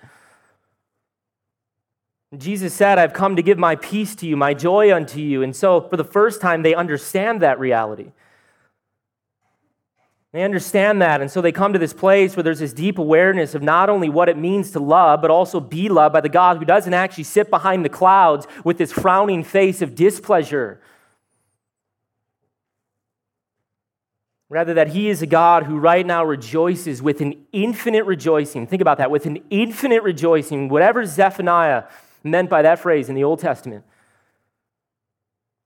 Jesus 2.38 2.72
said, 2.72 2.96
I've 2.98 3.12
come 3.12 3.34
to 3.34 3.42
give 3.42 3.58
my 3.58 3.74
peace 3.74 4.14
to 4.16 4.26
you, 4.26 4.36
my 4.36 4.54
joy 4.54 4.94
unto 4.94 5.18
you. 5.18 5.42
And 5.42 5.54
so, 5.54 5.80
for 5.80 5.96
the 5.96 6.04
first 6.04 6.40
time, 6.40 6.62
they 6.62 6.74
understand 6.74 7.42
that 7.42 7.58
reality. 7.58 8.12
They 10.32 10.44
understand 10.44 11.02
that. 11.02 11.20
And 11.20 11.30
so 11.30 11.40
they 11.40 11.50
come 11.50 11.72
to 11.72 11.78
this 11.78 11.92
place 11.92 12.36
where 12.36 12.44
there's 12.44 12.60
this 12.60 12.72
deep 12.72 12.98
awareness 12.98 13.54
of 13.56 13.62
not 13.62 13.90
only 13.90 14.08
what 14.08 14.28
it 14.28 14.36
means 14.36 14.70
to 14.72 14.80
love, 14.80 15.20
but 15.20 15.30
also 15.30 15.58
be 15.58 15.88
loved 15.88 16.12
by 16.12 16.20
the 16.20 16.28
God 16.28 16.58
who 16.58 16.64
doesn't 16.64 16.94
actually 16.94 17.24
sit 17.24 17.50
behind 17.50 17.84
the 17.84 17.88
clouds 17.88 18.46
with 18.64 18.78
this 18.78 18.92
frowning 18.92 19.42
face 19.42 19.82
of 19.82 19.96
displeasure. 19.96 20.80
Rather, 24.48 24.74
that 24.74 24.88
He 24.88 25.08
is 25.08 25.20
a 25.22 25.26
God 25.26 25.64
who 25.64 25.78
right 25.78 26.06
now 26.06 26.24
rejoices 26.24 27.02
with 27.02 27.20
an 27.20 27.46
infinite 27.52 28.04
rejoicing. 28.04 28.66
Think 28.66 28.82
about 28.82 28.98
that, 28.98 29.10
with 29.10 29.26
an 29.26 29.38
infinite 29.50 30.02
rejoicing, 30.02 30.68
whatever 30.68 31.04
Zephaniah 31.06 31.84
meant 32.22 32.50
by 32.50 32.62
that 32.62 32.78
phrase 32.78 33.08
in 33.08 33.14
the 33.14 33.24
Old 33.24 33.40
Testament. 33.40 33.84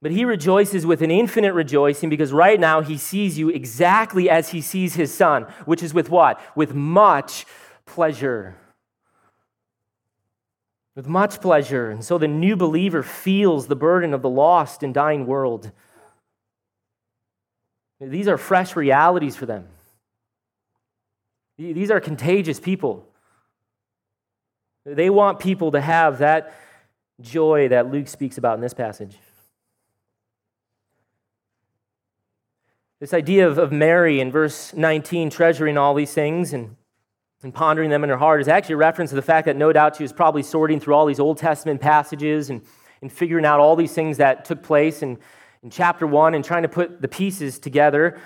But 0.04 0.12
he 0.12 0.26
rejoices 0.26 0.84
with 0.84 1.00
an 1.00 1.10
infinite 1.10 1.54
rejoicing 1.54 2.10
because 2.10 2.30
right 2.30 2.60
now 2.60 2.82
he 2.82 2.98
sees 2.98 3.38
you 3.38 3.48
exactly 3.48 4.28
as 4.28 4.50
he 4.50 4.60
sees 4.60 4.96
his 4.96 5.14
son, 5.14 5.44
which 5.64 5.82
is 5.82 5.94
with 5.94 6.10
what? 6.10 6.38
With 6.54 6.74
much 6.74 7.46
pleasure. 7.86 8.54
With 10.94 11.06
much 11.06 11.40
pleasure. 11.40 11.90
And 11.90 12.04
so 12.04 12.18
the 12.18 12.28
new 12.28 12.54
believer 12.54 13.02
feels 13.02 13.66
the 13.66 13.76
burden 13.76 14.12
of 14.12 14.20
the 14.20 14.28
lost 14.28 14.82
and 14.82 14.92
dying 14.92 15.24
world. 15.24 15.72
These 17.98 18.28
are 18.28 18.36
fresh 18.36 18.76
realities 18.76 19.36
for 19.36 19.46
them. 19.46 19.68
These 21.56 21.90
are 21.90 22.00
contagious 22.00 22.60
people. 22.60 23.08
They 24.84 25.08
want 25.08 25.38
people 25.38 25.70
to 25.70 25.80
have 25.80 26.18
that 26.18 26.52
joy 27.22 27.68
that 27.68 27.90
Luke 27.90 28.08
speaks 28.08 28.36
about 28.36 28.56
in 28.56 28.60
this 28.60 28.74
passage. 28.74 29.16
This 33.04 33.12
idea 33.12 33.46
of, 33.46 33.58
of 33.58 33.70
Mary 33.70 34.18
in 34.18 34.32
verse 34.32 34.72
19 34.72 35.28
treasuring 35.28 35.76
all 35.76 35.92
these 35.92 36.14
things 36.14 36.54
and, 36.54 36.74
and 37.42 37.52
pondering 37.52 37.90
them 37.90 38.02
in 38.02 38.08
her 38.08 38.16
heart 38.16 38.40
is 38.40 38.48
actually 38.48 38.76
a 38.76 38.78
reference 38.78 39.10
to 39.10 39.14
the 39.14 39.20
fact 39.20 39.44
that 39.44 39.56
no 39.56 39.74
doubt 39.74 39.96
she 39.96 40.02
was 40.02 40.10
probably 40.10 40.42
sorting 40.42 40.80
through 40.80 40.94
all 40.94 41.04
these 41.04 41.20
Old 41.20 41.36
Testament 41.36 41.82
passages 41.82 42.48
and, 42.48 42.62
and 43.02 43.12
figuring 43.12 43.44
out 43.44 43.60
all 43.60 43.76
these 43.76 43.92
things 43.92 44.16
that 44.16 44.46
took 44.46 44.62
place 44.62 45.02
in, 45.02 45.18
in 45.62 45.68
chapter 45.68 46.06
1 46.06 46.32
and 46.32 46.42
trying 46.42 46.62
to 46.62 46.68
put 46.70 47.02
the 47.02 47.06
pieces 47.06 47.58
together. 47.58 48.18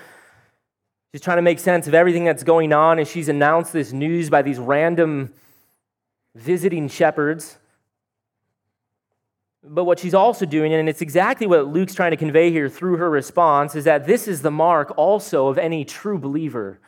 She's 1.11 1.19
trying 1.19 1.39
to 1.39 1.41
make 1.41 1.59
sense 1.59 1.85
of 1.89 1.93
everything 1.93 2.23
that's 2.23 2.43
going 2.43 2.71
on, 2.71 2.99
and 2.99 3.05
she's 3.05 3.27
announced 3.27 3.73
this 3.73 3.91
news 3.91 4.29
by 4.29 4.43
these 4.43 4.59
random 4.59 5.33
visiting 6.35 6.87
shepherds. 6.87 7.58
But 9.63 9.83
what 9.83 9.99
she's 9.99 10.13
also 10.13 10.45
doing, 10.45 10.73
and 10.73 10.87
it's 10.87 11.01
exactly 11.01 11.45
what 11.45 11.67
Luke's 11.67 11.93
trying 11.93 12.11
to 12.11 12.17
convey 12.17 12.49
here 12.49 12.69
through 12.69 12.97
her 12.97 13.09
response, 13.09 13.75
is 13.75 13.83
that 13.83 14.07
this 14.07 14.27
is 14.27 14.41
the 14.41 14.51
mark 14.51 14.93
also 14.97 15.47
of 15.47 15.57
any 15.57 15.83
true 15.83 16.17
believer, 16.17 16.79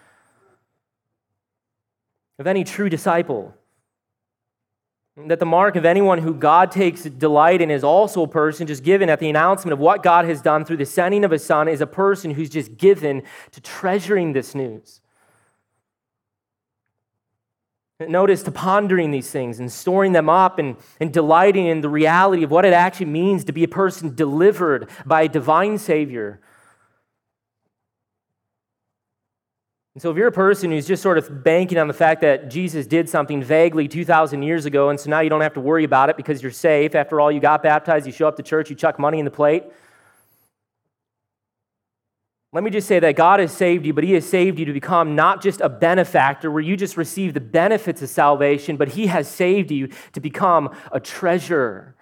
of 2.40 2.48
any 2.48 2.64
true 2.64 2.90
disciple. 2.90 3.54
That 5.18 5.40
the 5.40 5.46
mark 5.46 5.76
of 5.76 5.84
anyone 5.84 6.20
who 6.20 6.34
God 6.34 6.72
takes 6.72 7.04
delight 7.04 7.62
in 7.62 7.70
is 7.70 7.84
also 7.84 8.24
a 8.24 8.28
person 8.28 8.66
just 8.66 8.84
given 8.84 9.10
at 9.10 9.20
the 9.20 9.30
announcement 9.30 9.74
of 9.74 9.80
what 9.80 10.02
God 10.02 10.24
has 10.24 10.42
done 10.42 10.64
through 10.64 10.78
the 10.78 10.86
sending 10.86 11.26
of 11.26 11.32
his 11.32 11.44
son, 11.44 11.68
is 11.68 11.82
a 11.82 11.88
person 11.88 12.32
who's 12.32 12.50
just 12.50 12.78
given 12.78 13.22
to 13.52 13.60
treasuring 13.60 14.32
this 14.32 14.56
news. 14.56 15.01
Notice 18.08 18.43
to 18.43 18.52
pondering 18.52 19.12
these 19.12 19.30
things 19.30 19.60
and 19.60 19.72
storing 19.72 20.12
them 20.12 20.30
up 20.30 20.60
and, 20.60 20.78
and 20.99 21.12
delighting 21.12 21.68
in 21.68 21.82
the 21.82 21.89
reality 21.89 22.43
of 22.43 22.52
what 22.52 22.66
it 22.66 22.74
actually 22.74 23.08
means 23.08 23.43
to 23.45 23.52
be 23.52 23.64
a 23.64 23.68
person 23.68 24.16
delivered 24.16 24.89
by 25.06 25.24
a 25.24 25.30
divine 25.30 25.78
Savior. 25.78 26.39
And 29.93 30.02
so, 30.02 30.10
if 30.10 30.16
you're 30.16 30.28
a 30.28 30.32
person 30.32 30.72
who's 30.72 30.88
just 30.88 31.04
sort 31.04 31.18
of 31.18 31.43
banking 31.43 31.78
on 31.78 31.89
the 31.89 31.93
fact 31.93 32.22
that 32.22 32.49
Jesus 32.49 32.88
did 32.88 33.10
something 33.10 33.43
vaguely 33.43 33.89
2,000 33.89 34.41
years 34.41 34.66
ago, 34.66 34.89
and 34.89 34.97
so 34.97 35.10
now 35.10 35.20
you 35.20 35.30
don't 35.30 35.41
have 35.41 35.54
to 35.56 35.60
worry 35.60 35.84
about 35.84 36.10
it 36.10 36.16
because 36.16 36.41
you're 36.41 36.52
safe, 36.52 36.95
after 36.95 37.20
all, 37.20 37.30
you 37.30 37.41
got 37.41 37.62
baptized, 37.62 38.06
you 38.06 38.14
show 38.14 38.28
up 38.28 38.38
to 38.38 38.43
church, 38.43 38.70
you 38.70 38.76
chuck 38.76 38.99
money 38.99 39.20
in 39.20 39.26
the 39.26 39.32
plate, 39.32 39.66
let 42.54 42.66
me 42.66 42.70
just 42.70 42.88
say 42.88 42.99
that 42.99 43.16
God 43.16 43.39
has 43.39 43.52
saved 43.52 43.86
you, 43.86 43.93
but 43.93 44.04
He 44.04 44.14
has 44.14 44.28
saved 44.28 44.60
you 44.60 44.66
to 44.66 44.74
become 44.74 45.16
not 45.16 45.41
just 45.41 45.62
a 45.62 45.70
benefactor 45.70 46.52
where 46.52 46.62
you 46.62 46.76
just 46.76 46.97
receive 46.97 47.34
the 47.34 47.39
benefits 47.39 48.02
of 48.02 48.10
salvation, 48.10 48.76
but 48.76 48.89
He 48.89 49.08
has 49.08 49.30
saved 49.30 49.72
you 49.72 49.88
to 50.12 50.20
become 50.20 50.76
a 50.91 50.99
treasure. 50.99 51.95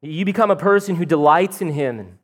You 0.00 0.24
become 0.24 0.52
a 0.52 0.56
person 0.56 0.94
who 0.94 1.04
delights 1.04 1.60
in 1.60 1.72
Him 1.72 2.20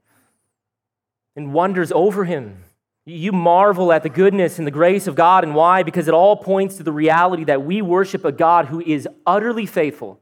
and 1.35 1.53
wonders 1.53 1.91
over 1.91 2.25
Him 2.25 2.63
You 3.05 3.33
marvel 3.33 3.93
at 3.93 4.05
the 4.05 4.09
goodness 4.09 4.59
and 4.59 4.67
the 4.67 4.71
grace 4.71 5.09
of 5.09 5.17
God. 5.17 5.43
And 5.43 5.57
why? 5.57 5.83
Because 5.83 6.07
it 6.07 6.15
all 6.15 6.37
points 6.37 6.77
to 6.77 6.85
the 6.85 6.93
reality 6.93 7.43
that 7.45 7.65
we 7.65 7.83
worship 7.83 8.25
a 8.25 8.31
God 8.31 8.67
who 8.67 8.81
is 8.81 9.09
utterly 9.27 9.67
faithful. 9.67 10.21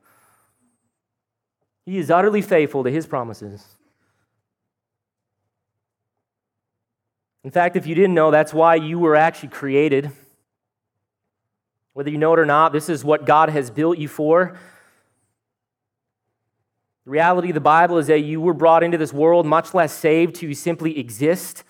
He 1.84 1.98
is 1.98 2.10
utterly 2.10 2.40
faithful 2.40 2.84
to 2.84 2.90
his 2.90 3.06
promises. 3.06 3.76
In 7.42 7.50
fact, 7.50 7.76
if 7.76 7.86
you 7.86 7.94
didn't 7.94 8.14
know, 8.14 8.30
that's 8.30 8.52
why 8.52 8.74
you 8.74 8.98
were 8.98 9.16
actually 9.16 9.48
created. 9.48 10.10
Whether 11.94 12.10
you 12.10 12.18
know 12.18 12.32
it 12.34 12.38
or 12.38 12.46
not, 12.46 12.72
this 12.72 12.88
is 12.88 13.04
what 13.04 13.24
God 13.24 13.48
has 13.48 13.70
built 13.70 13.98
you 13.98 14.08
for. 14.08 14.58
The 17.04 17.10
reality 17.10 17.48
of 17.48 17.54
the 17.54 17.60
Bible 17.60 17.98
is 17.98 18.08
that 18.08 18.20
you 18.20 18.40
were 18.40 18.54
brought 18.54 18.82
into 18.82 18.98
this 18.98 19.12
world 19.12 19.46
much 19.46 19.72
less 19.72 19.92
saved 19.92 20.36
to 20.36 20.52
simply 20.54 20.98
exist. 20.98 21.64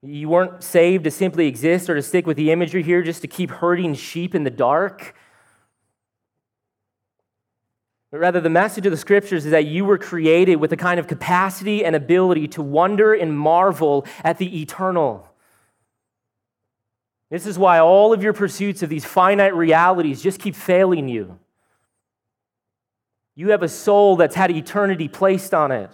You 0.00 0.28
weren't 0.28 0.62
saved 0.62 1.04
to 1.04 1.10
simply 1.10 1.46
exist 1.46 1.90
or 1.90 1.94
to 1.94 2.02
stick 2.02 2.26
with 2.26 2.36
the 2.36 2.50
imagery 2.50 2.82
here 2.82 3.02
just 3.02 3.20
to 3.22 3.28
keep 3.28 3.50
herding 3.50 3.94
sheep 3.94 4.34
in 4.34 4.44
the 4.44 4.50
dark. 4.50 5.14
But 8.12 8.20
rather, 8.20 8.40
the 8.42 8.50
message 8.50 8.84
of 8.84 8.90
the 8.90 8.98
scriptures 8.98 9.46
is 9.46 9.52
that 9.52 9.64
you 9.64 9.86
were 9.86 9.96
created 9.96 10.56
with 10.56 10.70
a 10.70 10.76
kind 10.76 11.00
of 11.00 11.08
capacity 11.08 11.82
and 11.82 11.96
ability 11.96 12.46
to 12.48 12.62
wonder 12.62 13.14
and 13.14 13.36
marvel 13.36 14.06
at 14.22 14.36
the 14.36 14.60
eternal. 14.60 15.26
This 17.30 17.46
is 17.46 17.58
why 17.58 17.78
all 17.78 18.12
of 18.12 18.22
your 18.22 18.34
pursuits 18.34 18.82
of 18.82 18.90
these 18.90 19.06
finite 19.06 19.54
realities 19.54 20.22
just 20.22 20.38
keep 20.38 20.54
failing 20.54 21.08
you. 21.08 21.38
You 23.34 23.52
have 23.52 23.62
a 23.62 23.68
soul 23.68 24.16
that's 24.16 24.34
had 24.34 24.50
eternity 24.50 25.08
placed 25.08 25.54
on 25.54 25.72
it. 25.72 25.90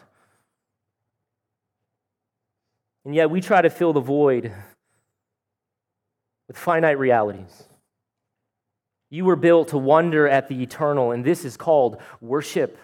And 3.05 3.15
yet 3.15 3.31
we 3.31 3.41
try 3.41 3.63
to 3.63 3.71
fill 3.71 3.93
the 3.93 4.01
void 4.01 4.53
with 6.49 6.59
finite 6.59 6.99
realities. 6.99 7.68
You 9.11 9.25
were 9.25 9.37
built 9.37 9.69
to 9.69 9.79
wonder 9.79 10.29
at 10.29 10.49
the 10.49 10.63
eternal, 10.63 11.13
and 11.13 11.25
this 11.25 11.45
is 11.45 11.57
called 11.57 12.01
worship. 12.21 12.79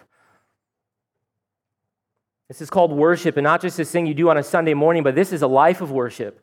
This 2.47 2.61
is 2.61 2.69
called 2.69 2.91
worship, 2.91 3.37
and 3.37 3.43
not 3.43 3.61
just 3.61 3.77
this 3.77 3.91
thing 3.91 4.05
you 4.05 4.13
do 4.13 4.29
on 4.29 4.37
a 4.37 4.43
Sunday 4.43 4.73
morning, 4.73 5.03
but 5.03 5.15
this 5.15 5.31
is 5.31 5.41
a 5.41 5.47
life 5.47 5.81
of 5.81 5.91
worship. 5.91 6.41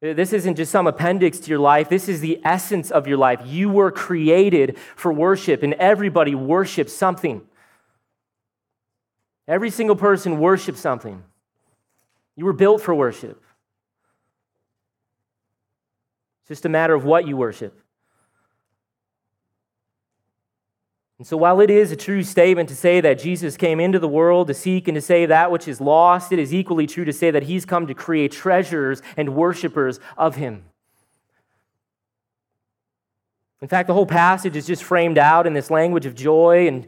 This 0.00 0.32
isn't 0.32 0.56
just 0.56 0.70
some 0.70 0.86
appendix 0.86 1.38
to 1.38 1.50
your 1.50 1.58
life. 1.58 1.88
This 1.88 2.08
is 2.08 2.20
the 2.20 2.40
essence 2.44 2.90
of 2.90 3.06
your 3.06 3.16
life. 3.16 3.40
You 3.44 3.70
were 3.70 3.90
created 3.90 4.76
for 4.96 5.12
worship, 5.12 5.62
and 5.62 5.74
everybody 5.74 6.34
worships 6.34 6.92
something. 6.92 7.42
Every 9.46 9.70
single 9.70 9.96
person 9.96 10.40
worships 10.40 10.80
something. 10.80 11.22
You 12.36 12.44
were 12.44 12.52
built 12.52 12.82
for 12.82 12.94
worship. 12.94 13.42
It's 16.42 16.48
just 16.48 16.66
a 16.66 16.68
matter 16.68 16.94
of 16.94 17.04
what 17.04 17.26
you 17.26 17.36
worship. 17.36 17.80
And 21.24 21.28
so, 21.30 21.38
while 21.38 21.60
it 21.60 21.70
is 21.70 21.90
a 21.90 21.96
true 21.96 22.22
statement 22.22 22.68
to 22.68 22.76
say 22.76 23.00
that 23.00 23.18
Jesus 23.18 23.56
came 23.56 23.80
into 23.80 23.98
the 23.98 24.06
world 24.06 24.46
to 24.48 24.52
seek 24.52 24.88
and 24.88 24.94
to 24.94 25.00
save 25.00 25.30
that 25.30 25.50
which 25.50 25.66
is 25.66 25.80
lost, 25.80 26.32
it 26.32 26.38
is 26.38 26.52
equally 26.52 26.86
true 26.86 27.06
to 27.06 27.14
say 27.14 27.30
that 27.30 27.44
he's 27.44 27.64
come 27.64 27.86
to 27.86 27.94
create 27.94 28.30
treasures 28.30 29.00
and 29.16 29.34
worshipers 29.34 30.00
of 30.18 30.36
him. 30.36 30.64
In 33.62 33.68
fact, 33.68 33.86
the 33.86 33.94
whole 33.94 34.04
passage 34.04 34.54
is 34.54 34.66
just 34.66 34.84
framed 34.84 35.16
out 35.16 35.46
in 35.46 35.54
this 35.54 35.70
language 35.70 36.04
of 36.04 36.14
joy 36.14 36.68
and 36.68 36.86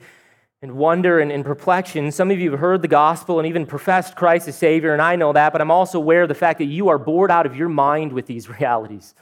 and 0.60 0.72
wonder 0.72 1.18
and, 1.18 1.32
and 1.32 1.42
perplexion. 1.42 2.12
Some 2.12 2.30
of 2.30 2.38
you 2.38 2.50
have 2.50 2.60
heard 2.60 2.82
the 2.82 2.88
gospel 2.88 3.38
and 3.38 3.48
even 3.48 3.64
professed 3.64 4.16
Christ 4.16 4.48
as 4.48 4.58
Savior, 4.58 4.92
and 4.92 5.00
I 5.00 5.16
know 5.16 5.32
that, 5.32 5.52
but 5.52 5.62
I'm 5.62 5.70
also 5.70 5.96
aware 5.96 6.24
of 6.24 6.28
the 6.28 6.34
fact 6.34 6.58
that 6.58 6.66
you 6.66 6.88
are 6.88 6.98
bored 6.98 7.30
out 7.30 7.46
of 7.46 7.56
your 7.56 7.70
mind 7.70 8.12
with 8.12 8.26
these 8.26 8.50
realities. 8.60 9.14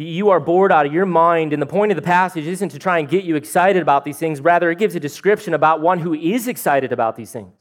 You 0.00 0.30
are 0.30 0.38
bored 0.38 0.70
out 0.70 0.86
of 0.86 0.92
your 0.92 1.06
mind, 1.06 1.52
and 1.52 1.60
the 1.60 1.66
point 1.66 1.90
of 1.90 1.96
the 1.96 2.02
passage 2.02 2.46
isn't 2.46 2.68
to 2.68 2.78
try 2.78 2.98
and 2.98 3.08
get 3.08 3.24
you 3.24 3.34
excited 3.34 3.82
about 3.82 4.04
these 4.04 4.18
things. 4.18 4.40
Rather, 4.40 4.70
it 4.70 4.78
gives 4.78 4.94
a 4.94 5.00
description 5.00 5.54
about 5.54 5.80
one 5.80 5.98
who 5.98 6.14
is 6.14 6.46
excited 6.46 6.92
about 6.92 7.16
these 7.16 7.32
things. 7.32 7.52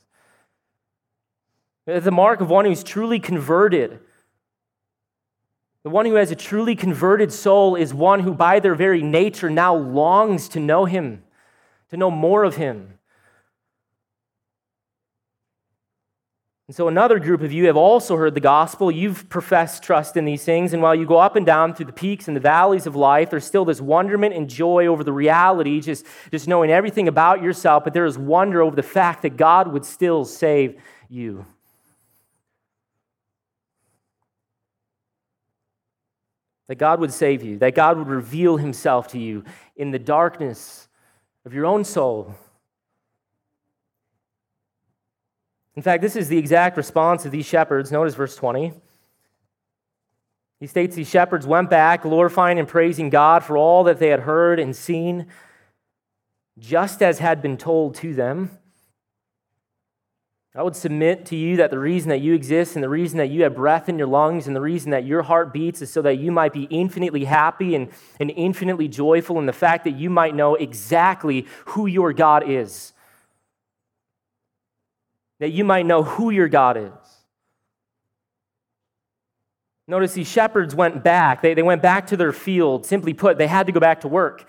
The 1.85 2.11
mark 2.11 2.41
of 2.41 2.49
one 2.49 2.65
who's 2.65 2.83
truly 2.83 3.19
converted. 3.19 3.99
The 5.83 5.89
one 5.89 6.05
who 6.05 6.15
has 6.15 6.29
a 6.29 6.35
truly 6.35 6.75
converted 6.75 7.31
soul 7.33 7.75
is 7.75 7.93
one 7.93 8.19
who, 8.19 8.33
by 8.33 8.59
their 8.59 8.75
very 8.75 9.01
nature, 9.01 9.49
now 9.49 9.75
longs 9.75 10.47
to 10.49 10.59
know 10.59 10.85
him 10.85 11.23
to 11.89 11.97
know 11.97 12.11
more 12.11 12.43
of 12.43 12.55
Him. 12.55 12.96
And 16.67 16.75
so, 16.75 16.89
another 16.89 17.17
group 17.17 17.41
of 17.41 17.53
you 17.53 17.67
have 17.67 17.77
also 17.77 18.17
heard 18.17 18.33
the 18.33 18.41
gospel. 18.41 18.91
You've 18.91 19.29
professed 19.29 19.83
trust 19.83 20.17
in 20.17 20.25
these 20.25 20.43
things. 20.43 20.73
And 20.73 20.81
while 20.81 20.93
you 20.93 21.05
go 21.05 21.15
up 21.15 21.37
and 21.37 21.45
down 21.45 21.73
through 21.73 21.85
the 21.85 21.93
peaks 21.93 22.27
and 22.27 22.35
the 22.35 22.41
valleys 22.41 22.85
of 22.85 22.93
life, 22.93 23.29
there's 23.29 23.45
still 23.45 23.63
this 23.63 23.79
wonderment 23.79 24.35
and 24.35 24.49
joy 24.49 24.87
over 24.87 25.01
the 25.01 25.13
reality, 25.13 25.79
just, 25.79 26.05
just 26.29 26.45
knowing 26.45 26.69
everything 26.69 27.07
about 27.07 27.41
yourself. 27.41 27.85
But 27.85 27.93
there 27.93 28.05
is 28.05 28.17
wonder 28.17 28.61
over 28.61 28.75
the 28.75 28.83
fact 28.83 29.21
that 29.21 29.37
God 29.37 29.71
would 29.71 29.85
still 29.85 30.25
save 30.25 30.75
you. 31.07 31.45
That 36.67 36.75
God 36.75 36.99
would 36.99 37.13
save 37.13 37.43
you, 37.43 37.57
that 37.59 37.75
God 37.75 37.97
would 37.97 38.09
reveal 38.09 38.57
himself 38.57 39.07
to 39.09 39.17
you 39.17 39.45
in 39.77 39.91
the 39.91 39.99
darkness 39.99 40.89
of 41.45 41.53
your 41.53 41.65
own 41.65 41.85
soul. 41.85 42.35
In 45.77 45.83
fact, 45.83 46.01
this 46.01 46.15
is 46.15 46.27
the 46.27 46.39
exact 46.39 46.75
response 46.75 47.23
of 47.23 47.31
these 47.31 47.45
shepherds. 47.45 47.91
Notice 47.91 48.15
verse 48.15 48.35
20. 48.35 48.73
He 50.59 50.65
states 50.65 50.95
these 50.95 51.07
shepherds 51.07 51.45
went 51.45 51.69
back, 51.69 52.01
glorifying 52.01 52.57
and 52.57 52.67
praising 52.67 53.11
God 53.11 53.43
for 53.43 53.57
all 53.57 53.83
that 53.83 53.99
they 53.99 54.07
had 54.07 54.21
heard 54.21 54.59
and 54.59 54.75
seen, 54.75 55.27
just 56.57 57.03
as 57.03 57.19
had 57.19 57.43
been 57.43 57.57
told 57.57 57.93
to 57.97 58.15
them. 58.15 58.57
I 60.55 60.63
would 60.63 60.75
submit 60.75 61.27
to 61.27 61.35
you 61.35 61.57
that 61.57 61.69
the 61.69 61.77
reason 61.77 62.09
that 62.09 62.21
you 62.21 62.33
exist 62.33 62.75
and 62.75 62.81
the 62.81 62.89
reason 62.89 63.19
that 63.19 63.29
you 63.29 63.43
have 63.43 63.53
breath 63.53 63.87
in 63.87 63.99
your 63.99 64.07
lungs 64.07 64.47
and 64.47 64.55
the 64.55 64.61
reason 64.61 64.89
that 64.89 65.05
your 65.05 65.21
heart 65.21 65.53
beats 65.53 65.83
is 65.83 65.91
so 65.91 66.01
that 66.01 66.17
you 66.17 66.31
might 66.31 66.53
be 66.53 66.63
infinitely 66.63 67.25
happy 67.25 67.75
and, 67.75 67.89
and 68.19 68.31
infinitely 68.31 68.87
joyful 68.87 69.37
in 69.37 69.45
the 69.45 69.53
fact 69.53 69.83
that 69.83 69.95
you 69.95 70.09
might 70.09 70.33
know 70.33 70.55
exactly 70.55 71.45
who 71.65 71.85
your 71.85 72.13
God 72.13 72.49
is. 72.49 72.93
That 75.39 75.49
you 75.49 75.63
might 75.63 75.85
know 75.85 76.03
who 76.03 76.29
your 76.29 76.47
God 76.47 76.77
is. 76.77 76.91
Notice 79.87 80.13
these 80.13 80.29
shepherds 80.29 80.75
went 80.75 81.03
back. 81.03 81.41
They, 81.41 81.53
they 81.53 81.63
went 81.63 81.81
back 81.81 82.07
to 82.07 82.17
their 82.17 82.33
field. 82.33 82.85
Simply 82.85 83.13
put, 83.13 83.37
they 83.37 83.47
had 83.47 83.67
to 83.67 83.71
go 83.71 83.79
back 83.79 84.01
to 84.01 84.07
work. 84.07 84.45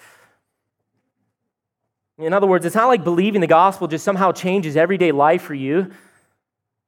In 2.18 2.32
other 2.32 2.48
words, 2.48 2.66
it's 2.66 2.74
not 2.74 2.88
like 2.88 3.04
believing 3.04 3.40
the 3.40 3.46
gospel 3.46 3.86
just 3.86 4.04
somehow 4.04 4.32
changes 4.32 4.76
everyday 4.76 5.12
life 5.12 5.42
for 5.42 5.54
you. 5.54 5.92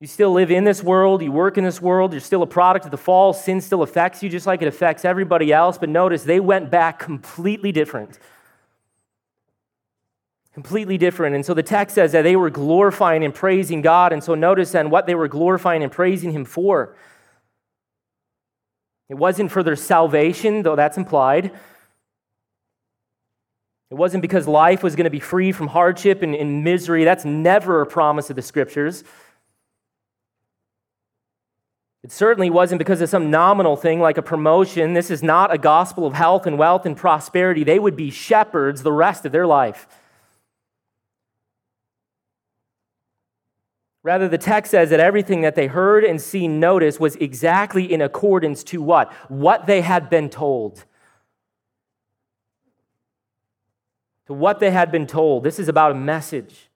You 0.00 0.06
still 0.06 0.32
live 0.32 0.50
in 0.50 0.64
this 0.64 0.82
world, 0.82 1.22
you 1.22 1.30
work 1.30 1.58
in 1.58 1.64
this 1.64 1.80
world, 1.80 2.12
you're 2.12 2.20
still 2.22 2.42
a 2.42 2.46
product 2.46 2.86
of 2.86 2.90
the 2.90 2.96
fall. 2.96 3.32
Sin 3.32 3.60
still 3.60 3.82
affects 3.82 4.22
you 4.22 4.30
just 4.30 4.46
like 4.46 4.62
it 4.62 4.68
affects 4.68 5.04
everybody 5.04 5.52
else. 5.52 5.78
But 5.78 5.90
notice 5.90 6.24
they 6.24 6.40
went 6.40 6.70
back 6.70 6.98
completely 6.98 7.70
different. 7.70 8.18
Completely 10.60 10.98
different. 10.98 11.34
And 11.34 11.46
so 11.46 11.54
the 11.54 11.62
text 11.62 11.94
says 11.94 12.12
that 12.12 12.20
they 12.20 12.36
were 12.36 12.50
glorifying 12.50 13.24
and 13.24 13.34
praising 13.34 13.80
God. 13.80 14.12
And 14.12 14.22
so 14.22 14.34
notice 14.34 14.72
then 14.72 14.90
what 14.90 15.06
they 15.06 15.14
were 15.14 15.26
glorifying 15.26 15.82
and 15.82 15.90
praising 15.90 16.32
Him 16.32 16.44
for. 16.44 16.94
It 19.08 19.14
wasn't 19.14 19.50
for 19.50 19.62
their 19.62 19.74
salvation, 19.74 20.62
though 20.62 20.76
that's 20.76 20.98
implied. 20.98 21.46
It 23.90 23.94
wasn't 23.94 24.20
because 24.20 24.46
life 24.46 24.82
was 24.82 24.96
going 24.96 25.04
to 25.04 25.10
be 25.10 25.18
free 25.18 25.50
from 25.50 25.66
hardship 25.66 26.20
and, 26.20 26.34
and 26.34 26.62
misery. 26.62 27.04
That's 27.04 27.24
never 27.24 27.80
a 27.80 27.86
promise 27.86 28.28
of 28.28 28.36
the 28.36 28.42
scriptures. 28.42 29.02
It 32.02 32.12
certainly 32.12 32.50
wasn't 32.50 32.80
because 32.80 33.00
of 33.00 33.08
some 33.08 33.30
nominal 33.30 33.76
thing 33.76 33.98
like 33.98 34.18
a 34.18 34.22
promotion. 34.22 34.92
This 34.92 35.10
is 35.10 35.22
not 35.22 35.54
a 35.54 35.58
gospel 35.58 36.06
of 36.06 36.12
health 36.12 36.46
and 36.46 36.58
wealth 36.58 36.84
and 36.84 36.94
prosperity. 36.94 37.64
They 37.64 37.78
would 37.78 37.96
be 37.96 38.10
shepherds 38.10 38.82
the 38.82 38.92
rest 38.92 39.24
of 39.24 39.32
their 39.32 39.46
life. 39.46 39.88
Rather, 44.02 44.28
the 44.28 44.38
text 44.38 44.70
says 44.70 44.90
that 44.90 45.00
everything 45.00 45.42
that 45.42 45.54
they 45.54 45.66
heard 45.66 46.04
and 46.04 46.20
seen 46.20 46.58
noticed 46.58 46.98
was 47.00 47.16
exactly 47.16 47.92
in 47.92 48.00
accordance 48.00 48.64
to 48.64 48.80
what? 48.80 49.12
What 49.28 49.66
they 49.66 49.82
had 49.82 50.08
been 50.08 50.30
told. 50.30 50.84
to 54.30 54.34
what 54.34 54.60
they 54.60 54.70
had 54.70 54.92
been 54.92 55.08
told. 55.08 55.42
This 55.42 55.58
is 55.58 55.66
about 55.66 55.90
a 55.90 55.94
message. 55.96 56.70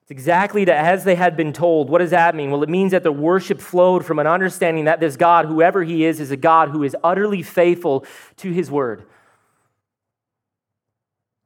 It's 0.00 0.10
exactly 0.10 0.66
as 0.66 1.04
they 1.04 1.14
had 1.14 1.36
been 1.36 1.52
told. 1.52 1.90
What 1.90 1.98
does 1.98 2.08
that 2.08 2.34
mean? 2.34 2.50
Well, 2.50 2.62
it 2.62 2.70
means 2.70 2.92
that 2.92 3.02
the 3.02 3.12
worship 3.12 3.60
flowed 3.60 4.06
from 4.06 4.18
an 4.18 4.26
understanding 4.26 4.86
that 4.86 4.98
this 4.98 5.18
God, 5.18 5.44
whoever 5.44 5.84
he 5.84 6.06
is, 6.06 6.20
is 6.20 6.30
a 6.30 6.38
God 6.38 6.70
who 6.70 6.82
is 6.82 6.96
utterly 7.04 7.42
faithful 7.42 8.06
to 8.38 8.50
his 8.50 8.70
word. 8.70 9.04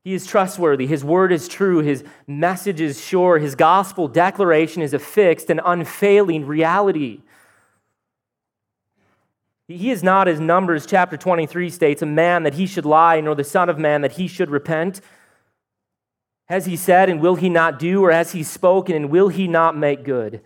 He 0.05 0.13
is 0.13 0.27
trustworthy. 0.27 0.87
His 0.87 1.03
word 1.03 1.33
is 1.33 1.49
true. 1.49 1.79
His 1.79 2.05
message 2.27 2.79
is 2.79 3.03
sure. 3.03 3.39
His 3.39 3.55
gospel 3.55 4.07
declaration 4.07 4.83
is 4.83 4.93
a 4.93 4.99
fixed 4.99 5.49
and 5.49 5.63
unfailing 5.65 6.47
reality. 6.47 7.23
He 9.67 9.91
is 9.91 10.03
not, 10.03 10.29
as 10.29 10.39
Numbers 10.39 10.85
chapter 10.85 11.17
23 11.17 11.71
states, 11.71 12.03
a 12.03 12.07
man 12.07 12.43
that 12.43 12.53
he 12.53 12.67
should 12.67 12.85
lie, 12.85 13.23
nor 13.23 13.35
the 13.35 13.45
Son 13.45 13.71
of 13.71 13.79
Man 13.79 14.03
that 14.03 14.13
he 14.13 14.29
should 14.29 14.51
repent. 14.51 15.01
Has 16.49 16.67
he 16.67 16.77
said, 16.77 17.09
and 17.09 17.23
will 17.23 17.37
he 17.37 17.49
not 17.49 17.79
do? 17.79 18.05
Or 18.05 18.13
has 18.13 18.33
he 18.33 18.43
spoken, 18.43 18.95
and 18.95 19.09
will 19.09 19.29
he 19.29 19.49
not 19.49 19.75
make 19.75 20.05
good? 20.05 20.43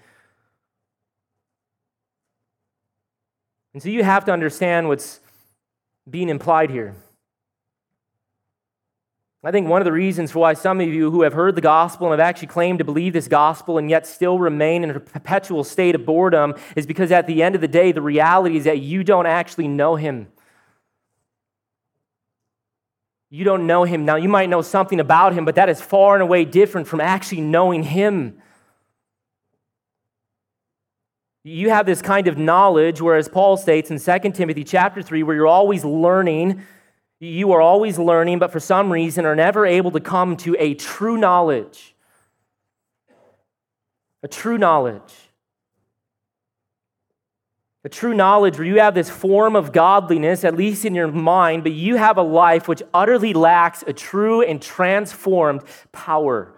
And 3.75 3.83
so 3.83 3.89
you 3.89 4.05
have 4.05 4.25
to 4.27 4.33
understand 4.33 4.87
what's 4.87 5.19
being 6.09 6.29
implied 6.29 6.71
here. 6.71 6.95
I 9.45 9.53
think 9.53 9.69
one 9.69 9.81
of 9.81 9.85
the 9.85 9.93
reasons 9.93 10.33
for 10.33 10.41
why 10.41 10.55
some 10.55 10.81
of 10.81 10.89
you 10.89 11.13
who 11.13 11.23
have 11.23 11.33
heard 11.33 11.55
the 11.55 11.61
gospel 11.61 12.09
and 12.09 12.19
have 12.19 12.29
actually 12.29 12.49
claimed 12.49 12.81
to 12.81 12.85
believe 12.85 13.13
this 13.13 13.29
gospel 13.29 13.79
and 13.79 13.89
yet 13.89 14.05
still 14.05 14.37
remain 14.39 14.83
in 14.83 14.91
a 14.91 14.99
perpetual 14.99 15.63
state 15.63 15.95
of 15.95 16.05
boredom 16.05 16.55
is 16.75 16.87
because 16.87 17.13
at 17.13 17.29
the 17.29 17.41
end 17.43 17.55
of 17.55 17.61
the 17.61 17.69
day, 17.69 17.93
the 17.93 18.03
reality 18.03 18.57
is 18.57 18.65
that 18.65 18.81
you 18.81 19.05
don't 19.05 19.27
actually 19.27 19.69
know 19.69 19.95
him. 19.95 20.27
You 23.31 23.45
don't 23.45 23.67
know 23.67 23.85
him. 23.85 24.05
Now, 24.05 24.17
you 24.17 24.29
might 24.29 24.49
know 24.49 24.63
something 24.63 24.99
about 24.99 25.35
him, 25.35 25.45
but 25.45 25.55
that 25.55 25.69
is 25.69 25.81
far 25.81 26.15
and 26.15 26.23
away 26.23 26.45
different 26.45 26.89
from 26.89 27.01
actually 27.01 27.43
knowing 27.43 27.85
him. 27.85 28.43
You 31.45 31.71
have 31.71 31.87
this 31.87 32.03
kind 32.03 32.27
of 32.27 32.39
knowledge, 32.39 33.01
whereas 33.01 33.29
Paul 33.29 33.57
states 33.57 33.91
in 33.91 34.01
2 34.01 34.33
Timothy 34.33 34.65
chapter 34.65 35.01
3, 35.01 35.23
where 35.23 35.37
you're 35.37 35.47
always 35.47 35.85
learning 35.85 36.63
you 37.21 37.53
are 37.53 37.61
always 37.61 37.99
learning, 37.99 38.39
but 38.39 38.53
for 38.53 38.61
some 38.61 38.93
reason 38.93 39.27
are 39.27 39.35
never 39.35 39.67
able 39.67 39.91
to 39.91 40.01
come 40.01 40.37
to 40.39 40.57
a 40.59 40.75
true 40.75 41.17
knowledge. 41.17 41.95
A 44.23 44.29
true 44.29 44.59
knowledge. 44.59 45.15
A 47.85 47.89
true 47.89 48.15
knowledge 48.15 48.59
where 48.59 48.67
you 48.67 48.81
have 48.81 48.95
this 48.95 49.09
form 49.09 49.57
of 49.57 49.73
godliness, 49.73 50.45
at 50.45 50.55
least 50.57 50.85
in 50.85 50.95
your 50.95 51.09
mind, 51.09 51.63
but 51.63 51.73
you 51.73 51.97
have 51.97 52.19
a 52.19 52.23
life 52.23 52.69
which 52.69 52.83
utterly 52.93 53.33
lacks 53.33 53.83
a 53.87 53.93
true 53.93 54.43
and 54.43 54.61
transformed 54.61 55.63
power. 55.91 56.53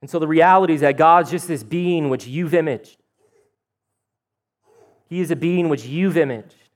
And 0.00 0.10
so 0.10 0.18
the 0.18 0.26
reality 0.26 0.74
is 0.74 0.80
that 0.80 0.96
God's 0.96 1.30
just 1.30 1.46
this 1.46 1.62
being 1.62 2.08
which 2.08 2.26
you've 2.26 2.54
imaged. 2.54 3.01
He 5.12 5.20
is 5.20 5.30
a 5.30 5.36
being 5.36 5.68
which 5.68 5.84
you've 5.84 6.16
imaged, 6.16 6.70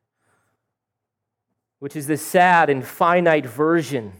which 1.78 1.96
is 1.96 2.06
the 2.06 2.18
sad 2.18 2.68
and 2.68 2.84
finite 2.84 3.46
version 3.46 4.12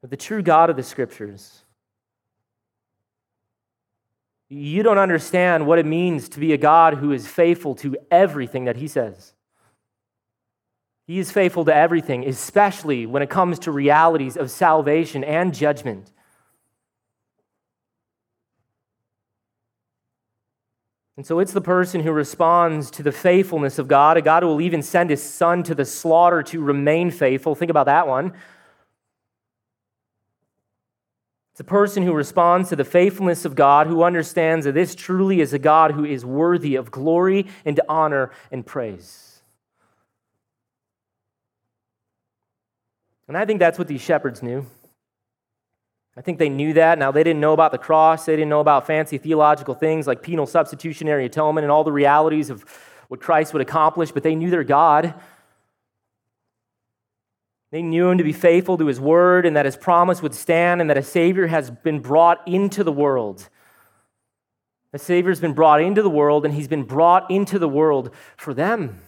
of 0.00 0.10
the 0.10 0.16
true 0.16 0.40
God 0.40 0.70
of 0.70 0.76
the 0.76 0.84
Scriptures. 0.84 1.64
You 4.48 4.84
don't 4.84 4.98
understand 4.98 5.66
what 5.66 5.80
it 5.80 5.86
means 5.86 6.28
to 6.28 6.38
be 6.38 6.52
a 6.52 6.56
God 6.56 6.94
who 6.94 7.10
is 7.10 7.26
faithful 7.26 7.74
to 7.74 7.96
everything 8.12 8.66
that 8.66 8.76
He 8.76 8.86
says. 8.86 9.32
He 11.08 11.18
is 11.18 11.32
faithful 11.32 11.64
to 11.64 11.74
everything, 11.74 12.28
especially 12.28 13.06
when 13.06 13.24
it 13.24 13.28
comes 13.28 13.58
to 13.58 13.72
realities 13.72 14.36
of 14.36 14.52
salvation 14.52 15.24
and 15.24 15.52
judgment. 15.52 16.12
And 21.16 21.24
so 21.24 21.38
it's 21.38 21.52
the 21.52 21.60
person 21.60 22.02
who 22.02 22.10
responds 22.10 22.90
to 22.92 23.02
the 23.02 23.12
faithfulness 23.12 23.78
of 23.78 23.86
God, 23.86 24.16
a 24.16 24.22
God 24.22 24.42
who 24.42 24.48
will 24.48 24.60
even 24.60 24.82
send 24.82 25.10
his 25.10 25.22
son 25.22 25.62
to 25.64 25.74
the 25.74 25.84
slaughter 25.84 26.42
to 26.44 26.60
remain 26.60 27.10
faithful. 27.10 27.54
Think 27.54 27.70
about 27.70 27.86
that 27.86 28.08
one. 28.08 28.32
It's 31.52 31.60
a 31.60 31.64
person 31.64 32.02
who 32.02 32.12
responds 32.12 32.68
to 32.70 32.76
the 32.76 32.84
faithfulness 32.84 33.44
of 33.44 33.54
God, 33.54 33.86
who 33.86 34.02
understands 34.02 34.64
that 34.66 34.72
this 34.72 34.96
truly 34.96 35.40
is 35.40 35.52
a 35.52 35.58
God 35.60 35.92
who 35.92 36.04
is 36.04 36.24
worthy 36.24 36.74
of 36.74 36.90
glory 36.90 37.46
and 37.64 37.80
honor 37.88 38.32
and 38.50 38.66
praise. 38.66 39.40
And 43.28 43.38
I 43.38 43.44
think 43.44 43.60
that's 43.60 43.78
what 43.78 43.86
these 43.86 44.00
shepherds 44.00 44.42
knew. 44.42 44.66
I 46.16 46.20
think 46.20 46.38
they 46.38 46.48
knew 46.48 46.74
that. 46.74 46.98
Now, 46.98 47.10
they 47.10 47.24
didn't 47.24 47.40
know 47.40 47.52
about 47.52 47.72
the 47.72 47.78
cross. 47.78 48.26
They 48.26 48.36
didn't 48.36 48.48
know 48.48 48.60
about 48.60 48.86
fancy 48.86 49.18
theological 49.18 49.74
things 49.74 50.06
like 50.06 50.22
penal 50.22 50.46
substitutionary 50.46 51.26
atonement 51.26 51.64
and 51.64 51.72
all 51.72 51.82
the 51.82 51.92
realities 51.92 52.50
of 52.50 52.64
what 53.08 53.20
Christ 53.20 53.52
would 53.52 53.62
accomplish, 53.62 54.12
but 54.12 54.22
they 54.22 54.34
knew 54.34 54.50
their 54.50 54.64
God. 54.64 55.14
They 57.72 57.82
knew 57.82 58.08
him 58.08 58.18
to 58.18 58.24
be 58.24 58.32
faithful 58.32 58.78
to 58.78 58.86
his 58.86 59.00
word 59.00 59.44
and 59.44 59.56
that 59.56 59.64
his 59.64 59.76
promise 59.76 60.22
would 60.22 60.34
stand 60.34 60.80
and 60.80 60.88
that 60.88 60.96
a 60.96 61.02
Savior 61.02 61.48
has 61.48 61.70
been 61.70 61.98
brought 61.98 62.46
into 62.46 62.84
the 62.84 62.92
world. 62.92 63.48
A 64.92 64.98
Savior 64.98 65.32
has 65.32 65.40
been 65.40 65.54
brought 65.54 65.80
into 65.80 66.00
the 66.00 66.10
world 66.10 66.44
and 66.44 66.54
he's 66.54 66.68
been 66.68 66.84
brought 66.84 67.28
into 67.28 67.58
the 67.58 67.68
world 67.68 68.14
for 68.36 68.54
them. 68.54 69.00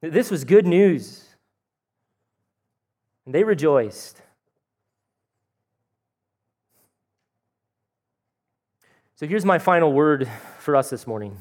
This 0.00 0.30
was 0.30 0.44
good 0.44 0.68
news. 0.68 1.24
And 3.26 3.34
they 3.34 3.42
rejoiced. 3.42 4.22
So 9.20 9.26
here's 9.26 9.44
my 9.44 9.58
final 9.58 9.92
word 9.92 10.26
for 10.60 10.74
us 10.74 10.88
this 10.88 11.06
morning. 11.06 11.36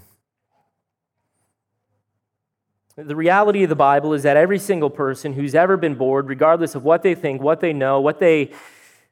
The 2.98 3.16
reality 3.16 3.64
of 3.64 3.70
the 3.70 3.76
Bible 3.78 4.14
is 4.14 4.24
that 4.24 4.36
every 4.36 4.60
single 4.60 4.90
person 4.90 5.32
who's 5.32 5.56
ever 5.56 5.78
been 5.78 5.96
bored, 5.96 6.28
regardless 6.28 6.76
of 6.76 6.84
what 6.84 7.04
they 7.04 7.16
think, 7.16 7.42
what 7.42 7.62
they 7.62 7.72
know, 7.72 8.02
what 8.02 8.20
they 8.20 8.52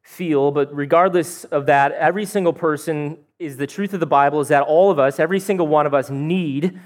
feel, 0.02 0.52
but 0.52 0.76
regardless 0.76 1.46
of 1.46 1.68
that, 1.68 1.94
every 1.94 2.26
single 2.26 2.52
person 2.52 3.20
is 3.40 3.56
the 3.56 3.68
truth 3.68 3.94
of 3.94 4.02
the 4.02 4.06
Bible 4.06 4.42
is 4.42 4.50
that 4.50 4.64
all 4.64 4.92
of 4.92 5.00
us, 5.00 5.18
every 5.18 5.40
single 5.40 5.68
one 5.68 5.86
of 5.86 5.94
us 5.94 6.10
need, 6.10 6.78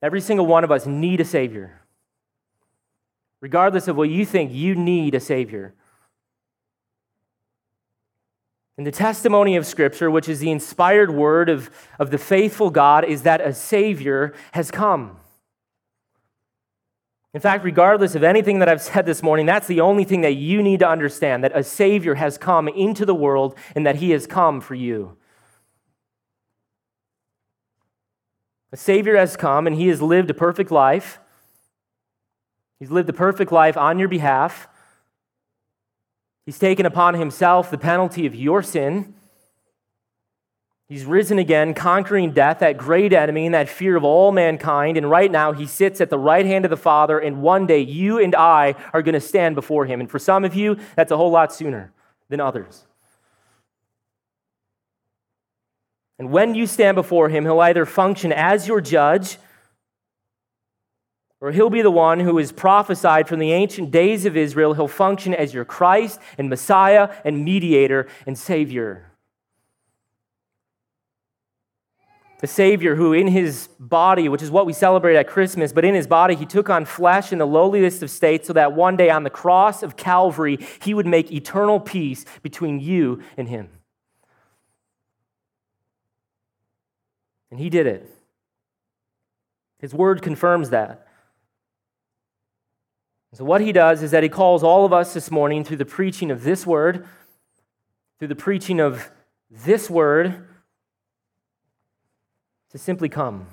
every 0.00 0.20
single 0.20 0.46
one 0.46 0.62
of 0.62 0.70
us 0.70 0.86
need 0.86 1.20
a 1.20 1.24
Savior. 1.24 1.82
Regardless 3.40 3.88
of 3.88 3.96
what 3.96 4.10
you 4.10 4.24
think, 4.24 4.52
you 4.52 4.76
need 4.76 5.12
a 5.16 5.20
Savior. 5.20 5.74
And 8.76 8.86
the 8.86 8.92
testimony 8.92 9.56
of 9.56 9.66
Scripture, 9.66 10.10
which 10.10 10.28
is 10.28 10.40
the 10.40 10.50
inspired 10.50 11.10
word 11.10 11.48
of, 11.48 11.70
of 11.98 12.10
the 12.10 12.18
faithful 12.18 12.70
God, 12.70 13.04
is 13.04 13.22
that 13.22 13.40
a 13.40 13.54
Savior 13.54 14.34
has 14.52 14.70
come. 14.70 15.16
In 17.32 17.40
fact, 17.40 17.64
regardless 17.64 18.14
of 18.14 18.22
anything 18.22 18.60
that 18.60 18.68
I've 18.68 18.82
said 18.82 19.04
this 19.04 19.22
morning, 19.22 19.46
that's 19.46 19.66
the 19.66 19.80
only 19.80 20.04
thing 20.04 20.22
that 20.22 20.36
you 20.36 20.62
need 20.62 20.80
to 20.80 20.88
understand 20.88 21.44
that 21.44 21.56
a 21.56 21.62
Savior 21.62 22.14
has 22.14 22.38
come 22.38 22.68
into 22.68 23.04
the 23.04 23.14
world 23.14 23.56
and 23.74 23.86
that 23.86 23.96
He 23.96 24.10
has 24.10 24.26
come 24.26 24.60
for 24.60 24.74
you. 24.74 25.16
A 28.72 28.76
Savior 28.76 29.16
has 29.16 29.36
come 29.36 29.66
and 29.66 29.76
He 29.76 29.88
has 29.88 30.02
lived 30.02 30.30
a 30.30 30.34
perfect 30.34 30.70
life. 30.70 31.18
He's 32.78 32.90
lived 32.90 33.08
a 33.08 33.14
perfect 33.14 33.52
life 33.52 33.76
on 33.76 33.98
your 33.98 34.08
behalf. 34.08 34.68
He's 36.46 36.58
taken 36.58 36.86
upon 36.86 37.14
himself 37.14 37.70
the 37.70 37.76
penalty 37.76 38.24
of 38.24 38.34
your 38.34 38.62
sin. 38.62 39.14
He's 40.88 41.04
risen 41.04 41.40
again, 41.40 41.74
conquering 41.74 42.30
death, 42.30 42.60
that 42.60 42.78
great 42.78 43.12
enemy 43.12 43.46
and 43.46 43.54
that 43.56 43.68
fear 43.68 43.96
of 43.96 44.04
all 44.04 44.30
mankind. 44.30 44.96
And 44.96 45.10
right 45.10 45.30
now, 45.30 45.50
he 45.50 45.66
sits 45.66 46.00
at 46.00 46.10
the 46.10 46.18
right 46.18 46.46
hand 46.46 46.64
of 46.64 46.70
the 46.70 46.76
Father, 46.76 47.18
and 47.18 47.42
one 47.42 47.66
day 47.66 47.80
you 47.80 48.20
and 48.20 48.36
I 48.36 48.76
are 48.92 49.02
going 49.02 49.14
to 49.14 49.20
stand 49.20 49.56
before 49.56 49.86
him. 49.86 49.98
And 49.98 50.08
for 50.08 50.20
some 50.20 50.44
of 50.44 50.54
you, 50.54 50.78
that's 50.94 51.10
a 51.10 51.16
whole 51.16 51.32
lot 51.32 51.52
sooner 51.52 51.92
than 52.28 52.40
others. 52.40 52.86
And 56.20 56.30
when 56.30 56.54
you 56.54 56.68
stand 56.68 56.94
before 56.94 57.28
him, 57.28 57.44
he'll 57.44 57.60
either 57.60 57.84
function 57.84 58.32
as 58.32 58.68
your 58.68 58.80
judge 58.80 59.38
or 61.40 61.52
he'll 61.52 61.70
be 61.70 61.82
the 61.82 61.90
one 61.90 62.20
who 62.20 62.38
is 62.38 62.50
prophesied 62.50 63.28
from 63.28 63.38
the 63.38 63.52
ancient 63.52 63.90
days 63.90 64.24
of 64.24 64.36
Israel. 64.36 64.74
He'll 64.74 64.88
function 64.88 65.34
as 65.34 65.52
your 65.52 65.64
Christ 65.64 66.18
and 66.38 66.48
Messiah 66.48 67.10
and 67.24 67.44
mediator 67.44 68.08
and 68.26 68.38
Savior. 68.38 69.12
The 72.40 72.46
Savior 72.46 72.96
who, 72.96 73.12
in 73.12 73.28
his 73.28 73.68
body, 73.80 74.28
which 74.28 74.42
is 74.42 74.50
what 74.50 74.66
we 74.66 74.72
celebrate 74.72 75.16
at 75.16 75.26
Christmas, 75.26 75.72
but 75.72 75.86
in 75.86 75.94
his 75.94 76.06
body, 76.06 76.34
he 76.34 76.44
took 76.44 76.68
on 76.68 76.84
flesh 76.84 77.32
in 77.32 77.38
the 77.38 77.46
lowliest 77.46 78.02
of 78.02 78.10
states 78.10 78.46
so 78.46 78.52
that 78.52 78.74
one 78.74 78.96
day 78.96 79.08
on 79.08 79.22
the 79.22 79.30
cross 79.30 79.82
of 79.82 79.96
Calvary, 79.96 80.58
he 80.82 80.92
would 80.92 81.06
make 81.06 81.32
eternal 81.32 81.80
peace 81.80 82.26
between 82.42 82.78
you 82.78 83.22
and 83.38 83.48
him. 83.48 83.70
And 87.50 87.58
he 87.58 87.70
did 87.70 87.86
it. 87.86 88.10
His 89.78 89.94
word 89.94 90.20
confirms 90.20 90.70
that. 90.70 91.05
So, 93.36 93.44
what 93.44 93.60
he 93.60 93.70
does 93.70 94.02
is 94.02 94.12
that 94.12 94.22
he 94.22 94.30
calls 94.30 94.62
all 94.62 94.86
of 94.86 94.94
us 94.94 95.12
this 95.12 95.30
morning 95.30 95.62
through 95.62 95.76
the 95.76 95.84
preaching 95.84 96.30
of 96.30 96.42
this 96.42 96.66
word, 96.66 97.06
through 98.18 98.28
the 98.28 98.34
preaching 98.34 98.80
of 98.80 99.10
this 99.50 99.90
word, 99.90 100.48
to 102.70 102.78
simply 102.78 103.10
come. 103.10 103.46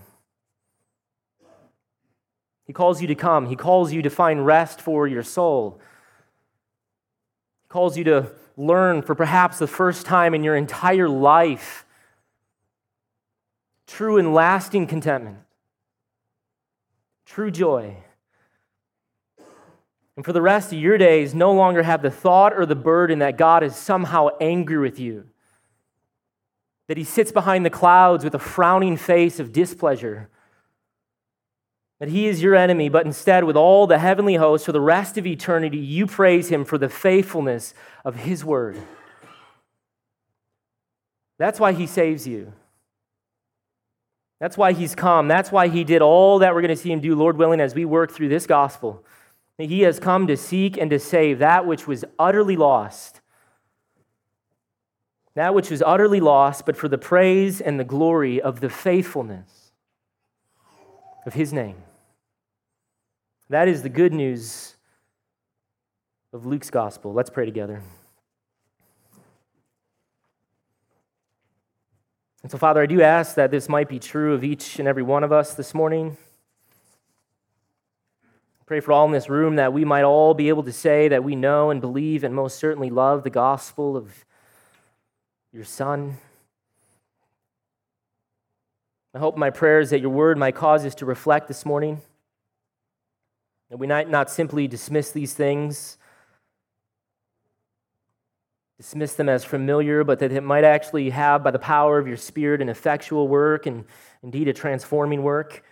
He 2.65 2.71
calls 2.71 3.01
you 3.01 3.07
to 3.07 3.15
come. 3.15 3.47
He 3.47 3.57
calls 3.57 3.91
you 3.91 4.01
to 4.03 4.09
find 4.09 4.45
rest 4.45 4.79
for 4.79 5.05
your 5.05 5.21
soul. 5.21 5.81
He 7.63 7.67
calls 7.67 7.97
you 7.97 8.05
to 8.05 8.31
learn 8.55 9.01
for 9.01 9.15
perhaps 9.15 9.59
the 9.59 9.67
first 9.67 10.05
time 10.05 10.34
in 10.34 10.45
your 10.45 10.55
entire 10.55 11.09
life 11.09 11.86
true 13.86 14.17
and 14.17 14.34
lasting 14.34 14.88
contentment, 14.88 15.39
true 17.25 17.51
joy. 17.51 17.97
And 20.16 20.24
for 20.26 20.34
the 20.34 20.41
rest 20.41 20.72
of 20.72 20.80
your 20.80 20.97
days, 20.97 21.34
no 21.34 21.51
longer 21.51 21.84
have 21.84 22.01
the 22.01 22.11
thought 22.11 22.53
or 22.53 22.66
the 22.66 22.76
burden 22.76 23.20
that 23.20 23.38
God 23.38 23.64
is 23.64 23.76
somehow 23.76 24.30
angry 24.39 24.78
with 24.78 24.99
you, 24.99 25.26
that 26.88 26.97
He 26.97 27.03
sits 27.03 27.32
behind 27.32 27.66
the 27.66 27.70
clouds 27.70 28.24
with 28.24 28.36
a 28.36 28.39
frowning 28.39 28.97
face 28.97 29.39
of 29.39 29.51
displeasure 29.51 30.30
that 32.03 32.09
he 32.09 32.28
is 32.28 32.43
your 32.43 32.53
enemy, 32.53 32.89
but 32.89 33.05
instead, 33.05 33.45
with 33.45 33.55
all 33.55 33.88
the 33.88 33.97
heavenly 33.97 34.36
hosts 34.36 34.66
for 34.66 34.74
the 34.74 34.82
rest 34.82 35.18
of 35.18 35.26
eternity, 35.26 35.78
you 35.78 36.05
praise 36.05 36.49
him 36.49 36.66
for 36.66 36.78
the 36.78 36.89
faithfulness 36.89 37.74
of 38.03 38.18
his 38.18 38.43
word. 38.43 38.78
That's 41.39 41.61
why 41.61 41.72
he 41.72 41.88
saves 41.88 42.28
you. 42.28 42.51
That's 44.41 44.57
why 44.57 44.74
he's 44.74 44.95
come. 44.95 45.30
That's 45.30 45.49
why 45.49 45.70
he 45.70 45.86
did 45.86 46.01
all 46.01 46.39
that 46.39 46.53
we're 46.53 46.59
going 46.59 46.76
to 46.76 46.82
see 46.82 46.91
him 46.91 46.99
do, 46.99 47.16
Lord 47.16 47.38
willing, 47.38 47.61
as 47.61 47.74
we 47.74 47.86
work 47.86 48.11
through 48.11 48.28
this 48.28 48.45
gospel. 48.45 49.05
He 49.58 49.82
has 49.82 49.99
come 49.99 50.28
to 50.28 50.36
seek 50.36 50.78
and 50.78 50.89
to 50.89 50.99
save 50.99 51.39
that 51.39 51.66
which 51.66 51.88
was 51.88 52.04
utterly 52.18 52.58
lost. 52.58 53.22
That 55.36 55.54
which 55.56 55.70
was 55.70 55.82
utterly 55.82 56.20
lost, 56.20 56.66
but 56.66 56.76
for 56.76 56.88
the 56.88 56.97
praise 56.97 57.62
and 57.62 57.80
the 57.80 57.84
glory 57.84 58.41
of 58.41 58.60
the 58.60 58.70
faithfulness 58.70 59.72
of 61.26 61.34
his 61.34 61.54
name. 61.54 61.78
That 63.49 63.68
is 63.68 63.84
the 63.84 63.89
good 63.89 64.14
news 64.14 64.76
of 66.34 66.45
Luke's 66.45 66.70
gospel. 66.70 67.14
Let's 67.14 67.30
pray 67.30 67.45
together. 67.45 67.82
And 72.41 72.51
so, 72.51 72.58
Father, 72.58 72.82
I 72.82 72.88
do 72.88 73.01
ask 73.01 73.36
that 73.36 73.51
this 73.51 73.70
might 73.70 73.88
be 73.88 73.99
true 73.99 74.34
of 74.34 74.43
each 74.43 74.80
and 74.80 74.88
every 74.88 75.04
one 75.04 75.24
of 75.24 75.32
us 75.32 75.54
this 75.54 75.74
morning. 75.74 76.18
Pray 78.66 78.80
for 78.80 78.93
all 78.93 79.05
in 79.05 79.11
this 79.11 79.28
room 79.28 79.57
that 79.57 79.74
we 79.74 79.84
might 79.84 80.03
all 80.03 80.34
be 80.34 80.47
able 80.47 80.64
to 80.64 80.72
say 80.72 81.09
that 81.09 81.24
we 81.24 81.36
know 81.36 81.70
and 81.70 81.82
believe 81.82 82.24
and 82.24 82.34
most 82.34 82.57
certainly 82.57 82.89
love 82.89 83.24
the 83.24 83.30
gospel 83.30 83.97
of 83.97 84.26
your 85.51 85.66
Son. 85.66 86.18
I 89.14 89.20
hope 89.20 89.38
my 89.38 89.49
prayer 89.49 89.82
is 89.82 89.89
that 89.89 89.99
your 89.99 90.11
word 90.11 90.38
might 90.38 90.55
cause 90.55 90.86
us 90.86 90.95
to 90.95 91.05
reflect 91.05 91.49
this 91.49 91.66
morning. 91.66 92.01
That 93.70 93.78
we 93.78 93.86
might 93.86 94.09
not 94.09 94.32
simply 94.32 94.68
dismiss 94.68 95.11
these 95.11 95.34
things, 95.34 95.97
dismiss 98.78 99.14
them 99.16 99.28
as 99.28 99.43
familiar, 99.43 100.03
but 100.03 100.20
that 100.20 100.32
it 100.32 100.41
might 100.41 100.64
actually 100.64 101.09
have, 101.09 101.43
by 101.43 101.51
the 101.51 101.59
power 101.59 101.99
of 101.99 102.07
your 102.07 102.18
Spirit, 102.18 102.61
an 102.61 102.70
effectual 102.70 103.28
work 103.28 103.66
and 103.66 103.84
indeed 104.24 104.47
a 104.47 104.53
transforming 104.53 105.22
work. 105.22 105.64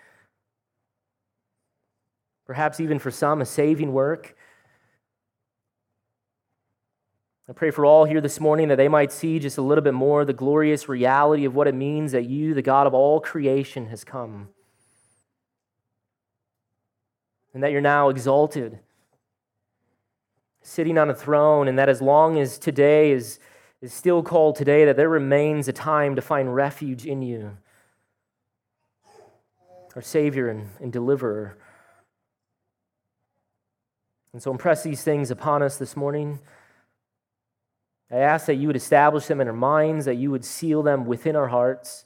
Perhaps 2.52 2.82
even 2.82 3.00
for 3.00 3.12
some, 3.12 3.40
a 3.40 3.46
saving 3.46 3.94
work. 3.94 4.36
I 7.48 7.54
pray 7.54 7.72
for 7.72 7.86
all 7.86 8.04
here 8.04 8.20
this 8.20 8.42
morning 8.42 8.68
that 8.68 8.76
they 8.76 8.90
might 8.90 9.14
see 9.14 9.40
just 9.40 9.58
a 9.58 9.62
little 9.62 9.82
bit 9.82 9.94
more 9.94 10.26
the 10.26 10.34
glorious 10.34 10.90
reality 10.90 11.46
of 11.46 11.56
what 11.56 11.70
it 11.70 11.76
means 11.76 12.12
that 12.12 12.26
you, 12.26 12.54
the 12.54 12.62
God 12.62 12.88
of 12.88 12.94
all 12.94 13.22
creation, 13.22 13.88
has 13.88 14.04
come 14.04 14.50
and 17.54 17.64
that 17.64 17.72
you're 17.72 17.80
now 17.80 18.10
exalted, 18.10 18.80
sitting 20.62 20.98
on 20.98 21.10
a 21.10 21.16
throne, 21.16 21.70
and 21.70 21.80
that 21.80 21.88
as 21.88 22.02
long 22.02 22.38
as 22.38 22.58
today 22.58 23.12
is, 23.12 23.40
is 23.82 23.94
still 23.94 24.22
called 24.22 24.58
today, 24.58 24.84
that 24.84 24.98
there 24.98 25.08
remains 25.08 25.70
a 25.70 25.74
time 25.74 26.18
to 26.18 26.22
find 26.22 26.54
refuge 26.54 27.06
in 27.06 27.22
you, 27.22 27.56
our 29.96 30.02
Savior 30.02 30.50
and, 30.50 30.68
and 30.82 30.92
Deliverer. 30.92 31.58
And 34.34 34.42
so 34.42 34.52
impress 34.52 34.84
these 34.84 35.04
things 35.04 35.32
upon 35.32 35.62
us 35.62 35.78
this 35.78 35.96
morning. 35.96 36.40
I 38.10 38.18
ask 38.18 38.46
that 38.46 38.56
you 38.56 38.68
would 38.68 38.76
establish 38.76 39.26
them 39.26 39.42
in 39.42 39.48
our 39.48 39.54
minds, 39.54 40.06
that 40.06 40.16
you 40.16 40.32
would 40.32 40.46
seal 40.46 40.84
them 40.84 41.06
within 41.06 41.36
our 41.36 41.48
hearts, 41.48 42.06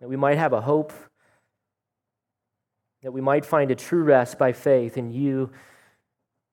that 0.00 0.08
we 0.08 0.16
might 0.16 0.38
have 0.38 0.52
a 0.52 0.60
hope 0.60 0.92
that 3.02 3.12
we 3.12 3.20
might 3.20 3.44
find 3.44 3.70
a 3.70 3.74
true 3.74 4.02
rest 4.02 4.38
by 4.38 4.52
faith 4.52 4.98
in 4.98 5.10
you 5.10 5.50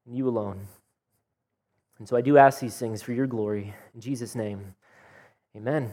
and 0.06 0.16
you 0.16 0.28
alone. 0.28 0.68
And 2.00 2.08
so 2.08 2.16
I 2.16 2.22
do 2.22 2.38
ask 2.38 2.60
these 2.60 2.78
things 2.78 3.02
for 3.02 3.12
your 3.12 3.28
glory. 3.28 3.74
In 3.94 4.02
Jesus' 4.02 4.36
name, 4.36 4.76
amen. 5.56 5.90